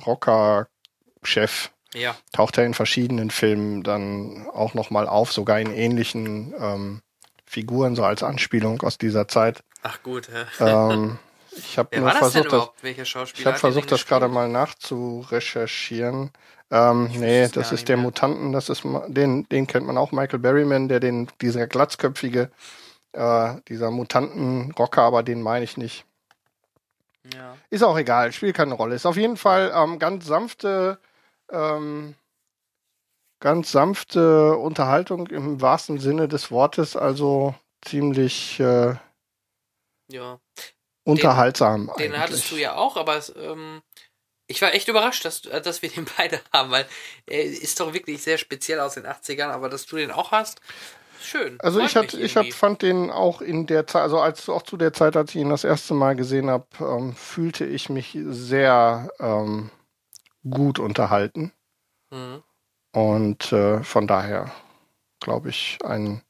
[0.05, 7.01] Rocker-Chef Ja, taucht ja in verschiedenen Filmen dann auch nochmal auf, sogar in ähnlichen ähm,
[7.45, 9.63] Figuren so als Anspielung aus dieser Zeit.
[9.83, 10.29] ach gut.
[10.29, 10.45] hä?
[10.59, 11.19] Ähm,
[11.57, 16.31] ich habe nur versucht, das, ich habe versucht, das gerade mal nachzurecherchieren.
[16.71, 18.05] Ähm, nee, das ist der mehr.
[18.05, 22.49] Mutanten, das ist den, den kennt man auch, Michael Berryman, der den, dieser glatzköpfige,
[23.13, 26.05] äh, dieser Mutanten-Rocker, aber den meine ich nicht.
[27.33, 27.55] Ja.
[27.69, 28.95] Ist auch egal, spielt keine Rolle.
[28.95, 30.99] Ist auf jeden Fall ähm, ganz sanfte,
[31.49, 32.15] ähm,
[33.39, 38.95] ganz sanfte Unterhaltung im wahrsten Sinne des Wortes, also ziemlich äh,
[40.11, 40.39] ja.
[41.05, 41.91] unterhaltsam.
[41.97, 42.19] Den eigentlich.
[42.19, 43.81] hattest du ja auch, aber ähm,
[44.47, 46.85] ich war echt überrascht, dass, äh, dass wir den beide haben, weil
[47.25, 50.59] er ist doch wirklich sehr speziell aus den 80ern, aber dass du den auch hast,
[51.23, 51.57] schön.
[51.59, 54.63] Also Freut ich, hat, ich hab, fand den auch in der Zeit, also als auch
[54.63, 58.17] zu der Zeit, als ich ihn das erste Mal gesehen habe, ähm, fühlte ich mich
[58.25, 59.69] sehr ähm,
[60.49, 61.51] gut unterhalten.
[62.11, 62.43] Mhm.
[62.91, 64.51] Und äh, von daher
[65.23, 66.21] glaube ich, ein,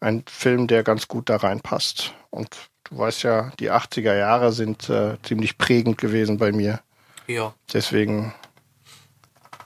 [0.00, 2.14] ein Film, der ganz gut da reinpasst.
[2.30, 6.80] Und du weißt ja, die 80er Jahre sind äh, ziemlich prägend gewesen bei mir.
[7.26, 8.34] Ja, Deswegen,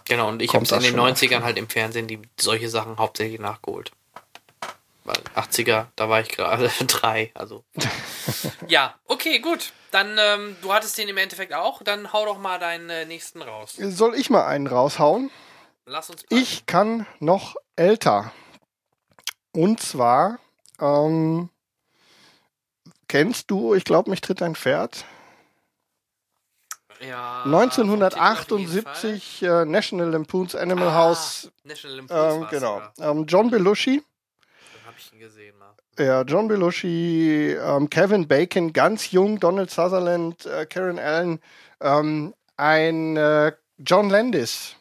[0.07, 0.29] genau.
[0.29, 3.41] Und ich habe es in den schon 90ern halt im Fernsehen die solche Sachen hauptsächlich
[3.41, 3.93] nachgeholt.
[5.05, 7.65] Weil 80er, da war ich gerade drei, also.
[8.69, 9.73] ja, okay, gut.
[9.91, 13.43] Dann, ähm, du hattest den im Endeffekt auch, dann hau doch mal deinen äh, nächsten
[13.43, 13.75] raus.
[13.79, 15.31] soll ich mal einen raushauen?
[15.87, 18.33] Lass uns Ich kann noch älter.
[19.53, 20.39] Und zwar,
[20.81, 21.51] ähm,
[23.07, 25.05] kennst du, ich glaube, mich tritt ein Pferd?
[27.01, 31.51] ja, vom Titel auf jeden 1978 äh, National Lampoons Animal Ah, House.
[31.65, 32.75] National Lampoons Ähm, genau.
[32.76, 32.95] sogar.
[32.99, 34.03] Ähm, John Belushi
[34.72, 35.75] Dann habe ich ihn gesehen mal.
[35.99, 41.41] Ja, John Belushi, ähm, Kevin Bacon, ganz jung, Donald Sutherland, äh, Karen Allen,
[41.80, 44.76] ähm, ein äh, John Landis.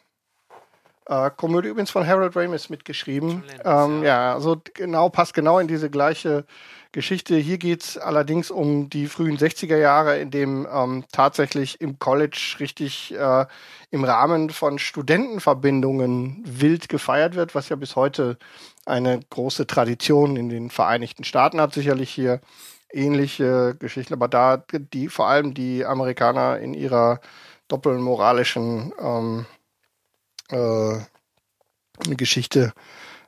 [1.06, 3.44] Äh, Komödie übrigens von Harold Ramis mitgeschrieben.
[3.46, 4.28] Landis, Ähm, ja.
[4.28, 6.44] ja, also genau, passt genau in diese gleiche
[6.92, 7.36] Geschichte.
[7.36, 13.14] Hier geht's allerdings um die frühen 60er Jahre, in dem ähm, tatsächlich im College richtig
[13.14, 13.46] äh,
[13.90, 18.38] im Rahmen von Studentenverbindungen wild gefeiert wird, was ja bis heute
[18.86, 21.74] eine große Tradition in den Vereinigten Staaten hat.
[21.74, 22.40] Sicherlich hier
[22.92, 27.20] ähnliche Geschichten, aber da die vor allem die Amerikaner in ihrer
[27.68, 29.46] doppelmoralischen ähm,
[30.50, 30.98] äh,
[32.14, 32.72] Geschichte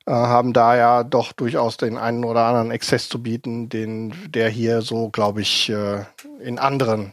[0.07, 4.49] äh, haben da ja doch durchaus den einen oder anderen Exzess zu bieten, den der
[4.49, 6.05] hier so, glaube ich, äh,
[6.41, 7.13] in anderen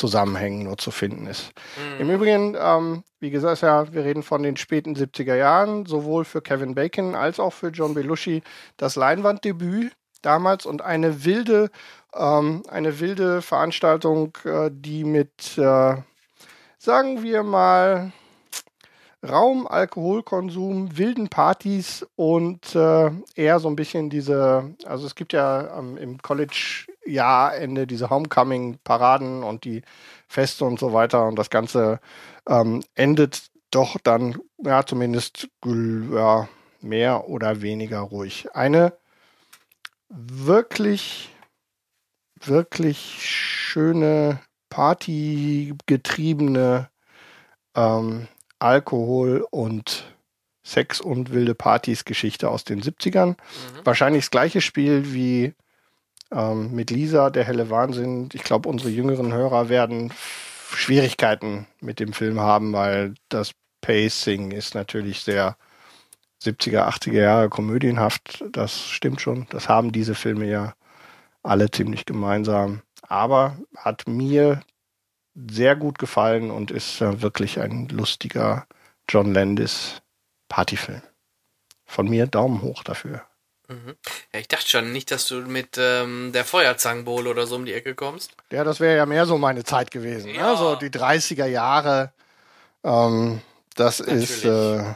[0.00, 1.52] Zusammenhängen nur zu finden ist.
[1.76, 2.00] Mhm.
[2.00, 6.40] Im Übrigen, ähm, wie gesagt, ja, wir reden von den späten 70er Jahren, sowohl für
[6.40, 8.42] Kevin Bacon als auch für John Belushi
[8.78, 11.70] das Leinwanddebüt damals und eine wilde,
[12.14, 15.96] ähm, eine wilde Veranstaltung, äh, die mit, äh,
[16.78, 18.12] sagen wir mal,
[19.22, 25.78] Raum, Alkoholkonsum, wilden Partys und äh, eher so ein bisschen diese, also es gibt ja
[25.78, 26.22] ähm, im
[27.00, 29.82] College-Jahrende diese Homecoming-Paraden und die
[30.28, 32.00] Feste und so weiter und das Ganze
[32.48, 36.48] ähm, endet doch dann, ja, zumindest ja,
[36.80, 38.48] mehr oder weniger ruhig.
[38.54, 38.92] Eine
[40.08, 41.34] wirklich,
[42.40, 44.40] wirklich schöne,
[44.70, 46.88] partygetriebene
[47.76, 48.26] ähm,
[48.58, 50.16] Alkohol und
[50.62, 53.28] Sex und wilde Partys Geschichte aus den 70ern.
[53.28, 53.36] Mhm.
[53.84, 55.54] Wahrscheinlich das gleiche Spiel wie
[56.32, 58.28] ähm, mit Lisa, der helle Wahnsinn.
[58.32, 60.12] Ich glaube, unsere jüngeren Hörer werden
[60.74, 65.56] Schwierigkeiten mit dem Film haben, weil das Pacing ist natürlich sehr
[66.42, 68.44] 70er, 80er Jahre komödienhaft.
[68.52, 69.46] Das stimmt schon.
[69.50, 70.74] Das haben diese Filme ja
[71.42, 72.82] alle ziemlich gemeinsam.
[73.02, 74.60] Aber hat mir
[75.34, 78.66] sehr gut gefallen und ist äh, wirklich ein lustiger
[79.08, 80.02] John Landis
[80.48, 81.02] Partyfilm.
[81.86, 83.22] Von mir Daumen hoch dafür.
[83.70, 83.96] Mhm.
[84.32, 87.72] Ja, ich dachte schon nicht, dass du mit ähm, der Feuerzangenbowle oder so um die
[87.72, 88.32] Ecke kommst.
[88.50, 90.34] Ja, das wäre ja mehr so meine Zeit gewesen.
[90.34, 90.52] Ja.
[90.52, 90.58] Ne?
[90.58, 92.12] So die 30er Jahre.
[92.82, 93.40] Ähm,
[93.76, 94.86] das ist Natürlich.
[94.86, 94.94] äh,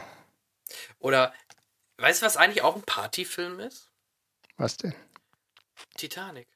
[0.99, 1.33] Oder,
[1.97, 3.89] weißt du, was eigentlich auch ein Partyfilm ist?
[4.57, 4.93] was denn?
[5.97, 6.47] Titanic.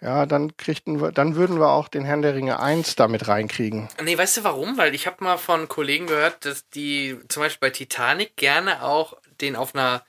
[0.00, 3.88] Ja, dann kriegten wir, dann würden wir auch den Herrn der Ringe 1 damit reinkriegen.
[4.02, 4.76] Nee, weißt du warum?
[4.78, 9.16] Weil ich habe mal von Kollegen gehört, dass die zum Beispiel bei Titanic gerne auch
[9.40, 10.04] den auf einer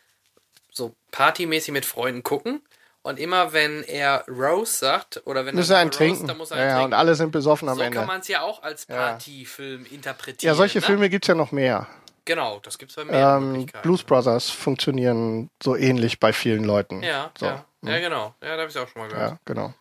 [1.12, 2.62] partymäßig mit Freunden gucken.
[3.02, 6.28] Und immer wenn er Rose sagt oder wenn Muss er einen Rose, trinken.
[6.28, 6.94] dann muss er ja, einen ja, und trinken.
[6.96, 7.98] alle sind besoffen am so Ende.
[7.98, 8.96] kann man es ja auch als Ja.
[8.96, 10.52] Partyfilm interpretieren.
[10.52, 10.86] Ja, solche ne?
[10.86, 11.88] Filme gibt's ja noch mehr.
[12.26, 13.66] Genau, das gibt's bei mehr Ähm.
[13.82, 17.02] Blues Brothers funktionieren so ähnlich bei vielen Leuten.
[17.02, 17.46] Ja, so.
[17.46, 18.36] ja, ja, genau.
[18.44, 19.32] Ja, da habe ich auch schon mal gehört.
[19.32, 19.74] Ja, genau.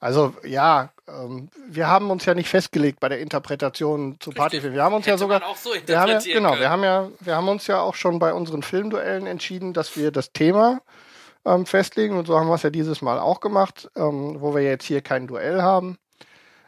[0.00, 0.90] Also ja,
[1.68, 4.76] wir haben uns ja nicht festgelegt bei der Interpretation zu Partyfilmen.
[4.76, 6.60] Wir haben uns ja Hätte sogar, man auch so wir haben ja, genau, können.
[6.60, 10.10] wir haben ja, wir haben uns ja auch schon bei unseren Filmduellen entschieden, dass wir
[10.10, 10.80] das Thema
[11.44, 14.62] ähm, festlegen und so haben wir es ja dieses Mal auch gemacht, ähm, wo wir
[14.62, 15.98] jetzt hier kein Duell haben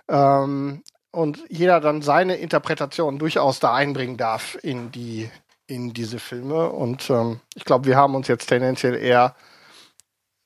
[0.09, 5.31] ähm, und jeder dann seine Interpretation durchaus da einbringen darf in die
[5.67, 9.37] in diese Filme und ähm, ich glaube, wir haben uns jetzt tendenziell eher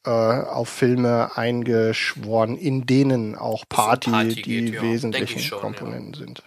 [0.05, 4.83] äh, auf Filme eingeschworen, in denen auch Party, Party die geht, ja.
[4.83, 6.43] Wesentlichen ich schon, Komponenten sind.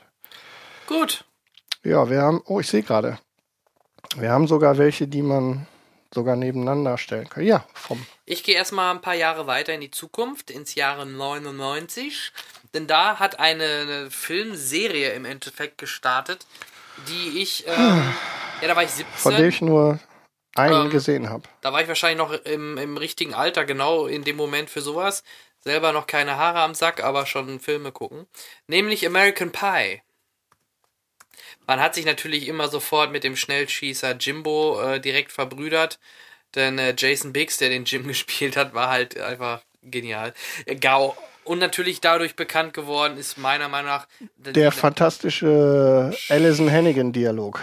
[0.88, 1.26] Gut.
[1.84, 3.20] Ja, wir haben, oh, ich sehe gerade,
[4.16, 5.68] wir haben sogar welche, die man
[6.14, 7.44] sogar nebeneinander stellen kann.
[7.44, 12.32] Ja, vom Ich gehe erstmal ein paar Jahre weiter in die Zukunft, ins Jahre 99.
[12.74, 16.46] Denn da hat eine, eine Filmserie im Endeffekt gestartet,
[17.08, 17.76] die ich, ähm,
[18.62, 19.14] ja, da war ich 17.
[19.16, 20.00] von dem ich nur
[20.58, 21.44] einen Ähm, gesehen habe.
[21.62, 25.24] Da war ich wahrscheinlich noch im, im richtigen Alter, genau in dem Moment für sowas.
[25.60, 28.28] Selber noch keine Haare am Sack, aber schon Filme gucken.
[28.68, 30.02] Nämlich American Pie.
[31.66, 36.00] Man hat sich natürlich immer sofort mit dem Schnellschießer Jimbo äh, direkt verbrüdert.
[36.56, 40.34] Denn äh, Jason Biggs, der den Jim gespielt hat, war halt einfach genial.
[40.66, 41.18] Äh, Gau.
[41.48, 47.62] Und natürlich dadurch bekannt geworden ist meiner Meinung nach Der fantastische Alison Hannigan-Dialog.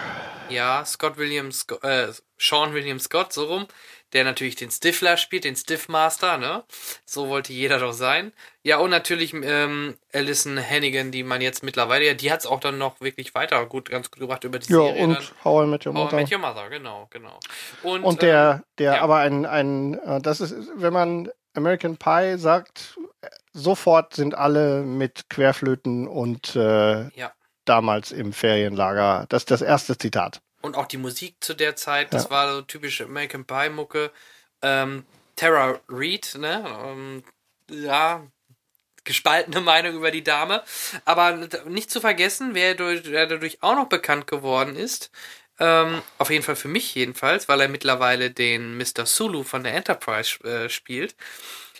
[0.48, 2.09] Ja, Scott Williams, äh,
[2.39, 3.66] Sean William Scott, so rum,
[4.12, 6.62] der natürlich den Stifler spielt, den Stiffmaster, ne?
[7.05, 8.32] So wollte jeder doch sein.
[8.62, 12.61] Ja, und natürlich ähm, Alison Hannigan, die man jetzt mittlerweile, ja, die hat es auch
[12.61, 15.02] dann noch wirklich weiter gut, ganz gut gebracht über die Ja, Serie.
[15.02, 15.24] und dann.
[15.44, 16.16] How I Met Your How I Mother.
[16.16, 17.40] Met Your Mother, genau, genau.
[17.82, 19.01] Und, Und der, der ja.
[19.02, 22.98] aber ein, ein, äh, das ist, wenn man American Pie sagt,
[23.55, 27.32] sofort sind alle mit Querflöten und äh, ja.
[27.64, 29.24] damals im Ferienlager.
[29.31, 30.43] Das ist das erste Zitat.
[30.60, 32.31] Und auch die Musik zu der Zeit, das Ja.
[32.31, 34.10] war so typische American Pie Mucke.
[34.62, 35.06] Ähm,
[35.36, 36.64] Tara Reid, ne?
[36.85, 37.24] Ähm,
[37.70, 38.26] ja,
[39.05, 40.62] gespaltene Meinung über die Dame.
[41.05, 41.32] Aber
[41.66, 45.10] nicht zu vergessen, wer, durch, wer dadurch auch noch bekannt geworden ist,
[45.60, 49.06] ähm, auf jeden Fall für mich jedenfalls, weil er mittlerweile den Mr.
[49.06, 51.14] Sulu von der Enterprise äh, spielt.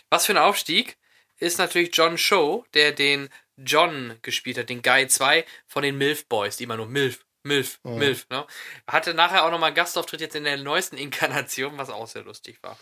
[0.09, 0.97] Was für ein Aufstieg
[1.39, 6.25] ist natürlich John Show, der den John gespielt hat, den Guy 2 von den MILF
[6.27, 7.97] Boys, die immer nur MILF, MILF, mhm.
[7.97, 8.45] MILF, ne?
[8.87, 12.57] Hatte nachher auch nochmal einen Gastauftritt jetzt in der neuesten Inkarnation, was auch sehr lustig
[12.61, 12.77] war.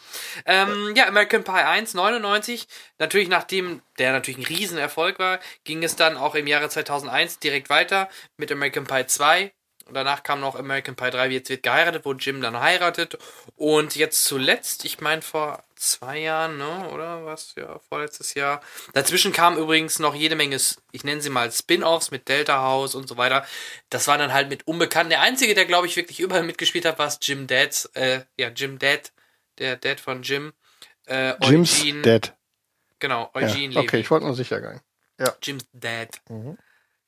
[0.46, 2.68] Ähm, ja, American Pie 1, 99.
[2.98, 7.70] Natürlich, nachdem der natürlich ein Riesenerfolg war, ging es dann auch im Jahre 2001 direkt
[7.70, 9.54] weiter mit American Pie 2,
[9.86, 13.18] und danach kam noch American Pie 3, wie jetzt wird geheiratet, wo Jim dann heiratet.
[13.56, 16.90] Und jetzt zuletzt, ich meine vor zwei Jahren, ne?
[16.92, 17.54] Oder was?
[17.56, 18.62] Ja, vorletztes Jahr.
[18.94, 20.58] Dazwischen kam übrigens noch jede Menge,
[20.92, 23.46] ich nenne sie mal Spin-offs mit Delta House und so weiter.
[23.90, 25.12] Das war dann halt mit Unbekannten.
[25.12, 28.80] Der einzige, der glaube ich wirklich überall mitgespielt hat, war Jim Dads, äh, ja, Jim
[28.80, 29.12] Dad,
[29.60, 30.54] der Dad von Jim.
[31.06, 32.36] Äh, Jim's Eugene, Dad.
[33.00, 34.80] Genau, Eugene ja, Okay, ich wollte nur sicher gehen.
[35.20, 35.36] Ja.
[35.42, 36.22] Jim's Dad.
[36.30, 36.58] Mhm.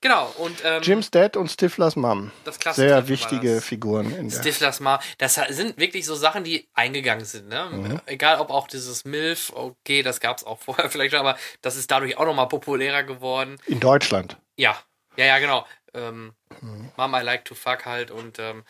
[0.02, 0.32] Genau.
[0.38, 2.32] Und, ähm, Jim's Dad und Stiflers Mom.
[2.44, 4.30] Das Sehr wichtige Figuren.
[4.30, 5.00] Stiflers Mom.
[5.18, 7.48] Das sind wirklich so Sachen, die eingegangen sind.
[7.48, 7.70] Ne?
[7.72, 8.02] Mhm.
[8.06, 11.76] Egal, ob auch dieses MILF, okay, das gab es auch vorher vielleicht schon, aber das
[11.76, 13.58] ist dadurch auch nochmal populärer geworden.
[13.66, 14.38] In Deutschland.
[14.58, 14.78] Ja,
[15.18, 15.66] ja, ja, genau.
[15.94, 16.92] Ähm, mhm.
[16.98, 18.64] Mom, I like to fuck halt und ähm,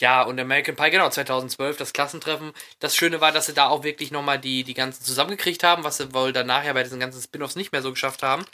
[0.00, 2.52] ja, und American Pie, genau, 2012, das Klassentreffen.
[2.78, 5.98] Das Schöne war, dass sie da auch wirklich nochmal die, die ganzen zusammengekriegt haben, was
[5.98, 8.46] sie wohl dann nachher bei diesen ganzen Spin-Offs nicht mehr so geschafft haben.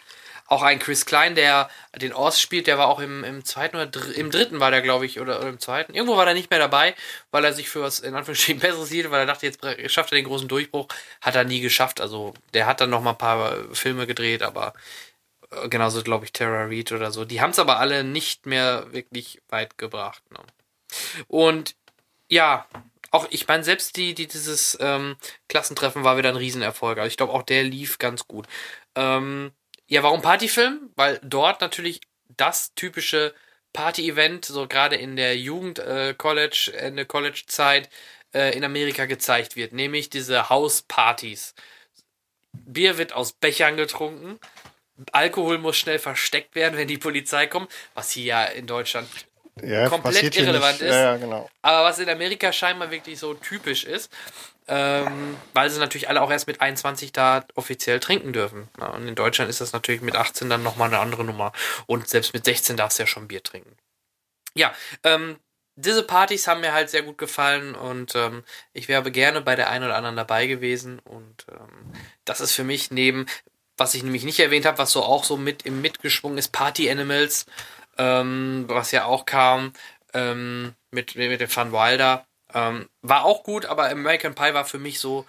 [0.48, 3.86] Auch ein Chris Klein, der den Oz spielt, der war auch im, im zweiten oder
[3.86, 5.94] dr im dritten war der, glaube ich, oder, oder, im zweiten.
[5.94, 6.94] Irgendwo war er nicht mehr dabei,
[7.31, 9.60] weil er sich für was in Anführungsstrichen Besseres hielt, weil er dachte, jetzt
[9.93, 10.89] schafft er den großen Durchbruch.
[11.20, 12.01] Hat er nie geschafft.
[12.01, 14.74] Also der hat dann noch mal ein paar Filme gedreht, aber
[15.51, 17.24] äh, genauso, glaube ich, Tara Reid oder so.
[17.24, 20.23] Die haben es aber alle nicht mehr wirklich weit gebracht.
[20.31, 20.39] Ne?
[21.28, 21.74] Und
[22.28, 22.66] ja,
[23.10, 25.16] auch, ich meine, selbst die, die dieses ähm,
[25.48, 26.98] Klassentreffen war wieder ein Riesenerfolg.
[26.98, 28.47] Also ich glaube, auch der lief ganz gut.
[28.94, 29.52] Ähm,
[29.86, 30.90] ja, warum Partyfilm?
[30.96, 32.00] Weil dort natürlich
[32.36, 33.34] das typische
[33.72, 37.88] Party-Event, so gerade in der Jugend, äh, College, Ende College-Zeit
[38.34, 41.54] äh, in Amerika gezeigt wird, nämlich diese Hauspartys.
[42.52, 44.40] Bier wird aus Bechern getrunken.
[45.12, 49.08] Alkohol muss schnell versteckt werden, wenn die Polizei kommt, was hier ja in Deutschland
[49.62, 50.94] ja, komplett irrelevant ist.
[50.94, 51.48] Ja, genau.
[51.62, 54.10] Aber was in Amerika scheinbar wirklich so typisch ist,
[54.68, 58.68] ähm, weil sie natürlich alle auch erst mit 21 da offiziell trinken dürfen.
[58.80, 61.52] Ja, und in Deutschland ist das natürlich mit 18 dann nochmal eine andere Nummer.
[61.86, 63.76] Und selbst mit 16 darfst du ja schon Bier trinken.
[64.55, 64.74] Ja,
[65.05, 65.36] ähm,
[65.76, 69.68] diese Partys haben mir halt sehr gut gefallen und ähm, ich wäre gerne bei der
[69.68, 71.01] einen oder anderen dabei gewesen.
[71.01, 71.93] Und ähm,
[72.24, 73.26] das ist für mich neben,
[73.76, 76.90] was ich nämlich nicht erwähnt habe, was so auch so mit im mitgeschwungen ist, Party
[76.90, 77.47] Animals
[77.98, 79.72] ähm, was ja auch kam
[80.14, 82.26] ähm, mit, mit dem Van Wilder.
[82.57, 85.27] Ähm, war auch gut, aber American Pie war für mich so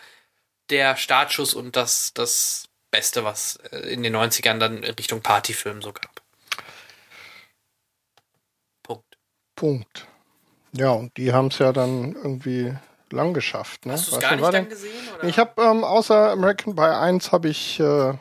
[0.70, 5.92] der Startschuss und das, das Beste, was äh, in den 90ern dann Richtung Partyfilm so
[5.92, 6.22] gab.
[8.82, 9.18] Punkt.
[9.58, 10.08] Punkt.
[10.72, 12.74] Ja, und die haben es ja dann irgendwie
[13.12, 13.86] lang geschafft.
[13.86, 13.92] Ne?
[13.92, 15.10] Hast du es gar nicht dann gesehen?
[15.16, 15.28] Oder?
[15.28, 18.18] Ich habe ähm, außer American Pie 1 habe ich äh, oh.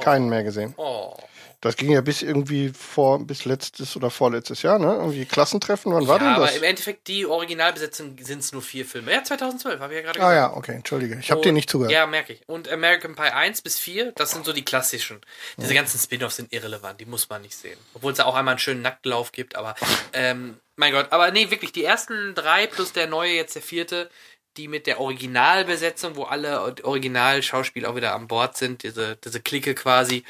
[0.00, 0.74] keinen mehr gesehen.
[0.76, 1.16] Oh.
[1.62, 4.94] Das ging ja bis irgendwie vor, bis letztes oder vorletztes Jahr, ne?
[4.94, 6.36] Irgendwie Klassentreffen, wann ja, war denn das?
[6.38, 9.12] aber im Endeffekt, die Originalbesetzung sind es nur vier Filme.
[9.12, 10.32] Ja, 2012, habe ich ja gerade gesagt.
[10.32, 11.18] Ah ja, okay, entschuldige.
[11.20, 11.92] Ich habe dir nicht zugehört.
[11.92, 12.40] Ja, merke ich.
[12.46, 15.20] Und American Pie 1 bis 4, das sind so die klassischen.
[15.58, 15.82] Diese ja.
[15.82, 17.78] ganzen Spin-offs sind irrelevant, die muss man nicht sehen.
[17.92, 19.74] Obwohl es ja auch einmal einen schönen Nacktlauf gibt, aber,
[20.14, 21.08] ähm, mein Gott.
[21.10, 24.08] Aber nee, wirklich, die ersten drei plus der neue, jetzt der vierte,
[24.56, 29.74] die mit der Originalbesetzung, wo alle Originalschauspieler auch wieder an Bord sind, diese, diese Clique
[29.74, 30.24] quasi,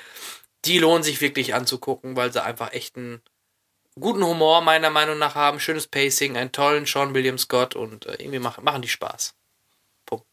[0.65, 3.23] die lohnen sich wirklich anzugucken, weil sie einfach echt einen
[3.99, 8.17] guten Humor meiner Meinung nach haben, schönes Pacing, einen tollen Sean William Scott und äh,
[8.19, 9.35] irgendwie machen, machen die Spaß.
[10.07, 10.27] Punkt.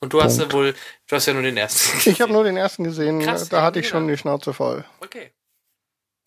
[0.00, 0.24] Und du Punkt.
[0.24, 0.74] hast ja wohl,
[1.06, 1.96] du hast ja nur den ersten.
[1.98, 2.12] Gesehen.
[2.12, 4.84] Ich habe nur den ersten gesehen, Krass, da hatte ich schon die Schnauze voll.
[5.00, 5.32] Okay.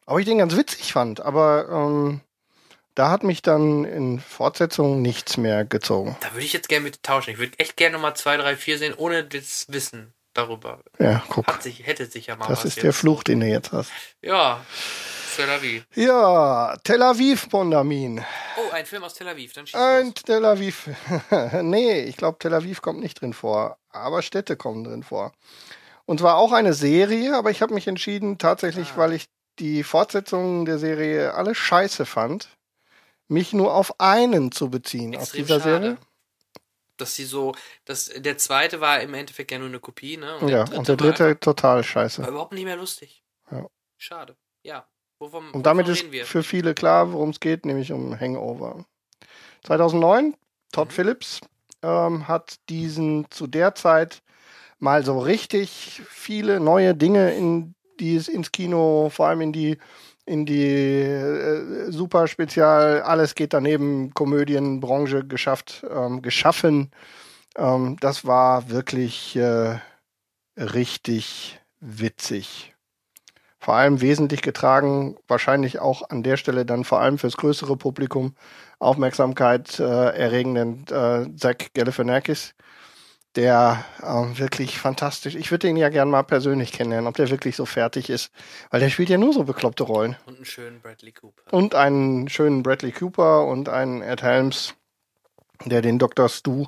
[0.05, 2.21] Auch ich den ganz witzig fand, aber ähm,
[2.93, 6.17] da hat mich dann in Fortsetzung nichts mehr gezogen.
[6.19, 7.31] Da würde ich jetzt gerne mit tauschen.
[7.31, 10.79] Ich würde echt gerne nochmal zwei, drei, vier sehen, ohne das Wissen darüber.
[10.99, 11.47] Ja, guck.
[11.47, 13.91] Hat sich, hätte sich ja mal Das ist der Fluch, den du jetzt hast.
[14.21, 14.61] Ja,
[15.35, 15.85] Tel Aviv.
[15.95, 18.23] Ja, Tel Aviv, Bondamin.
[18.57, 19.53] Oh, ein Film aus Tel Aviv.
[19.53, 20.13] Dann ein los.
[20.25, 20.89] Tel Aviv.
[21.61, 23.77] nee, ich glaube, Tel Aviv kommt nicht drin vor.
[23.89, 25.31] Aber Städte kommen drin vor.
[26.05, 28.97] Und zwar auch eine Serie, aber ich habe mich entschieden, tatsächlich, ah.
[28.97, 29.25] weil ich
[29.59, 32.49] die Fortsetzungen der Serie alle scheiße fand,
[33.27, 35.81] mich nur auf einen zu beziehen Extrem aus dieser schade.
[35.81, 35.97] Serie
[37.03, 37.53] dass sie so,
[37.85, 40.37] dass der zweite war im Endeffekt ja nur eine Kopie, ne?
[40.37, 42.21] Und ja, und der dritte einfach, total scheiße.
[42.21, 43.23] War überhaupt nicht mehr lustig.
[43.51, 43.67] Ja.
[43.97, 44.35] Schade.
[44.63, 44.87] Ja.
[45.19, 48.85] Wovon, und damit ist für viele klar, worum es geht, nämlich um Hangover.
[49.63, 50.35] 2009,
[50.71, 50.91] Todd mhm.
[50.91, 51.41] Phillips
[51.81, 54.21] ähm, hat diesen zu der Zeit
[54.79, 59.77] mal so richtig viele neue Dinge in die es ins Kino, vor allem in die
[60.25, 66.91] in die äh, super spezial alles geht daneben Komödienbranche geschafft ähm, geschaffen.
[67.57, 69.79] Ähm, das war wirklich äh,
[70.57, 72.73] richtig witzig.
[73.59, 78.35] Vor allem wesentlich getragen, wahrscheinlich auch an der Stelle dann vor allem fürs größere Publikum
[78.79, 82.55] Aufmerksamkeit äh, erregenden äh, Zach Galifianakis,
[83.35, 85.35] der äh, wirklich fantastisch.
[85.35, 88.31] Ich würde ihn ja gern mal persönlich kennenlernen, ob der wirklich so fertig ist,
[88.69, 90.15] weil der spielt ja nur so bekloppte Rollen.
[90.25, 91.41] Und einen schönen Bradley Cooper.
[91.51, 94.75] Und einen schönen Bradley Cooper und einen Ed Helms,
[95.65, 96.29] der den Dr.
[96.29, 96.67] Stu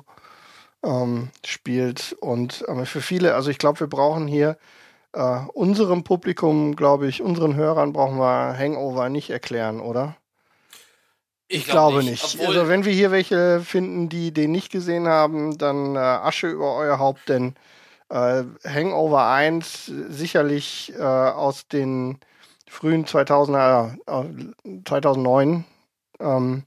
[0.84, 2.16] ähm, spielt.
[2.20, 4.56] Und ähm, für viele, also ich glaube, wir brauchen hier
[5.12, 10.16] äh, unserem Publikum, glaube ich, unseren Hörern brauchen wir Hangover nicht erklären, oder?
[11.48, 12.34] Ich, ich glaube nicht.
[12.34, 12.46] nicht.
[12.46, 16.74] Also wenn wir hier welche finden, die den nicht gesehen haben, dann äh, Asche über
[16.74, 17.54] euer Haupt, denn
[18.08, 22.18] äh, Hangover 1 sicherlich äh, aus den
[22.68, 23.96] frühen 2000er,
[24.84, 25.64] 2009
[26.18, 26.64] äh, ähm,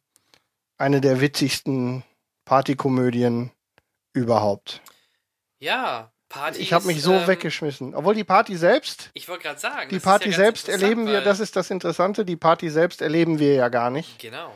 [0.77, 2.03] eine der witzigsten
[2.45, 3.51] Partykomödien
[4.13, 4.81] überhaupt.
[5.59, 6.59] Ja, Party.
[6.59, 7.95] Ich habe mich so ähm, weggeschmissen.
[7.95, 9.09] Obwohl die Party selbst.
[9.13, 9.89] Ich wollte gerade sagen.
[9.89, 13.55] Die Party ja selbst erleben wir, das ist das Interessante, die Party selbst erleben wir
[13.55, 14.19] ja gar nicht.
[14.19, 14.55] Genau.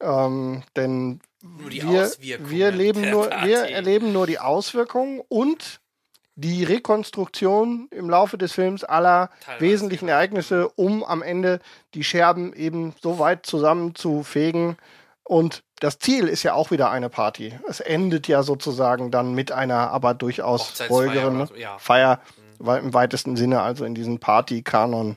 [0.00, 5.80] Ähm, denn wir, wir, leben nur, wir erleben nur die Auswirkungen und
[6.34, 11.60] die Rekonstruktion im Laufe des Films aller wesentlichen Ereignisse, um am Ende
[11.94, 14.76] die Scherben eben so weit zusammenzufegen,
[15.28, 17.52] und das Ziel ist ja auch wieder eine Party.
[17.68, 21.76] Es endet ja sozusagen dann mit einer aber durchaus ruhigeren so, ja.
[21.78, 22.20] Feier,
[22.60, 22.68] mhm.
[22.68, 25.16] im weitesten Sinne, also in diesen Party-Kanon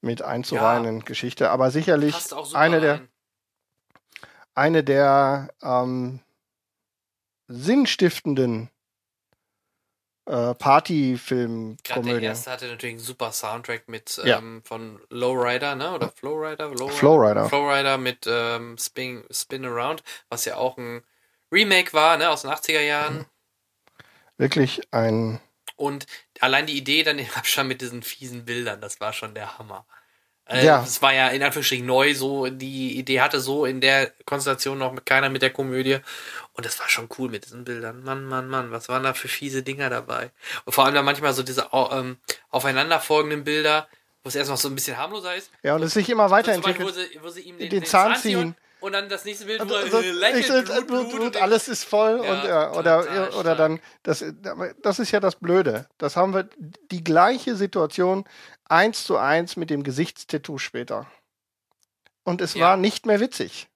[0.00, 1.04] mit einzureihen ja.
[1.04, 1.50] Geschichte.
[1.50, 2.16] Aber sicherlich
[2.54, 3.00] eine der,
[4.60, 6.20] eine der ähm,
[7.48, 8.68] sinnstiftenden
[10.26, 12.20] äh, Partyfilm-Komödie.
[12.20, 14.36] Der erste hatte natürlich einen super Soundtrack mit ja.
[14.36, 15.92] ähm, von Lowrider, ne?
[15.94, 16.68] Oder Flowrider?
[16.68, 16.92] Lowrider?
[16.92, 17.48] Flowrider.
[17.48, 21.02] Flowrider mit ähm, Spin, Spin Around, was ja auch ein
[21.50, 22.28] Remake war, ne?
[22.28, 23.24] Aus den 80er Jahren.
[24.36, 25.40] Wirklich ein.
[25.76, 26.04] Und
[26.40, 29.86] allein die Idee dann im Abstand mit diesen fiesen Bildern, das war schon der Hammer.
[30.50, 30.80] Äh, ja.
[30.80, 34.94] Das war ja in Anführungsstrichen neu, so die Idee hatte so in der Konstellation noch
[35.04, 35.98] keiner mit der Komödie.
[36.54, 38.02] Und das war schon cool mit diesen Bildern.
[38.02, 40.30] Mann, Mann, Mann, was waren da für fiese Dinger dabei?
[40.64, 42.16] Und vor allem dann manchmal so diese ähm,
[42.50, 43.86] aufeinanderfolgenden Bilder,
[44.24, 45.50] wo es erst noch so ein bisschen harmloser ist.
[45.62, 46.86] Ja, und es sich immer weiterentwickelt.
[46.86, 48.56] Wo, sie, wo sie ihm den, den, den Zahn ziehen.
[48.80, 52.22] Und dann das nächste Bild, wo er also, lächelt, Blut, Blut, Blut, alles ist voll.
[52.24, 54.24] Ja, und, ja, oder, oder dann, das,
[54.82, 55.86] das ist ja das Blöde.
[55.98, 56.48] Das haben wir
[56.90, 58.24] die gleiche Situation
[58.70, 61.10] eins zu eins mit dem Gesichtstattoo später.
[62.22, 62.66] Und es ja.
[62.66, 63.68] war nicht mehr witzig.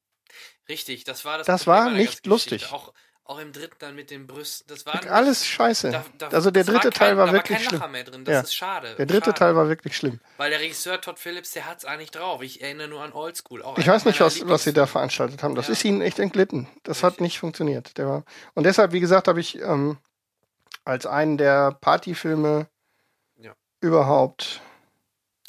[0.69, 1.47] Richtig, das war das.
[1.47, 2.73] Das war nicht lustig.
[2.73, 2.93] Auch,
[3.25, 4.67] auch im dritten dann mit den Brüsten.
[4.69, 5.91] Das war alles scheiße.
[5.91, 7.83] Da, da, also der dritte Teil war, war wirklich schlimm.
[7.91, 8.25] Mehr drin.
[8.25, 8.41] Das ja.
[8.41, 8.95] ist schade.
[8.97, 9.39] Der dritte schade.
[9.39, 10.21] Teil war wirklich schlimm.
[10.37, 12.43] Weil der Regisseur Todd Phillips, der hat es eigentlich drauf.
[12.43, 13.65] Ich erinnere nur an Oldschool.
[13.77, 15.55] ich weiß nicht, was, was sie da veranstaltet haben.
[15.55, 15.73] Das ja.
[15.73, 16.69] ist ihnen echt entglitten.
[16.83, 17.03] Das Richtig.
[17.03, 17.99] hat nicht funktioniert.
[17.99, 19.99] Der war und deshalb, wie gesagt, habe ich ähm,
[20.85, 22.69] als einen der Partyfilme
[23.37, 23.55] ja.
[23.81, 24.63] überhaupt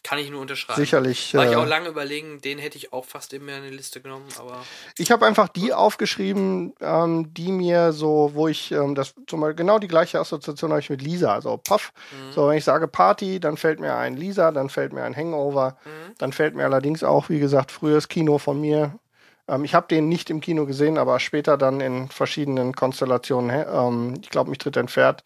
[0.06, 0.80] kann ich nur unterschreiben.
[0.80, 1.34] Sicherlich.
[1.34, 4.28] War ich auch lange überlegen, den hätte ich auch fast immer in die Liste genommen,
[4.38, 4.64] aber.
[5.00, 9.56] Ich habe einfach die aufgeschrieben, ähm, die mir so, wo ich ähm, das zum Beispiel
[9.56, 11.34] genau die gleiche Assoziation habe ich mit Lisa.
[11.34, 11.92] Also Puff.
[12.12, 12.34] Mhm.
[12.34, 15.76] So, wenn ich sage Party, dann fällt mir ein Lisa, dann fällt mir ein Hangover,
[15.84, 16.14] mhm.
[16.20, 19.00] dann fällt mir allerdings auch, wie gesagt, frühes Kino von mir.
[19.48, 23.66] Ähm, ich habe den nicht im Kino gesehen, aber später dann in verschiedenen Konstellationen.
[23.68, 25.24] Ähm, ich glaube, mich tritt ein Pferd.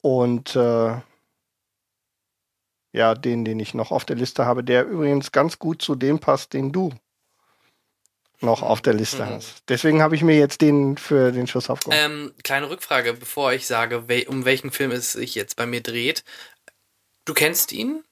[0.00, 0.94] Und äh,
[2.92, 6.18] ja, den, den ich noch auf der Liste habe, der übrigens ganz gut zu dem
[6.18, 6.92] passt, den du
[8.40, 9.30] noch auf der Liste mhm.
[9.30, 9.62] hast.
[9.68, 11.98] Deswegen habe ich mir jetzt den für den Schuss aufgehoben.
[11.98, 16.24] Ähm, kleine Rückfrage, bevor ich sage, um welchen Film es sich jetzt bei mir dreht.
[17.24, 18.02] Du kennst ihn?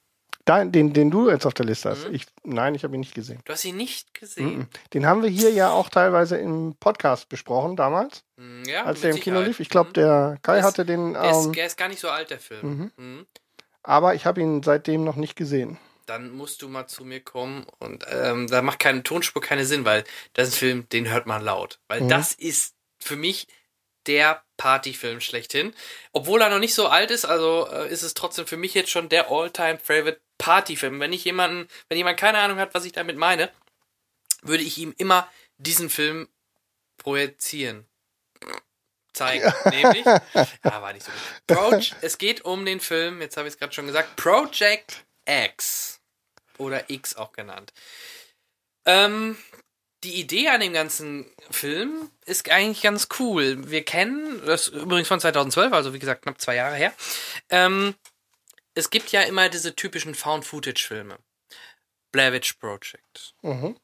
[0.47, 2.07] Den, den, den du jetzt auf der Liste hast.
[2.07, 2.15] Mhm.
[2.15, 3.39] Ich, nein, ich habe ihn nicht gesehen.
[3.45, 4.59] Du hast ihn nicht gesehen?
[4.59, 4.67] Mhm.
[4.93, 8.23] Den haben wir hier ja auch teilweise im Podcast besprochen damals.
[8.37, 9.59] Mhm, ja, als der im Kino lief.
[9.59, 11.13] Ich glaube, der Kai ist, hatte den.
[11.13, 12.91] Der, ähm, ist, der ist gar nicht so alt, der Film.
[12.97, 13.27] Mhm.
[13.83, 15.77] Aber ich habe ihn seitdem noch nicht gesehen.
[16.05, 19.85] Dann musst du mal zu mir kommen und ähm, da macht keine Tonspur keinen Sinn,
[19.85, 20.03] weil
[20.33, 21.79] das ist ein Film, den hört man laut.
[21.87, 22.09] Weil mhm.
[22.09, 23.47] das ist für mich
[24.07, 25.73] der Partyfilm schlechthin.
[26.11, 28.89] Obwohl er noch nicht so alt ist, also äh, ist es trotzdem für mich jetzt
[28.89, 30.99] schon der All-Time-Favorite Partyfilm.
[30.99, 33.51] Wenn ich jemanden, wenn jemand keine Ahnung hat, was ich damit meine,
[34.41, 36.27] würde ich ihm immer diesen Film
[36.97, 37.88] projizieren
[39.19, 39.53] zeigen.
[39.69, 40.05] Nämlich,
[40.65, 41.57] ja, war nicht so gut.
[41.57, 45.99] Pro es geht um den Film, jetzt habe ich es gerade schon gesagt, Project X.
[46.57, 47.73] Oder X auch genannt.
[48.85, 49.37] Ähm,
[50.03, 53.69] die Idee an dem ganzen Film ist eigentlich ganz cool.
[53.69, 56.93] Wir kennen, das übrigens von 2012, also wie gesagt knapp zwei Jahre her.
[57.49, 57.95] Ähm,
[58.75, 61.17] es gibt ja immer diese typischen Found-Footage-Filme.
[62.11, 63.35] Blair Witch Project.
[63.41, 63.77] Mhm.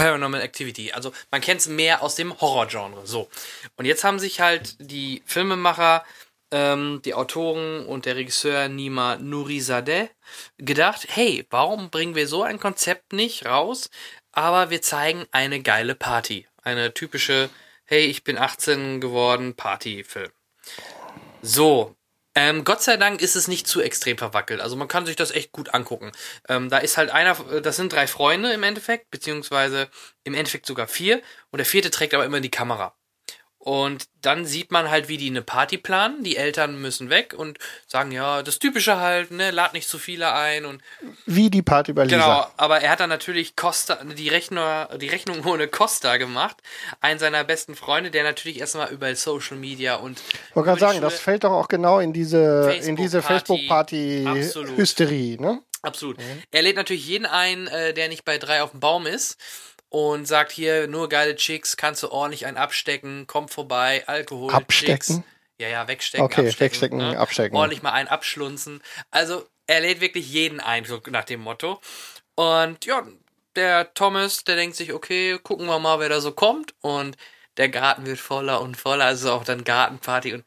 [0.00, 0.92] Paranormal Activity.
[0.92, 3.06] Also man kennt es mehr aus dem Horror-Genre.
[3.06, 3.28] So.
[3.76, 6.04] Und jetzt haben sich halt die Filmemacher,
[6.50, 10.08] ähm, die Autoren und der Regisseur Nima Nurizadeh
[10.56, 13.90] gedacht, hey, warum bringen wir so ein Konzept nicht raus,
[14.32, 16.46] aber wir zeigen eine geile Party.
[16.62, 17.50] Eine typische,
[17.84, 20.30] hey, ich bin 18 geworden, Partyfilm.
[21.42, 21.94] So,
[22.42, 24.62] ähm, Gott sei Dank ist es nicht zu extrem verwackelt.
[24.62, 26.10] Also man kann sich das echt gut angucken.
[26.48, 29.90] Ähm, da ist halt einer, das sind drei Freunde im Endeffekt, beziehungsweise
[30.24, 31.20] im Endeffekt sogar vier.
[31.50, 32.94] Und der vierte trägt aber immer die Kamera.
[33.70, 36.24] Und dann sieht man halt, wie die eine Party planen.
[36.24, 37.56] Die Eltern müssen weg und
[37.86, 40.82] sagen, ja, das Typische halt, ne, lad nicht zu viele ein und.
[41.24, 42.16] Wie die Party bei Lisa.
[42.16, 46.56] Genau, aber er hat dann natürlich Costa, die, Rechner, die Rechnung ohne Costa gemacht.
[47.00, 50.18] Einen seiner besten Freunde, der natürlich erstmal über Social Media und.
[50.18, 55.62] Ich wollte gerade sagen, das fällt doch auch genau in diese, in diese Facebook-Party-Hysterie, ne?
[55.82, 56.18] Absolut.
[56.18, 56.42] Mhm.
[56.50, 59.38] Er lädt natürlich jeden ein, äh, der nicht bei drei auf dem Baum ist
[59.90, 64.96] und sagt hier nur geile Chicks, kannst du ordentlich einen abstecken, komm vorbei, Alkohol, abstecken?
[65.16, 65.22] Chicks.
[65.60, 67.18] Ja, ja, wegstecken, Okay, abstecken, wegstecken, ne?
[67.18, 67.54] abstecken.
[67.56, 68.82] Ordentlich mal einen abschlunzen.
[69.10, 71.80] Also, er lädt wirklich jeden ein, so nach dem Motto.
[72.34, 73.06] Und ja,
[73.56, 76.72] der Thomas, der denkt sich, okay, gucken wir mal, wer da so kommt.
[76.80, 77.16] Und
[77.58, 80.44] der Garten wird voller und voller, also auch dann Gartenparty und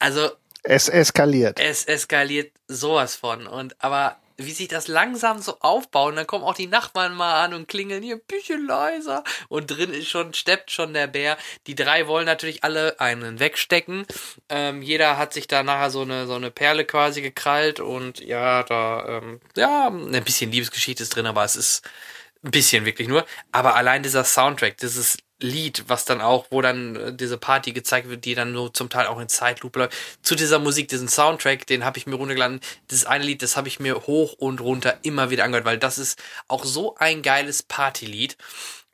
[0.00, 0.30] also
[0.64, 1.60] Es eskaliert.
[1.60, 3.46] es eskaliert sowas von.
[3.46, 7.44] Und aber wie sich das langsam so aufbaut, und dann kommen auch die Nachbarn mal
[7.44, 9.24] an und klingeln hier ein bisschen leiser.
[9.48, 11.36] Und drin ist schon, steppt schon der Bär.
[11.66, 14.06] Die drei wollen natürlich alle einen wegstecken.
[14.48, 18.62] Ähm, jeder hat sich da nachher so eine, so eine Perle quasi gekrallt und ja,
[18.62, 21.88] da, ähm, ja, ein bisschen Liebesgeschichte ist drin, aber es ist
[22.44, 23.26] ein bisschen wirklich nur.
[23.50, 28.08] Aber allein dieser Soundtrack, dieses Lied, was dann auch, wo dann äh, diese Party gezeigt
[28.08, 31.66] wird, die dann nur zum Teil auch in Zeitlupe läuft, zu dieser Musik, diesen Soundtrack,
[31.66, 32.60] den habe ich mir runtergeladen.
[32.88, 35.98] Das eine Lied, das habe ich mir hoch und runter immer wieder angehört, weil das
[35.98, 38.36] ist auch so ein geiles Partylied.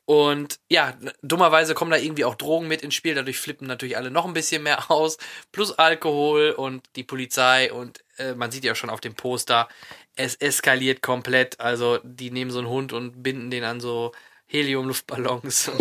[0.05, 0.93] Und ja,
[1.23, 4.33] dummerweise kommen da irgendwie auch Drogen mit ins Spiel, dadurch flippen natürlich alle noch ein
[4.33, 5.17] bisschen mehr aus,
[5.51, 9.67] plus Alkohol und die Polizei und äh, man sieht ja schon auf dem Poster,
[10.15, 11.59] es eskaliert komplett.
[11.59, 14.11] Also die nehmen so einen Hund und binden den an so
[14.55, 15.71] Helium-Luftballons.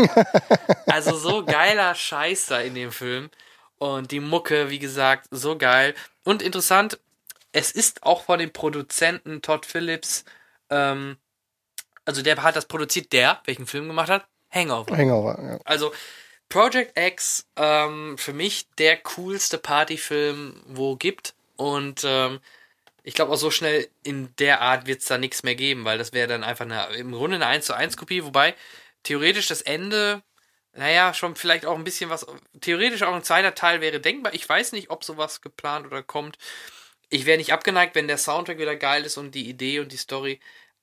[0.87, 3.31] also so geiler Scheiß da in dem Film.
[3.79, 5.95] Und die Mucke, wie gesagt, so geil.
[6.25, 6.99] Und interessant,
[7.53, 10.25] es ist auch von dem Produzenten Todd Phillips,
[10.71, 11.17] ähm,
[12.05, 14.27] also der hat das produziert, der, welchen Film gemacht hat?
[14.51, 14.97] Hangover.
[14.97, 15.59] Hangover, ja.
[15.65, 15.93] Also
[16.49, 21.35] Project X, ähm, für mich der coolste Partyfilm, wo gibt.
[21.57, 22.41] Und ähm,
[23.05, 25.99] ich glaube auch so schnell in der Art wird es da nichts mehr geben, weil
[25.99, 28.55] das wäre dann einfach eine, im Grunde eine 1 zu 1 Kopie, wobei
[29.03, 30.23] theoretisch das Ende,
[30.73, 32.27] naja, schon vielleicht auch ein bisschen was,
[32.63, 34.35] theoretisch auch ein zweiter Teil wäre denkbar.
[34.35, 36.39] Ich weiß nicht, ob sowas geplant oder kommt.
[37.11, 39.99] Ich wäre nicht abgeneigt, wenn der Soundtrack wieder geil ist und die Idee und die
[39.99, 40.41] Story.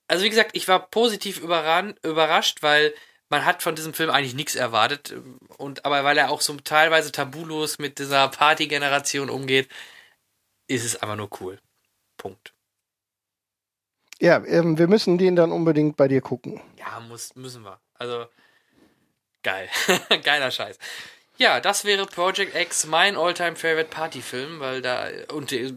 [0.07, 2.93] Also wie gesagt, ich war positiv überrascht, weil
[3.29, 5.15] man hat von diesem Film eigentlich nichts erwartet.
[5.57, 9.69] Und aber weil er auch so teilweise tabulos mit dieser Party-Generation umgeht,
[10.67, 11.59] ist es einfach nur cool.
[12.21, 12.53] Punkt.
[14.19, 16.61] Ja, ähm, wir müssen den dann unbedingt bei dir gucken.
[16.77, 17.81] Ja, muss, müssen wir.
[17.95, 18.27] Also,
[19.41, 19.67] geil.
[20.23, 20.77] Geiler Scheiß.
[21.37, 25.73] Ja, das wäre Project X mein Alltime Favorite Partyfilm, weil da und äh,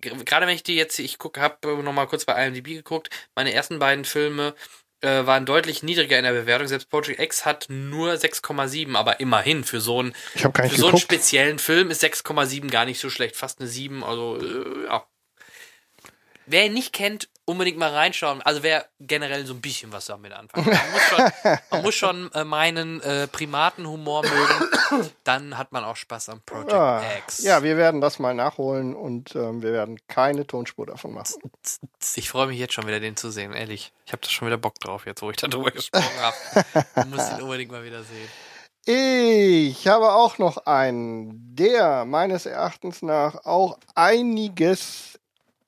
[0.00, 3.52] gerade wenn ich die jetzt ich gucke, habe noch mal kurz bei IMDb geguckt, meine
[3.52, 4.54] ersten beiden Filme
[5.02, 6.68] äh, waren deutlich niedriger in der Bewertung.
[6.68, 11.00] Selbst Project X hat nur 6,7, aber immerhin für so einen für so einen geguckt.
[11.00, 15.06] speziellen Film ist 6,7 gar nicht so schlecht, fast eine 7, also äh, ja.
[16.50, 18.42] Wer ihn nicht kennt, unbedingt mal reinschauen.
[18.42, 20.80] Also wer generell so ein bisschen was damit anfangen kann.
[20.80, 25.10] Man muss schon, man muss schon äh, meinen äh, Primatenhumor mögen.
[25.24, 27.42] Dann hat man auch Spaß am Project Ah, X.
[27.42, 31.34] ja, wir werden das mal nachholen und ähm, wir werden keine Tonspur davon machen.
[32.14, 33.92] Ich freue mich jetzt schon wieder, den zu sehen, ehrlich.
[34.06, 37.08] Ich habe da schon wieder Bock drauf, jetzt wo ich darüber gesprochen habe.
[37.08, 38.28] muss ihn unbedingt mal wieder sehen.
[38.90, 45.17] Ich habe auch noch einen, der meines Erachtens nach auch einiges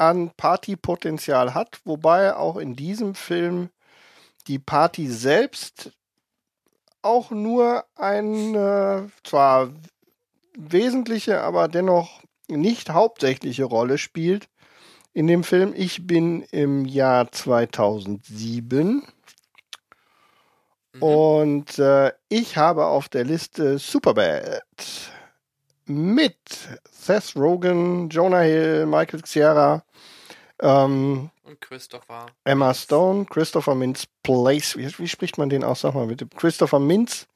[0.00, 3.68] an Partypotenzial hat, wobei auch in diesem Film
[4.46, 5.92] die Party selbst
[7.02, 9.70] auch nur eine zwar
[10.56, 14.48] wesentliche, aber dennoch nicht hauptsächliche Rolle spielt
[15.12, 15.74] in dem Film.
[15.76, 19.06] Ich bin im Jahr 2007
[20.98, 25.12] und äh, ich habe auf der Liste Superbad
[25.90, 26.36] mit
[26.90, 29.82] Seth Rogen, Jonah Hill, Michael Cera.
[30.60, 32.26] Ähm, Und Christopher.
[32.44, 34.76] Emma Stone, Christopher Mintz Place.
[34.76, 35.80] Wie, wie spricht man den aus?
[35.80, 36.26] Sag mal bitte.
[36.26, 37.26] Christopher Mintz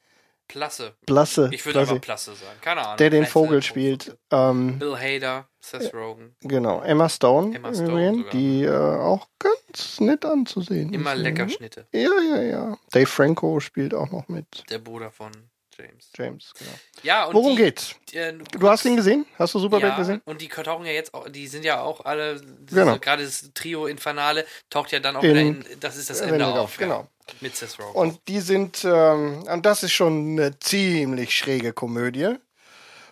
[0.47, 0.93] Plasse.
[1.07, 1.49] Plasse.
[1.51, 2.59] Ich würde aber Plasse sagen.
[2.61, 2.97] Keine Ahnung.
[2.97, 4.15] der den Plasse, Vogel spielt.
[4.31, 6.35] Ähm, Bill Hader, Seth Rogen.
[6.41, 6.81] genau.
[6.81, 11.49] Emma Stone, Emma Stone die äh, auch ganz nett anzusehen Immer lecker Mhm.
[11.49, 11.87] Schnitte.
[11.91, 12.77] Ja, ja, ja.
[12.91, 14.69] Dave Franco spielt auch noch mit.
[14.69, 15.31] Der Bruder von
[15.77, 16.09] James.
[16.17, 16.71] James, genau.
[17.03, 17.95] Ja, und Worum die, geht's?
[18.11, 19.25] die, äh, Du hast ihn gesehen?
[19.37, 20.21] Hast du Superbad ja, gesehen?
[20.25, 22.97] Und die tauchen ja jetzt auch, die sind ja auch alle, Genau.
[22.99, 26.33] gerade das Trio Infernale taucht ja dann auch In- wieder in, das ist das Ende
[26.35, 26.57] Ende auf.
[26.59, 27.01] auf, genau.
[27.27, 27.97] Ja, mit Seth Rogen.
[27.97, 32.35] Und die sind, ähm, und das ist schon eine ziemlich schräge Komödie.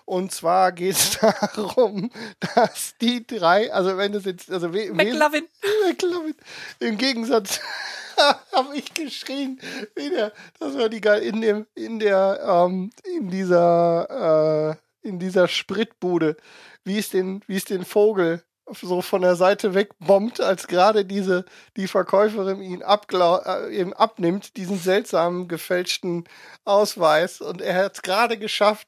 [0.05, 1.17] Und zwar geht es
[1.55, 2.11] darum,
[2.55, 5.47] dass die drei, also wenn es jetzt, also McLovin.
[5.88, 6.35] McLovin.
[6.80, 7.59] Im Gegensatz
[8.51, 9.59] habe ich geschrien,
[9.95, 15.19] wie der, das war die geil in dem, in der, ähm, in dieser, äh, in
[15.19, 16.38] dieser Spritbude,
[16.84, 21.45] wie es den, wie es den Vogel so von der Seite wegbombt, als gerade diese,
[21.76, 26.23] die Verkäuferin ihn äh, eben abnimmt, diesen seltsamen gefälschten
[26.65, 28.88] Ausweis und er hat es gerade geschafft,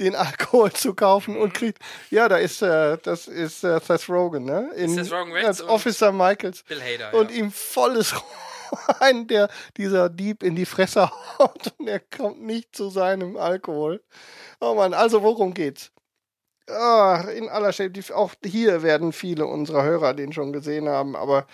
[0.00, 1.78] den Alkohol zu kaufen und kriegt,
[2.10, 4.70] ja, da ist, äh, das ist äh, Seth Rogen, ne?
[4.76, 7.14] In, Seth Rogen als und- Officer Michaels Bill Hader.
[7.14, 7.36] und ja.
[7.38, 8.14] ihm volles
[9.00, 14.02] ein, der dieser Dieb in die Fresse haut und er kommt nicht zu seinem Alkohol.
[14.60, 15.92] Oh Mann, also worum geht's?
[16.68, 21.46] Ah, in aller die- auch hier werden viele unserer Hörer den schon gesehen haben, aber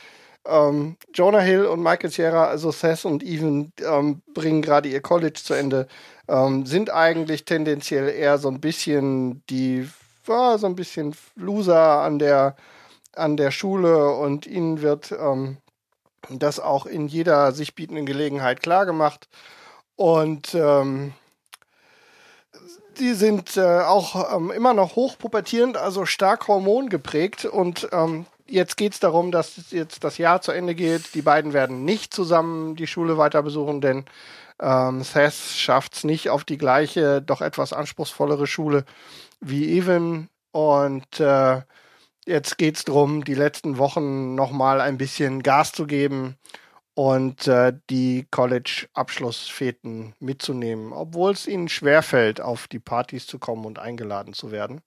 [0.47, 5.41] ähm, Jonah Hill und Michael Sierra, also Seth und Even, ähm, bringen gerade ihr College
[5.43, 5.89] zu Ende,
[6.29, 9.89] ähm, sind eigentlich tendenziell eher so ein bisschen die,
[10.27, 12.57] war so ein bisschen Loser an der,
[13.15, 15.59] an der Schule und ihnen wird ähm,
[16.31, 19.29] das auch in jeder sich bietenden Gelegenheit klargemacht.
[19.97, 21.15] Und ähm,
[22.99, 27.45] die sind äh, auch ähm, immer noch hochpubertierend, also stark hormongeprägt.
[27.45, 31.15] Und ähm, jetzt geht es darum, dass jetzt das Jahr zu Ende geht.
[31.15, 34.05] Die beiden werden nicht zusammen die Schule weiter besuchen, denn
[34.61, 38.85] ähm, Seth schafft es nicht auf die gleiche, doch etwas anspruchsvollere Schule
[39.41, 40.29] wie Evan.
[40.53, 41.63] Und äh,
[42.27, 46.37] jetzt geht es darum, die letzten Wochen nochmal ein bisschen Gas zu geben
[46.99, 53.79] und äh, die College-Abschlussfeten mitzunehmen, obwohl es ihnen schwerfällt, auf die Partys zu kommen und
[53.79, 54.81] eingeladen zu werden.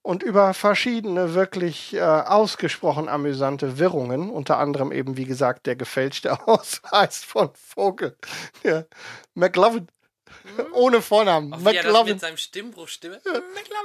[0.00, 6.40] Und über verschiedene wirklich äh, ausgesprochen amüsante Wirrungen, unter anderem eben, wie gesagt, der gefälschte
[6.48, 8.16] Ausweis von Vogel,
[8.64, 8.86] der
[9.34, 9.88] McLovin,
[10.72, 13.20] ohne Vornamen, das McLovin, mit seinem Stimmbruch Stimme.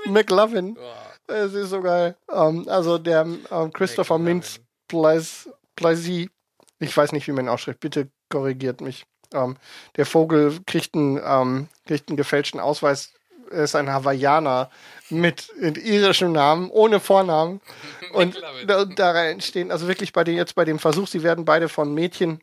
[0.07, 0.13] McLovin.
[0.13, 0.77] McLovin,
[1.27, 2.15] es ist so geil.
[2.31, 4.35] Ähm, also der ähm, Christopher McLovin.
[4.35, 6.29] Mintz Plais- Plaisy,
[6.81, 9.05] ich weiß nicht, wie man ihn ausspricht, bitte korrigiert mich.
[9.33, 9.55] Ähm,
[9.95, 13.13] der Vogel kriegt einen, ähm, kriegt einen gefälschten Ausweis.
[13.49, 14.69] Er ist ein Hawaiianer
[15.09, 17.61] mit, mit irischem Namen, ohne Vornamen.
[18.13, 21.69] Und da, da entstehen, also wirklich bei den, jetzt bei dem Versuch, sie werden beide
[21.69, 22.41] von Mädchen,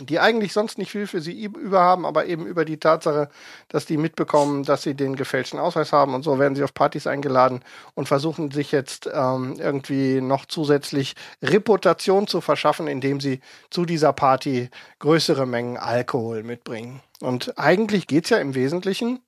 [0.00, 3.28] die eigentlich sonst nicht viel für sie über haben, aber eben über die Tatsache,
[3.68, 7.06] dass die mitbekommen, dass sie den gefälschten Ausweis haben und so werden sie auf Partys
[7.06, 7.62] eingeladen
[7.94, 13.40] und versuchen sich jetzt ähm, irgendwie noch zusätzlich Reputation zu verschaffen, indem sie
[13.70, 14.70] zu dieser Party
[15.00, 17.00] größere Mengen Alkohol mitbringen.
[17.20, 19.20] Und eigentlich geht's ja im Wesentlichen,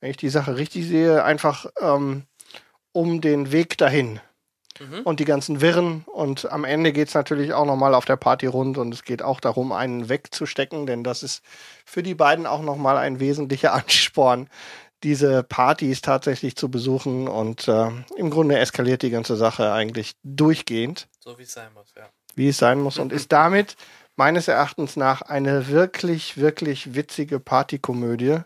[0.00, 2.24] wenn ich die Sache richtig sehe, einfach ähm,
[2.92, 4.20] um den Weg dahin
[4.80, 5.00] Mhm.
[5.04, 6.04] und die ganzen Wirren.
[6.06, 9.40] Und am Ende geht's natürlich auch nochmal auf der Party rund und es geht auch
[9.40, 11.42] darum, einen wegzustecken, denn das ist
[11.84, 14.48] für die beiden auch nochmal ein wesentlicher Ansporn,
[15.02, 17.28] diese Partys tatsächlich zu besuchen.
[17.28, 21.92] Und äh, im Grunde eskaliert die ganze Sache eigentlich durchgehend, So wie es sein muss,
[21.96, 22.08] ja.
[22.34, 23.76] wie es sein muss, und ist damit
[24.16, 28.38] meines Erachtens nach eine wirklich, wirklich witzige Partykomödie.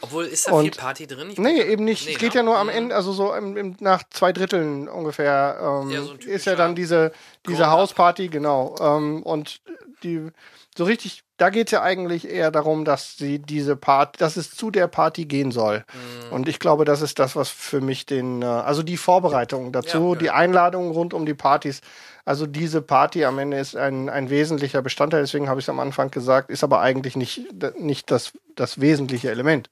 [0.00, 1.30] Obwohl, ist da Und- viel Party drin?
[1.30, 2.06] Ich Nee, eben nicht.
[2.06, 2.40] Nee, es geht ne?
[2.40, 2.72] ja nur am Mhm.
[2.72, 6.74] Ende, also so im, im, nach zwei Dritteln ungefähr ähm, Ja, so ist ja dann
[6.74, 7.12] diese,
[7.46, 7.70] diese.
[7.70, 8.74] Hausparty, genau.
[8.80, 9.60] Ähm, und
[10.02, 10.28] die
[10.76, 14.50] so richtig, da geht es ja eigentlich eher darum, dass sie diese Party, dass es
[14.56, 15.84] zu der Party gehen soll.
[16.28, 16.32] Mhm.
[16.32, 20.14] Und ich glaube, das ist das, was für mich den, äh, also die Vorbereitung dazu,
[20.14, 20.34] Ja, die ja.
[20.34, 21.80] Einladungen rund um die Partys.
[22.24, 25.80] Also diese Party am Ende ist ein, ein wesentlicher Bestandteil, deswegen habe ich es am
[25.80, 27.40] Anfang gesagt, ist aber eigentlich nicht,
[27.78, 29.68] nicht das, das wesentliche Element.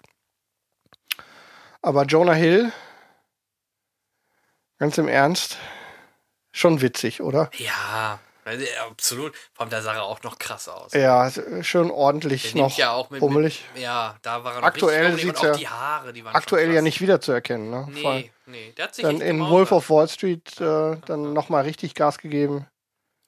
[1.81, 2.73] Aber Jonah Hill,
[4.79, 5.59] ganz im Ernst,
[6.53, 7.51] schon witzig, oder?
[7.57, 9.35] Ja, also, ja, absolut.
[9.55, 10.93] Vor allem, da sah er auch noch krass aus.
[10.93, 11.31] Ja,
[11.63, 13.65] schon ordentlich Der noch ja auch mit, pummelig.
[13.75, 15.25] Mit, ja, da war er noch Aktuell pummelig.
[15.25, 17.71] ja und auch die Haare, die waren Aktuell ja nicht wiederzuerkennen.
[17.71, 17.89] Ne?
[18.01, 19.51] Vor allem Nee, nee, der hat sich Dann in gemausert.
[19.53, 22.67] Wolf of Wall Street äh, dann nochmal richtig Gas gegeben.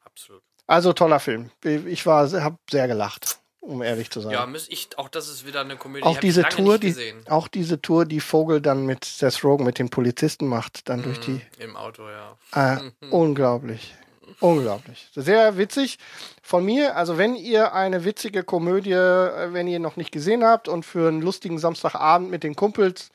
[0.05, 0.43] Absolut.
[0.67, 1.51] Also toller Film.
[1.65, 4.33] Ich war, habe sehr gelacht, um ehrlich zu sein.
[4.33, 6.05] Ja, muss ich, auch das ist wieder eine Komödie.
[6.05, 9.79] auch die diese Tour, die, auch diese Tour, die Vogel dann mit Seth Rogen, mit
[9.79, 12.37] den Polizisten macht, dann durch die, Mhm, Im Auto, ja.
[12.55, 13.95] äh, unglaublich.
[14.41, 15.09] Unglaublich.
[15.15, 15.99] Sehr witzig.
[16.43, 20.69] Von mir, also wenn ihr eine witzige Komödie, äh, wenn ihr noch nicht gesehen habt
[20.69, 23.11] und für einen lustigen Samstagabend mit den Kumpels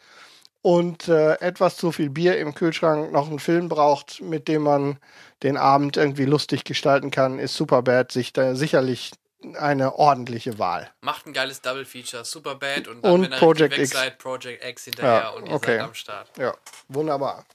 [0.62, 4.98] und äh, etwas zu viel Bier im Kühlschrank noch einen Film braucht, mit dem man
[5.44, 9.12] den Abend irgendwie lustig gestalten kann, ist Superbad sich da sicherlich
[9.56, 10.90] eine ordentliche Wahl.
[11.02, 13.92] Macht ein geiles Double Feature, Superbad und dann, und wenn ihr Project X.
[13.92, 15.78] Seid, Project X hinterher ja, und ihr okay.
[15.78, 16.38] seid am Start.
[16.38, 16.54] Ja,
[16.88, 17.46] wunderbar.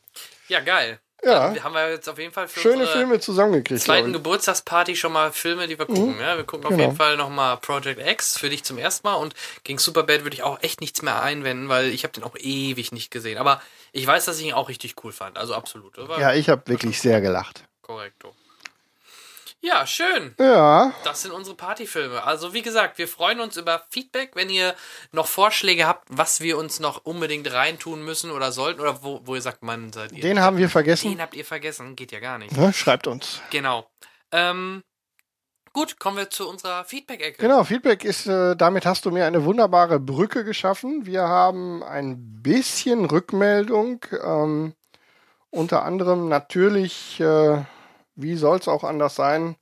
[0.49, 1.01] Ja, geil.
[1.25, 1.53] Ja.
[1.53, 3.83] Dann haben wir jetzt auf jeden Fall für schöne Filme zusammengekriegt.
[3.83, 6.17] Zweiten Geburtstagsparty schon mal Filme, die wir gucken.
[6.17, 6.21] Mhm.
[6.21, 6.83] Ja, wir gucken auf genau.
[6.83, 10.43] jeden Fall nochmal Project X für dich zum ersten Mal und gegen Superbad würde ich
[10.43, 13.39] auch echt nichts mehr einwenden, weil ich habe den auch ewig nicht gesehen.
[13.39, 13.63] Aber
[13.93, 15.39] ich weiß, dass ich ihn auch richtig cool fand.
[15.39, 15.97] Also absolut.
[16.19, 17.65] ja, ich habe wirklich sehr gelacht.
[17.83, 18.35] Korrekto.
[19.65, 20.35] Ja, schön.
[20.41, 20.93] Ja.
[21.05, 22.25] Das sind unsere Partyfilme.
[22.25, 24.75] Also wie gesagt, wir freuen uns über Feedback, wenn ihr
[25.13, 29.37] noch Vorschläge habt, was wir uns noch unbedingt reintun müssen oder sollten oder wo, wo
[29.37, 30.21] ihr sagt, Mann, seid ihr.
[30.21, 31.13] Den haben wir vergessen.
[31.13, 32.57] Den habt ihr vergessen, geht ja gar nicht.
[32.57, 33.41] Ja, schreibt uns.
[33.51, 33.89] Genau.
[34.33, 34.83] Ähm,
[35.73, 37.41] gut, kommen wir zu unserer Feedback-Ecke.
[37.41, 41.07] Genau, Feedback ist, äh, damit hast du mir eine wunderbare Brücke geschaffen.
[41.07, 44.05] Wir haben ein bisschen Rückmeldung.
[44.25, 44.75] Ähm,
[45.51, 47.21] unter anderem natürlich.
[47.21, 47.63] Äh,
[48.15, 49.57] wie soll es auch anders sein,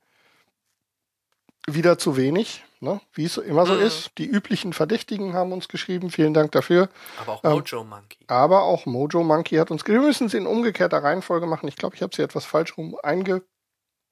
[1.67, 3.01] wieder zu wenig, ne?
[3.13, 3.81] wie es immer so mhm.
[3.81, 4.11] ist.
[4.17, 6.89] Die üblichen Verdächtigen haben uns geschrieben, vielen Dank dafür.
[7.19, 8.17] Aber auch Mojo ähm, Monkey.
[8.27, 11.67] Aber auch Mojo Monkey hat uns geschrieben, wir müssen es in umgekehrter Reihenfolge machen.
[11.67, 13.43] Ich glaube, ich habe sie etwas falsch rum eingebaut,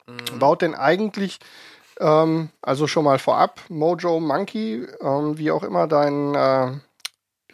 [0.07, 0.57] mhm.
[0.59, 1.39] denn eigentlich,
[1.99, 6.79] ähm, also schon mal vorab, Mojo Monkey, ähm, wie auch immer dein äh,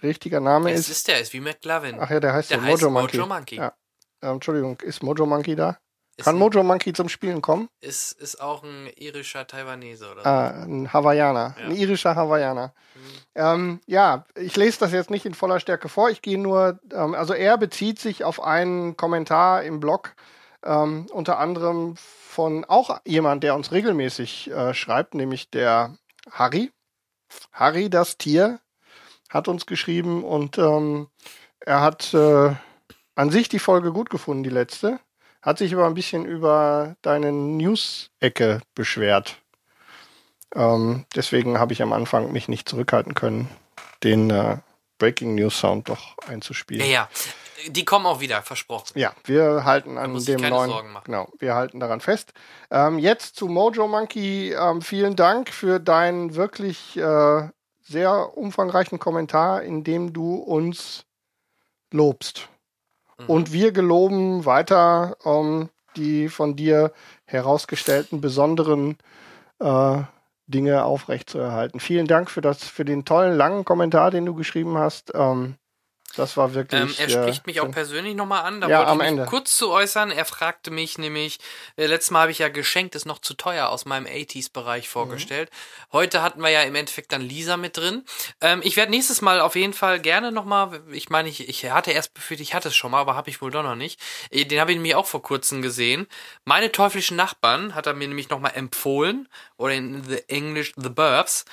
[0.03, 0.89] richtiger Name es ist.
[0.89, 1.97] ist der, ist wie McLovin.
[1.99, 3.17] Ach ja, der heißt der so, heißt Mojo Monkey.
[3.17, 3.55] Mojo Monkey.
[3.55, 3.73] Ja.
[4.21, 5.77] Ähm, Entschuldigung, ist Mojo Monkey da?
[6.17, 7.67] Kann Mojo Monkey zum Spielen kommen?
[7.81, 10.29] Ist, ist auch ein irischer Taiwanese oder so.
[10.29, 11.55] Ah, ein Hawaiianer.
[11.59, 11.65] Ja.
[11.65, 12.73] Ein irischer Hawaiianer.
[12.95, 13.01] Mhm.
[13.35, 16.09] Ähm, ja, ich lese das jetzt nicht in voller Stärke vor.
[16.09, 20.15] Ich gehe nur, ähm, also er bezieht sich auf einen Kommentar im Blog,
[20.63, 25.97] ähm, unter anderem von auch jemand, der uns regelmäßig äh, schreibt, nämlich der
[26.31, 26.71] Harry.
[27.51, 28.59] Harry, das Tier,
[29.29, 31.07] hat uns geschrieben und ähm,
[31.59, 32.53] er hat äh,
[33.15, 34.99] an sich die Folge gut gefunden, die letzte.
[35.45, 39.37] Hat sich aber ein bisschen über deine News-Ecke beschwert.
[40.55, 43.47] Ähm, deswegen habe ich am Anfang mich nicht zurückhalten können,
[44.03, 44.57] den äh,
[44.97, 46.83] Breaking News Sound doch einzuspielen.
[46.87, 47.09] Ja, ja.
[47.67, 48.97] Die kommen auch wieder, versprochen.
[48.97, 50.71] Ja, wir halten an dem neuen.
[51.03, 52.33] Genau, wir halten daran fest.
[52.71, 54.51] Ähm, jetzt zu Mojo Monkey.
[54.51, 57.49] Ähm, vielen Dank für deinen wirklich äh,
[57.83, 61.05] sehr umfangreichen Kommentar, in dem du uns
[61.91, 62.49] lobst.
[63.19, 63.25] Mhm.
[63.27, 66.91] Und wir geloben weiter ähm, die von dir
[67.25, 68.97] herausgestellten besonderen
[69.59, 70.01] äh,
[70.47, 71.79] Dinge aufrechtzuerhalten.
[71.79, 75.11] Vielen Dank für das, für den tollen langen Kommentar, den du geschrieben hast.
[75.15, 75.55] Ähm,
[76.17, 76.81] das war wirklich.
[76.81, 78.61] Ähm, er spricht äh, mich auch persönlich nochmal an.
[78.61, 79.25] Da ja, wollte am ich Ende.
[79.25, 80.11] kurz zu äußern.
[80.11, 81.39] Er fragte mich nämlich,
[81.75, 85.49] äh, letztes Mal habe ich ja geschenkt, ist noch zu teuer aus meinem 80s-Bereich vorgestellt.
[85.49, 85.93] Mhm.
[85.93, 88.03] Heute hatten wir ja im Endeffekt dann Lisa mit drin.
[88.41, 91.91] Ähm, ich werde nächstes Mal auf jeden Fall gerne nochmal, ich meine, ich, ich hatte
[91.91, 93.99] erst befürchtet, ich hatte es schon mal, aber habe ich wohl doch noch nicht.
[94.31, 96.07] Äh, den habe ich nämlich auch vor kurzem gesehen.
[96.43, 99.27] Meine teuflischen Nachbarn hat er mir nämlich nochmal empfohlen.
[99.57, 101.45] Oder in the English The Burbs.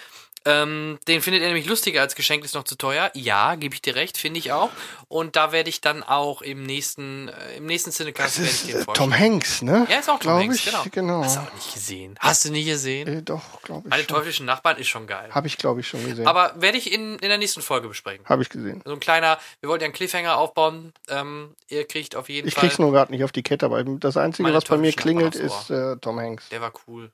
[0.44, 3.10] Ähm, den findet er nämlich lustiger als Geschenk ist noch zu teuer.
[3.14, 4.70] Ja, gebe ich dir recht, finde ich auch.
[5.08, 8.84] Und da werde ich dann auch im nächsten, äh, im nächsten Cinecast werde ich den
[8.84, 9.10] vorstellen.
[9.10, 9.86] Tom Hanks, ne?
[9.90, 10.84] Ja, ist auch Tom Hanks, ich, genau.
[10.90, 11.24] genau.
[11.24, 12.16] Hast du auch nicht gesehen.
[12.18, 13.08] Hast du nicht gesehen?
[13.08, 13.90] Äh, doch, glaube ich.
[13.90, 15.30] Meine teuflischen Nachbarn ist schon geil.
[15.30, 16.26] Habe ich, glaube ich, schon gesehen.
[16.26, 18.24] Aber werde ich in, in der nächsten Folge besprechen.
[18.26, 18.82] Habe ich gesehen.
[18.84, 20.92] So ein kleiner, wir wollten ja einen Cliffhanger aufbauen.
[21.08, 22.64] Ähm, ihr kriegt auf jeden ich Fall.
[22.64, 25.34] Ich krieg's nur gerade nicht auf die Kette, aber das Einzige, was bei mir klingelt,
[25.34, 26.48] ist äh, Tom Hanks.
[26.48, 27.12] Der war cool.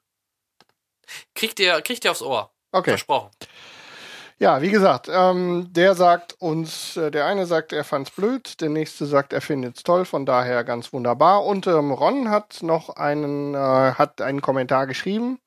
[1.34, 2.50] Kriegt ihr, kriegt ihr aufs Ohr.
[2.73, 2.90] Okay.
[2.90, 3.31] Versprochen.
[4.40, 8.69] Ja, wie gesagt, ähm, der sagt uns, äh, der eine sagt, er fand's blöd, der
[8.69, 11.45] nächste sagt, er findet's toll, von daher ganz wunderbar.
[11.45, 15.40] Und ähm, Ron hat noch einen, äh, hat einen Kommentar geschrieben.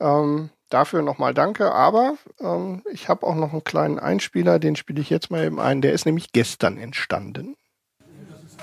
[0.00, 5.02] Ähm, dafür nochmal danke, aber ähm, ich habe auch noch einen kleinen Einspieler, den spiele
[5.02, 5.82] ich jetzt mal eben ein.
[5.82, 7.56] Der ist nämlich gestern entstanden.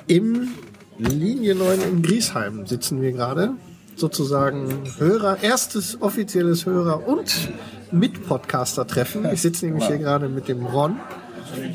[0.07, 0.55] Im
[0.97, 3.53] Linie 9 in Griesheim sitzen wir gerade.
[3.97, 7.49] Sozusagen Hörer, erstes offizielles Hörer und
[7.91, 9.25] mit-Podcaster-Treffen.
[9.33, 10.99] Ich sitze nämlich hier gerade mit dem Ron.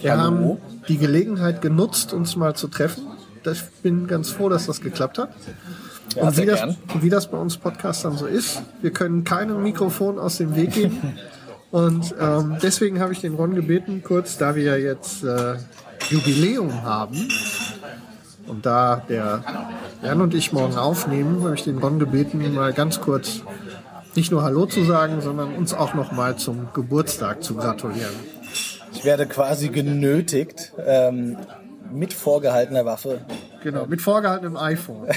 [0.01, 3.09] Wir haben die Gelegenheit genutzt, uns mal zu treffen.
[3.45, 5.31] Ich bin ganz froh, dass das geklappt hat.
[6.15, 10.21] Ja, und wie das, wie das bei uns Podcastern so ist, wir können keinem Mikrofon
[10.21, 11.19] aus dem Weg gehen.
[11.73, 15.55] Und ähm, deswegen habe ich den Ron gebeten, kurz, da wir ja jetzt äh,
[16.11, 17.17] Jubiläum haben
[18.47, 19.45] und da der
[20.03, 23.43] Jan und ich morgen aufnehmen, habe ich den Ron gebeten, mal ganz kurz
[24.15, 28.15] nicht nur Hallo zu sagen, sondern uns auch noch mal zum Geburtstag zu gratulieren.
[28.93, 31.39] Ich werde quasi genötigt, ähm,
[31.91, 33.21] mit vorgehaltener Waffe
[33.63, 35.09] Genau, mit vorgehaltenem iPhone.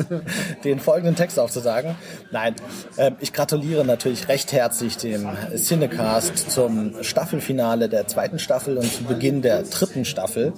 [0.64, 1.94] den folgenden Text aufzusagen.
[2.30, 2.54] Nein,
[2.96, 9.04] äh, ich gratuliere natürlich recht herzlich dem Cinecast zum Staffelfinale der zweiten Staffel und zu
[9.04, 10.52] Beginn der dritten Staffel.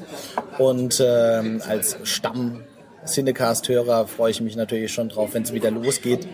[0.58, 2.62] Und ähm, als Stamm
[3.06, 6.26] Cinecast-Hörer freue ich mich natürlich schon drauf, wenn es wieder losgeht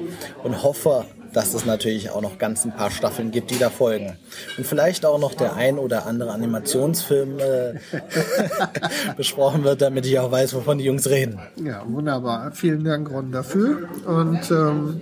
[0.42, 4.16] und hoffe, dass es natürlich auch noch ganz ein paar Staffeln gibt, die da folgen.
[4.58, 7.74] Und vielleicht auch noch der ein oder andere Animationsfilm äh,
[9.16, 11.38] besprochen wird, damit ich auch weiß, wovon die Jungs reden.
[11.62, 12.52] Ja, wunderbar.
[12.52, 13.88] Vielen Dank, Ron, dafür.
[14.06, 15.00] Und ähm,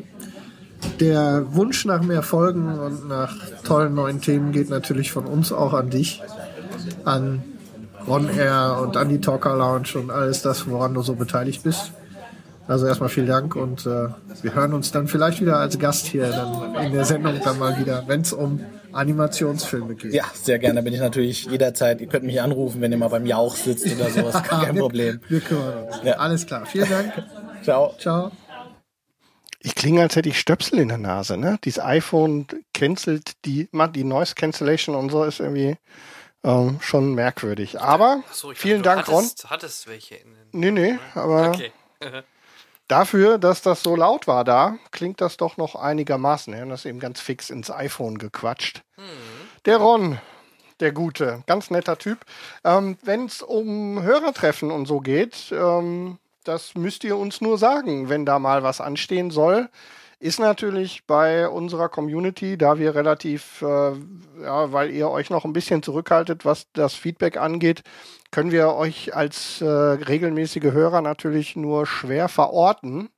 [0.98, 3.34] der Wunsch nach mehr Folgen und nach
[3.64, 6.22] tollen neuen Themen geht natürlich von uns auch an dich,
[7.04, 7.42] an
[8.06, 11.92] Ron Air und an die Talker Lounge und alles das, woran du so beteiligt bist.
[12.70, 14.10] Also erstmal vielen Dank und äh,
[14.42, 17.80] wir hören uns dann vielleicht wieder als Gast hier dann in der Sendung dann mal
[17.80, 20.14] wieder, wenn es um Animationsfilme geht.
[20.14, 20.80] Ja, sehr gerne.
[20.84, 22.00] Bin ich natürlich jederzeit.
[22.00, 24.40] Ihr könnt mich anrufen, wenn ihr mal beim Jauch sitzt oder sowas.
[24.44, 25.20] Kein Problem.
[25.26, 25.96] Wir kümmern uns.
[26.04, 26.12] Ja.
[26.18, 26.64] Alles klar.
[26.64, 27.12] Vielen Dank.
[27.64, 27.96] Ciao.
[27.98, 28.30] Ciao.
[29.58, 31.58] Ich klinge, als hätte ich Stöpsel in der Nase, ne?
[31.64, 35.76] Dieses iPhone cancelt die, die Noise Cancellation und so ist irgendwie
[36.44, 37.80] ähm, schon merkwürdig.
[37.80, 39.50] Aber so, vielen Dank, hattest, Ron.
[39.50, 41.72] Hattest welche in den Nee, nee, aber okay.
[42.90, 46.52] dafür, dass das so laut war da, klingt das doch noch einigermaßen.
[46.52, 48.82] Wir haben das eben ganz fix ins iPhone gequatscht.
[48.96, 49.04] Hm.
[49.64, 50.18] Der Ron,
[50.80, 52.18] der Gute, ganz netter Typ.
[52.64, 58.08] Ähm, Wenn es um Hörertreffen und so geht, ähm, das müsst ihr uns nur sagen,
[58.08, 59.68] wenn da mal was anstehen soll
[60.20, 63.92] ist natürlich bei unserer Community, da wir relativ, äh,
[64.42, 67.82] ja, weil ihr euch noch ein bisschen zurückhaltet, was das Feedback angeht,
[68.30, 73.08] können wir euch als äh, regelmäßige Hörer natürlich nur schwer verorten.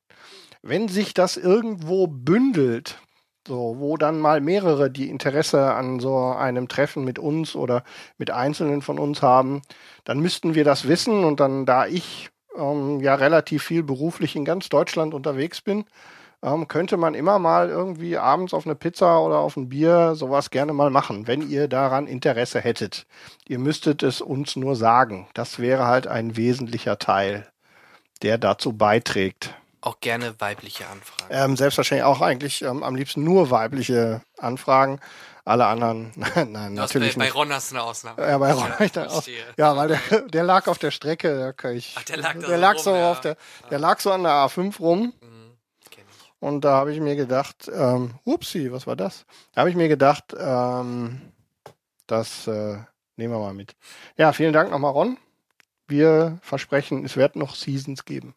[0.63, 3.01] Wenn sich das irgendwo bündelt,
[3.49, 7.83] so, wo dann mal mehrere, die Interesse an so einem Treffen mit uns oder
[8.17, 9.63] mit Einzelnen von uns haben,
[10.05, 14.45] dann müssten wir das wissen und dann, da ich ähm, ja relativ viel beruflich in
[14.45, 15.85] ganz Deutschland unterwegs bin,
[16.43, 20.51] ähm, könnte man immer mal irgendwie abends auf eine Pizza oder auf ein Bier sowas
[20.51, 23.07] gerne mal machen, wenn ihr daran Interesse hättet.
[23.47, 25.29] Ihr müsstet es uns nur sagen.
[25.35, 27.47] Das wäre halt ein wesentlicher Teil,
[28.23, 29.55] der dazu beiträgt.
[29.81, 31.29] Auch gerne weibliche Anfragen.
[31.31, 35.01] Ähm, selbstverständlich auch eigentlich ähm, am liebsten nur weibliche Anfragen.
[35.45, 37.35] Alle anderen, nein, nein natürlich bei, nicht.
[37.35, 38.23] Bei Ron hast du eine Ausnahme.
[38.23, 41.53] Ja, bei Ron ja, ich aus, ja weil der, der lag auf der Strecke.
[41.61, 43.11] Da ich, Ach, der lag, der lag rum, so ja.
[43.11, 43.37] auf der,
[43.71, 45.13] der lag so an der A5 rum.
[45.21, 45.42] Mhm.
[46.43, 49.27] Und da habe ich mir gedacht, ähm, upsi, was war das?
[49.53, 51.21] Da habe ich mir gedacht, ähm,
[52.09, 52.79] das äh,
[53.15, 53.77] nehmen wir mal mit.
[54.17, 55.19] Ja, vielen Dank nochmal, Ron.
[55.87, 58.35] Wir versprechen, es wird noch Seasons geben.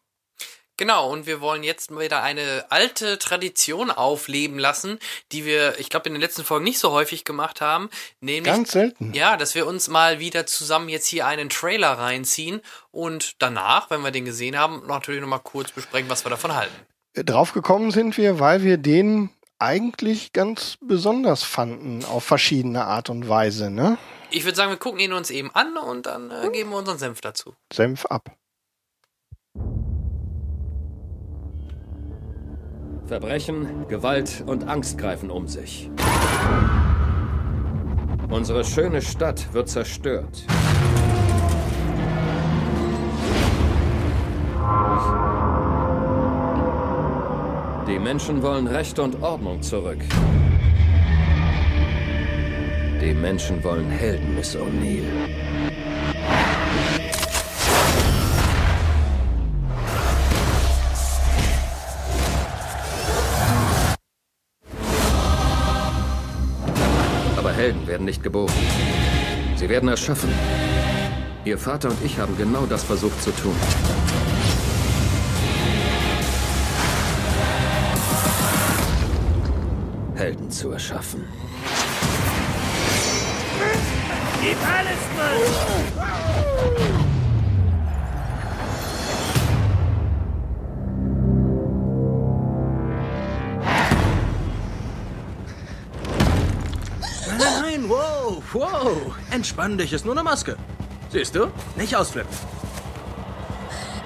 [0.76, 5.00] Genau, und wir wollen jetzt wieder eine alte Tradition aufleben lassen,
[5.32, 7.90] die wir, ich glaube, in den letzten Folgen nicht so häufig gemacht haben.
[8.20, 9.14] Nämlich, Ganz selten.
[9.14, 12.60] Ja, dass wir uns mal wieder zusammen jetzt hier einen Trailer reinziehen
[12.92, 16.86] und danach, wenn wir den gesehen haben, natürlich nochmal kurz besprechen, was wir davon halten.
[17.24, 23.70] Draufgekommen sind wir, weil wir den eigentlich ganz besonders fanden, auf verschiedene Art und Weise,
[23.70, 23.96] ne?
[24.30, 26.98] Ich würde sagen, wir gucken ihn uns eben an und dann äh, geben wir unseren
[26.98, 27.54] Senf dazu.
[27.72, 28.36] Senf ab.
[33.06, 35.88] Verbrechen, Gewalt und Angst greifen um sich.
[38.28, 40.44] Unsere schöne Stadt wird zerstört.
[48.06, 49.98] Die Menschen wollen Recht und Ordnung zurück.
[53.02, 55.02] Die Menschen wollen Helden, Miss O'Neill.
[67.36, 68.52] Aber Helden werden nicht geboren.
[69.56, 70.30] Sie werden erschaffen.
[71.44, 73.56] Ihr Vater und ich haben genau das versucht zu tun.
[80.16, 81.24] Helden zu erschaffen.
[84.42, 86.06] Gib alles, Mann!
[97.26, 99.14] Nein, nein, nein, wow, wow.
[99.30, 100.56] Entspann dich, ist nur eine Maske.
[101.10, 101.48] Siehst du?
[101.76, 102.34] Nicht ausflippen.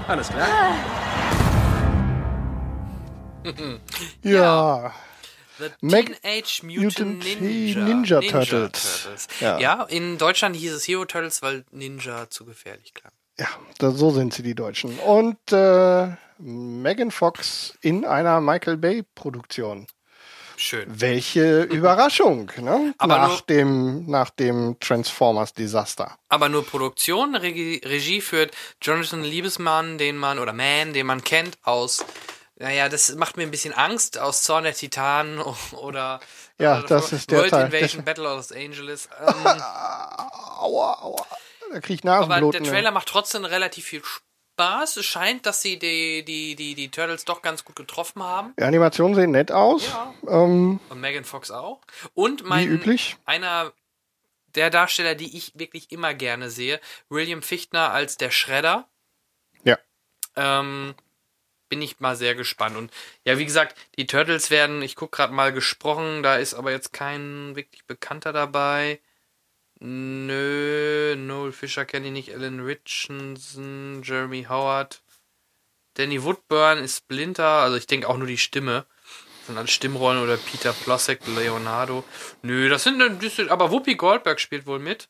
[0.08, 0.48] Alles klar?
[4.22, 4.92] ja.
[5.60, 9.02] The Teenage Mutant, Mutant Ninja, Ninja, Ninja Turtles.
[9.02, 9.28] Turtles.
[9.40, 9.58] Ja.
[9.58, 9.82] ja.
[9.84, 13.12] in Deutschland hieß es Hero Turtles, weil Ninja zu gefährlich klang.
[13.38, 14.98] Ja, da, so sind sie, die Deutschen.
[14.98, 16.08] Und äh,
[16.38, 19.86] Megan Fox in einer Michael Bay-Produktion.
[20.56, 20.84] Schön.
[20.88, 22.94] Welche Überraschung, ne?
[22.98, 26.18] Aber nach, nur- dem, nach dem Transformers-Desaster.
[26.28, 31.56] Aber nur Produktion, Regie, Regie führt Jonathan Liebesmann, den man, oder Man, den man kennt
[31.62, 32.04] aus,
[32.60, 35.40] naja, das macht mir ein bisschen Angst, aus Zorn der Titanen
[35.72, 36.20] oder
[36.58, 37.66] Ja, oder das ist der World Teil.
[37.66, 39.08] Invasion Battle of Los Angeles.
[39.26, 39.34] Ähm,
[40.60, 41.26] Aua, aua.
[41.72, 42.62] Da krieg ich aber Nasenbluten.
[42.64, 44.98] der Trailer macht trotzdem relativ viel Spaß.
[44.98, 48.52] Es scheint, dass sie die, die, die, die Turtles doch ganz gut getroffen haben.
[48.58, 49.86] Die Animationen sehen nett aus.
[49.86, 50.12] Ja.
[50.28, 51.80] Ähm, Und Megan Fox auch.
[52.12, 53.16] Und wie mein, üblich.
[53.24, 53.72] einer
[54.54, 56.78] der Darsteller, die ich wirklich immer gerne sehe,
[57.08, 58.86] William Fichtner als der Shredder.
[59.64, 59.78] Ja.
[60.36, 60.94] Ähm,
[61.70, 62.76] bin ich mal sehr gespannt.
[62.76, 62.92] Und
[63.24, 66.92] ja, wie gesagt, die Turtles werden, ich gucke gerade mal gesprochen, da ist aber jetzt
[66.92, 69.00] kein wirklich Bekannter dabei.
[69.80, 75.02] Nö, Noel Fischer kenne ich nicht, Alan Richardson, Jeremy Howard.
[75.94, 78.86] Danny Woodburn ist Splinter, also ich denke auch nur die Stimme.
[79.38, 82.04] Das sind alles Stimmrollen oder Peter Plosek, Leonardo.
[82.42, 85.08] Nö, das sind, das sind aber Whoopi Goldberg spielt wohl mit.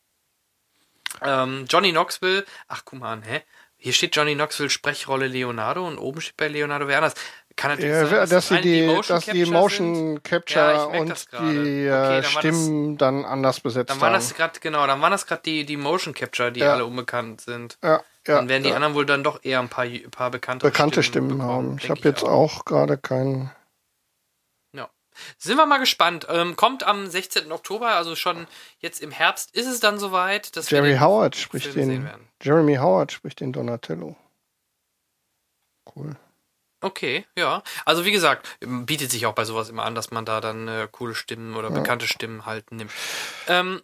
[1.21, 3.43] Ähm, Johnny Knoxville, ach guck mal hä?
[3.83, 7.15] Hier steht Johnny Knoxville Sprechrolle Leonardo und oben steht bei Leonardo wer anders.
[7.55, 10.23] Kann natürlich Ja, sein, dass, dass eine die, Motion dass die Capture Motion sind.
[10.23, 14.13] Capture Ja, und die Okay, äh, dann war das- Stimmen dann anders besetzt Dann waren
[14.13, 14.21] haben.
[14.21, 16.73] das gerade, genau, dann waren das gerade die, die Motion Capture, die Ja.
[16.73, 17.77] alle unbekannt sind.
[17.83, 20.67] ja, ja, dann werden die anderen wohl dann doch eher ein paar, ein paar bekannte
[20.67, 21.77] bekannte Stimmen, bekommen, haben.
[21.81, 23.49] Ich habe jetzt auch gerade keinen.
[25.27, 25.33] Ja.
[25.37, 26.27] Sind wir mal gespannt.
[26.29, 27.51] Ähm, kommt am 16.
[27.51, 28.47] Oktober, also schon
[28.79, 32.05] jetzt im Herbst, ist es dann soweit, dass den Howard spricht Film den.
[32.05, 32.27] werden.
[32.41, 34.15] Jeremy Howard spricht den Donatello.
[35.95, 36.15] Cool.
[36.83, 37.61] Okay, ja.
[37.85, 40.87] Also wie gesagt, bietet sich auch bei sowas immer an, dass man da dann äh,
[40.91, 42.91] coole Stimmen oder bekannte Stimmen halt nimmt.
[43.47, 43.81] Ähm,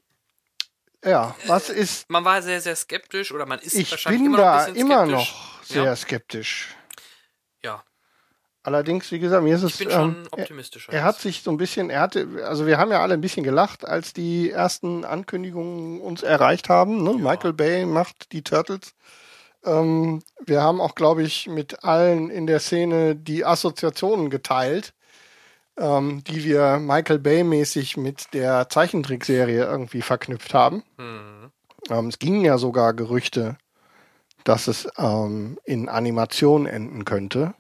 [1.05, 2.09] Ja, was ist.
[2.09, 4.75] man war sehr, sehr skeptisch oder man ist Ich wahrscheinlich bin immer noch da bisschen
[4.77, 5.95] immer noch sehr Ja.
[5.95, 6.69] skeptisch.
[8.67, 9.79] Ja, Allerdings, wie gesagt, mir ist es.
[9.79, 10.91] ähm, optimistischer.
[10.91, 13.43] Er hat sich so ein bisschen, er hatte, also wir haben ja alle ein bisschen
[13.43, 17.01] gelacht, als die ersten Ankündigungen uns erreicht haben.
[17.03, 17.13] Ne?
[17.13, 18.93] Michael Bay macht die Turtles.
[19.63, 24.93] Ähm, wir haben auch, glaube ich, mit allen in der Szene die Assoziationen geteilt,
[25.77, 30.83] ähm, die wir Michael Bay-mäßig mit der Zeichentrickserie irgendwie verknüpft haben.
[30.97, 31.51] Hm.
[31.89, 33.57] Ähm, es gingen ja sogar Gerüchte,
[34.43, 37.53] dass es ähm, in Animation enden könnte.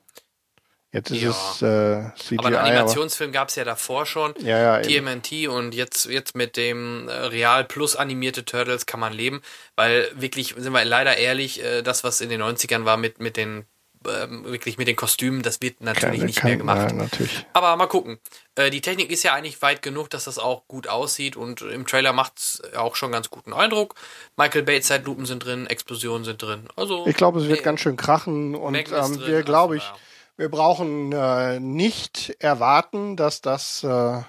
[0.93, 1.29] Jetzt ist Ja.
[1.31, 2.37] es äh, CGI.
[2.39, 4.33] Aber einen Animationsfilm gab es ja davor schon.
[4.39, 5.05] Ja, ja, eben.
[5.21, 9.41] TMNT und jetzt, jetzt mit dem äh, Real plus animierte Turtles kann man leben,
[9.75, 13.35] weil wirklich, sind wir leider ehrlich, äh, das, was in den 90ern war mit, mit
[13.37, 13.65] den
[14.07, 16.91] ähm, wirklich mit den Kostümen, das wird natürlich Kann- nicht kann- mehr gemacht.
[16.91, 17.45] Ja, natürlich.
[17.51, 18.19] Aber mal gucken.
[18.55, 21.85] Äh, die Technik ist ja eigentlich weit genug, dass das auch gut aussieht und im
[21.85, 23.95] Trailer macht es auch schon ganz guten Eindruck.
[24.37, 26.67] Michael Bay Zeitlupen sind drin, Explosionen sind drin.
[26.77, 29.83] Also Ich glaube, es wird nee, ganz schön krachen und ähm, wir, also glaube ich,
[29.83, 29.95] ja.
[30.37, 34.21] Wir brauchen äh, nicht erwarten, dass das äh,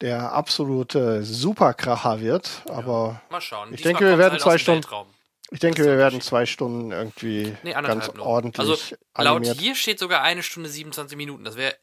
[0.00, 2.62] der absolute Superkracher wird.
[2.68, 3.68] Aber Mal schauen.
[3.72, 5.06] Ich Diesmal denke, wir werden halt zwei Stunden- Weltraum.
[5.50, 8.24] ich denke, Das wir werden zwei Stunden irgendwie Nee, ganz nur.
[8.26, 8.72] ordentlich Also
[9.18, 9.58] laut animiert.
[9.60, 11.44] hier steht sogar eine Stunde 27 Minuten.
[11.44, 11.76] Das wäre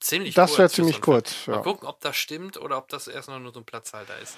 [0.00, 0.58] ziemlich Das kurz.
[0.58, 1.62] wäre für ziemlich kurz, Mal ja.
[1.62, 4.36] gucken, ob das stimmt oder ob das erst noch nur so ein Platzhalter ist.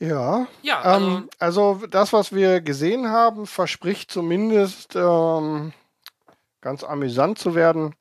[0.00, 5.72] Ja, Ja, also, ähm, also das, was wir gesehen haben, verspricht zumindest ähm,
[6.60, 7.94] ganz amüsant zu werden.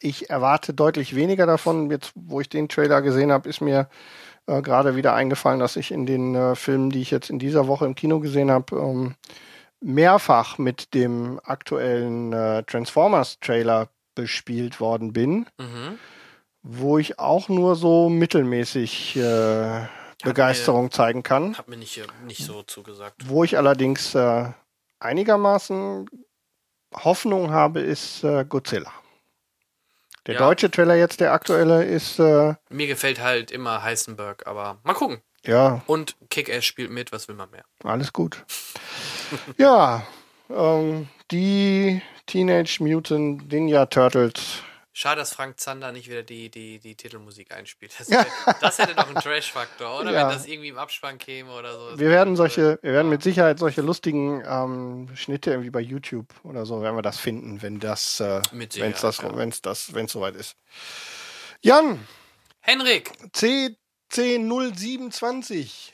[0.00, 1.90] Ich erwarte deutlich weniger davon.
[1.90, 3.88] Jetzt, wo ich den Trailer gesehen habe, ist mir
[4.46, 7.66] äh, gerade wieder eingefallen, dass ich in den äh, Filmen, die ich jetzt in dieser
[7.66, 9.14] Woche im Kino gesehen habe, ähm,
[9.80, 15.98] mehrfach mit dem aktuellen äh, Transformers-Trailer bespielt worden bin, mhm.
[16.62, 19.86] wo ich auch nur so mittelmäßig äh,
[20.24, 21.56] Begeisterung zeigen kann.
[21.56, 23.28] hat mir nicht, äh, nicht so zugesagt.
[23.28, 24.50] Wo ich allerdings äh,
[24.98, 26.08] einigermaßen
[26.94, 28.92] Hoffnung habe, ist äh, Godzilla.
[30.26, 30.40] Der Ja.
[30.40, 35.22] deutsche Trailer jetzt, der aktuelle, ist äh, Mir gefällt halt immer Heisenberg, aber mal gucken.
[35.44, 37.64] ja Und Kick-Ass spielt mit, was will man mehr?
[37.84, 38.44] alles gut.
[39.56, 40.06] ja,
[40.50, 44.62] ähm, die Teenage Mutant Ninja Turtles.
[44.98, 47.94] Schade, dass Frank Zander nicht wieder die, die, die Titelmusik einspielt.
[47.96, 48.26] Das, hätte-
[48.60, 50.10] das hätte doch einen Trash-Faktor, oder?
[50.10, 50.26] Ja.
[50.26, 51.96] Wenn das irgendwie im Abspann käme oder so.
[52.00, 56.66] Wir werden solche, wir werden mit Sicherheit solche lustigen ähm, Schnitte irgendwie bei YouTube oder
[56.66, 59.36] so werden wir das finden, wenn das, äh, wenn es das, ja.
[59.36, 60.56] wenn es das, wenn es soweit ist.
[61.60, 62.04] Jan,
[62.58, 63.12] Henrik,
[64.10, 65.92] CC027.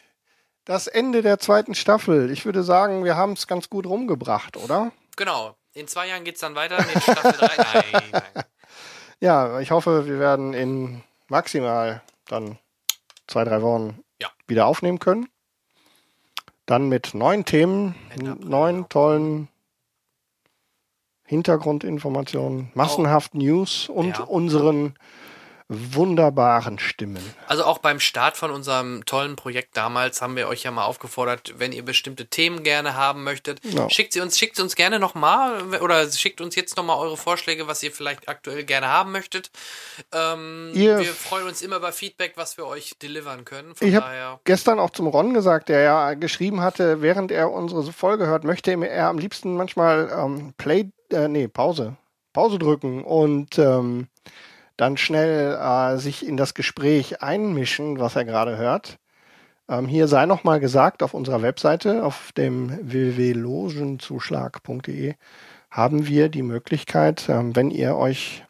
[0.65, 2.31] Das Ende der zweiten Staffel.
[2.31, 4.93] Ich würde sagen, wir haben es ganz gut rumgebracht, oder?
[5.15, 5.59] genau.
[5.75, 7.57] In zwei Jahren geht's dann weiter mit Staffel 3.
[7.93, 8.45] Nein, nein.
[9.21, 12.59] Ja, ich hoffe, wir werden in maximal dann
[13.27, 14.29] zwei, drei Wochen Ja.
[14.47, 15.29] wieder aufnehmen können.
[16.67, 17.95] Dann mit neuen Themen,
[18.41, 18.87] neuen genau.
[18.89, 19.49] tollen
[21.27, 24.25] Hintergrundinformationen, massenhaft News und Ja.
[24.25, 24.95] unseren
[25.95, 27.23] wunderbaren Stimmen.
[27.47, 31.55] Also auch beim Start von unserem tollen Projekt damals haben wir euch ja mal aufgefordert,
[31.59, 33.89] wenn ihr bestimmte Themen gerne haben möchtet, Ja.
[33.91, 37.67] schickt sie uns, schickt sie uns gerne nochmal oder schickt uns jetzt nochmal eure Vorschläge,
[37.67, 39.51] was ihr vielleicht aktuell gerne haben möchtet.
[40.13, 43.75] Ähm, Ihr- wir freuen uns immer über Feedback, was wir euch delivern können.
[43.75, 47.93] Von Ich habe gestern auch zum Ron gesagt, der ja geschrieben hatte, während er unsere
[47.93, 51.97] Folge hört, möchte er am liebsten manchmal ähm, Play, äh, nee, Pause,
[52.33, 54.09] Pause drücken und ähm,
[54.77, 58.99] dann schnell äh, sich in das Gespräch einmischen, was er gerade hört.
[59.69, 65.15] Ähm, hier sei nochmal gesagt, auf unserer Webseite, auf dem www.logenzuschlag.de,
[65.71, 68.45] haben wir die Möglichkeit, ähm, wenn ihr euch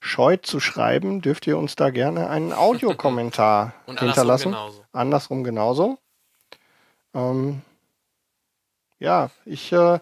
[0.00, 4.50] scheut zu schreiben, dürft ihr uns da gerne einen Audiokommentar hinterlassen.
[4.52, 4.84] genauso.
[4.92, 5.98] Andersrum genauso.
[7.14, 7.62] Ähm,
[8.98, 9.98] ja, ich äh,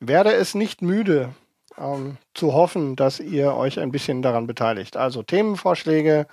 [0.00, 1.30] werde es nicht müde
[1.78, 4.96] ähm, zu hoffen, dass ihr euch ein bisschen daran beteiligt.
[4.96, 6.26] Also Themenvorschläge,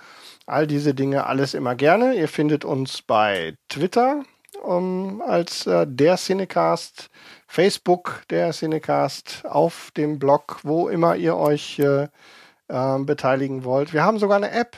[0.46, 2.14] all diese Dinge, alles immer gerne.
[2.14, 4.22] Ihr findet uns bei Twitter
[4.66, 7.08] ähm, als äh, der Cinecast,
[7.46, 12.08] Facebook der Cinecast, auf dem Blog, wo immer ihr euch äh,
[12.68, 13.92] ähm, beteiligen wollt.
[13.92, 14.76] Wir haben sogar eine App.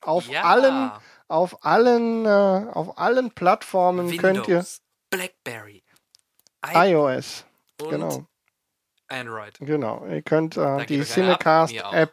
[0.00, 0.42] Auf Ja.
[0.42, 0.90] allen,
[1.28, 4.64] auf allen, äh, auf allen Plattformen Windows, könnt ihr
[5.10, 5.84] Blackberry,
[6.74, 7.44] iOS,
[7.78, 8.26] genau,
[9.12, 9.54] Android.
[9.60, 10.04] genau.
[10.06, 11.92] Ihr könnt äh, die euch einer ab, Cinecast mir auch.
[11.92, 12.12] App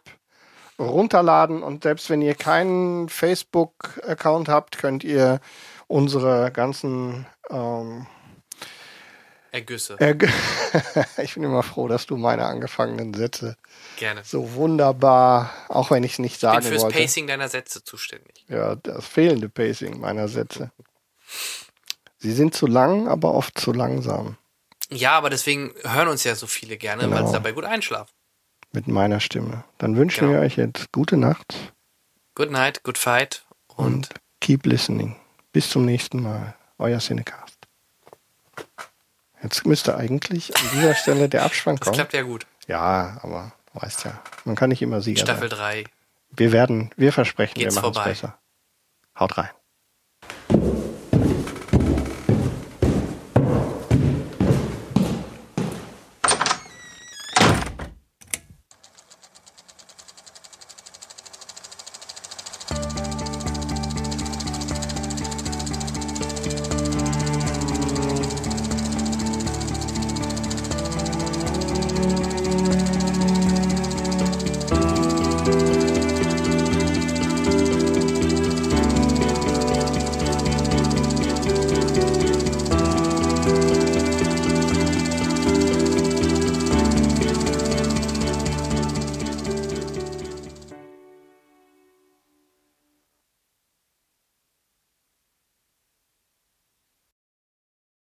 [0.77, 5.41] runterladen und selbst wenn ihr keinen Facebook-Account habt, könnt ihr
[5.87, 8.05] unsere ganzen ähm,
[9.51, 9.95] Ergüsse.
[9.99, 10.29] Erg-
[11.17, 13.57] ich bin immer froh, dass du meine angefangenen Sätze
[13.97, 14.21] Gerne.
[14.23, 16.97] so wunderbar, auch wenn ich es nicht Ich bin sagen fürs wollte.
[16.99, 18.45] Pacing deiner Sätze zuständig.
[18.47, 20.71] Ja, das fehlende Pacing meiner Sätze.
[22.19, 24.37] Sie sind zu lang, aber oft zu langsam.
[24.91, 27.27] Ja, aber deswegen hören uns ja so viele gerne, weil Genau.
[27.27, 28.11] sie dabei gut einschlafen.
[28.71, 29.63] Mit meiner Stimme.
[29.77, 30.33] Dann wünschen Genau.
[30.33, 31.73] wir euch jetzt gute Nacht
[32.35, 33.43] Good night, good fight
[33.75, 34.09] und und
[34.39, 35.15] keep listening.
[35.51, 36.55] Bis zum nächsten Mal.
[36.77, 37.57] Euer Cinecast.
[39.43, 41.95] Jetzt müsste eigentlich an dieser Stelle der Abspann das kommen.
[41.95, 42.45] klappt ja gut.
[42.67, 45.59] Ja, aber weißt ja, man kann nicht immer Sieger Staffel sein.
[45.59, 45.83] 3.
[46.31, 48.37] Wir werden, wir versprechen, Geht's wir machen es besser.
[49.19, 49.49] Haut rein.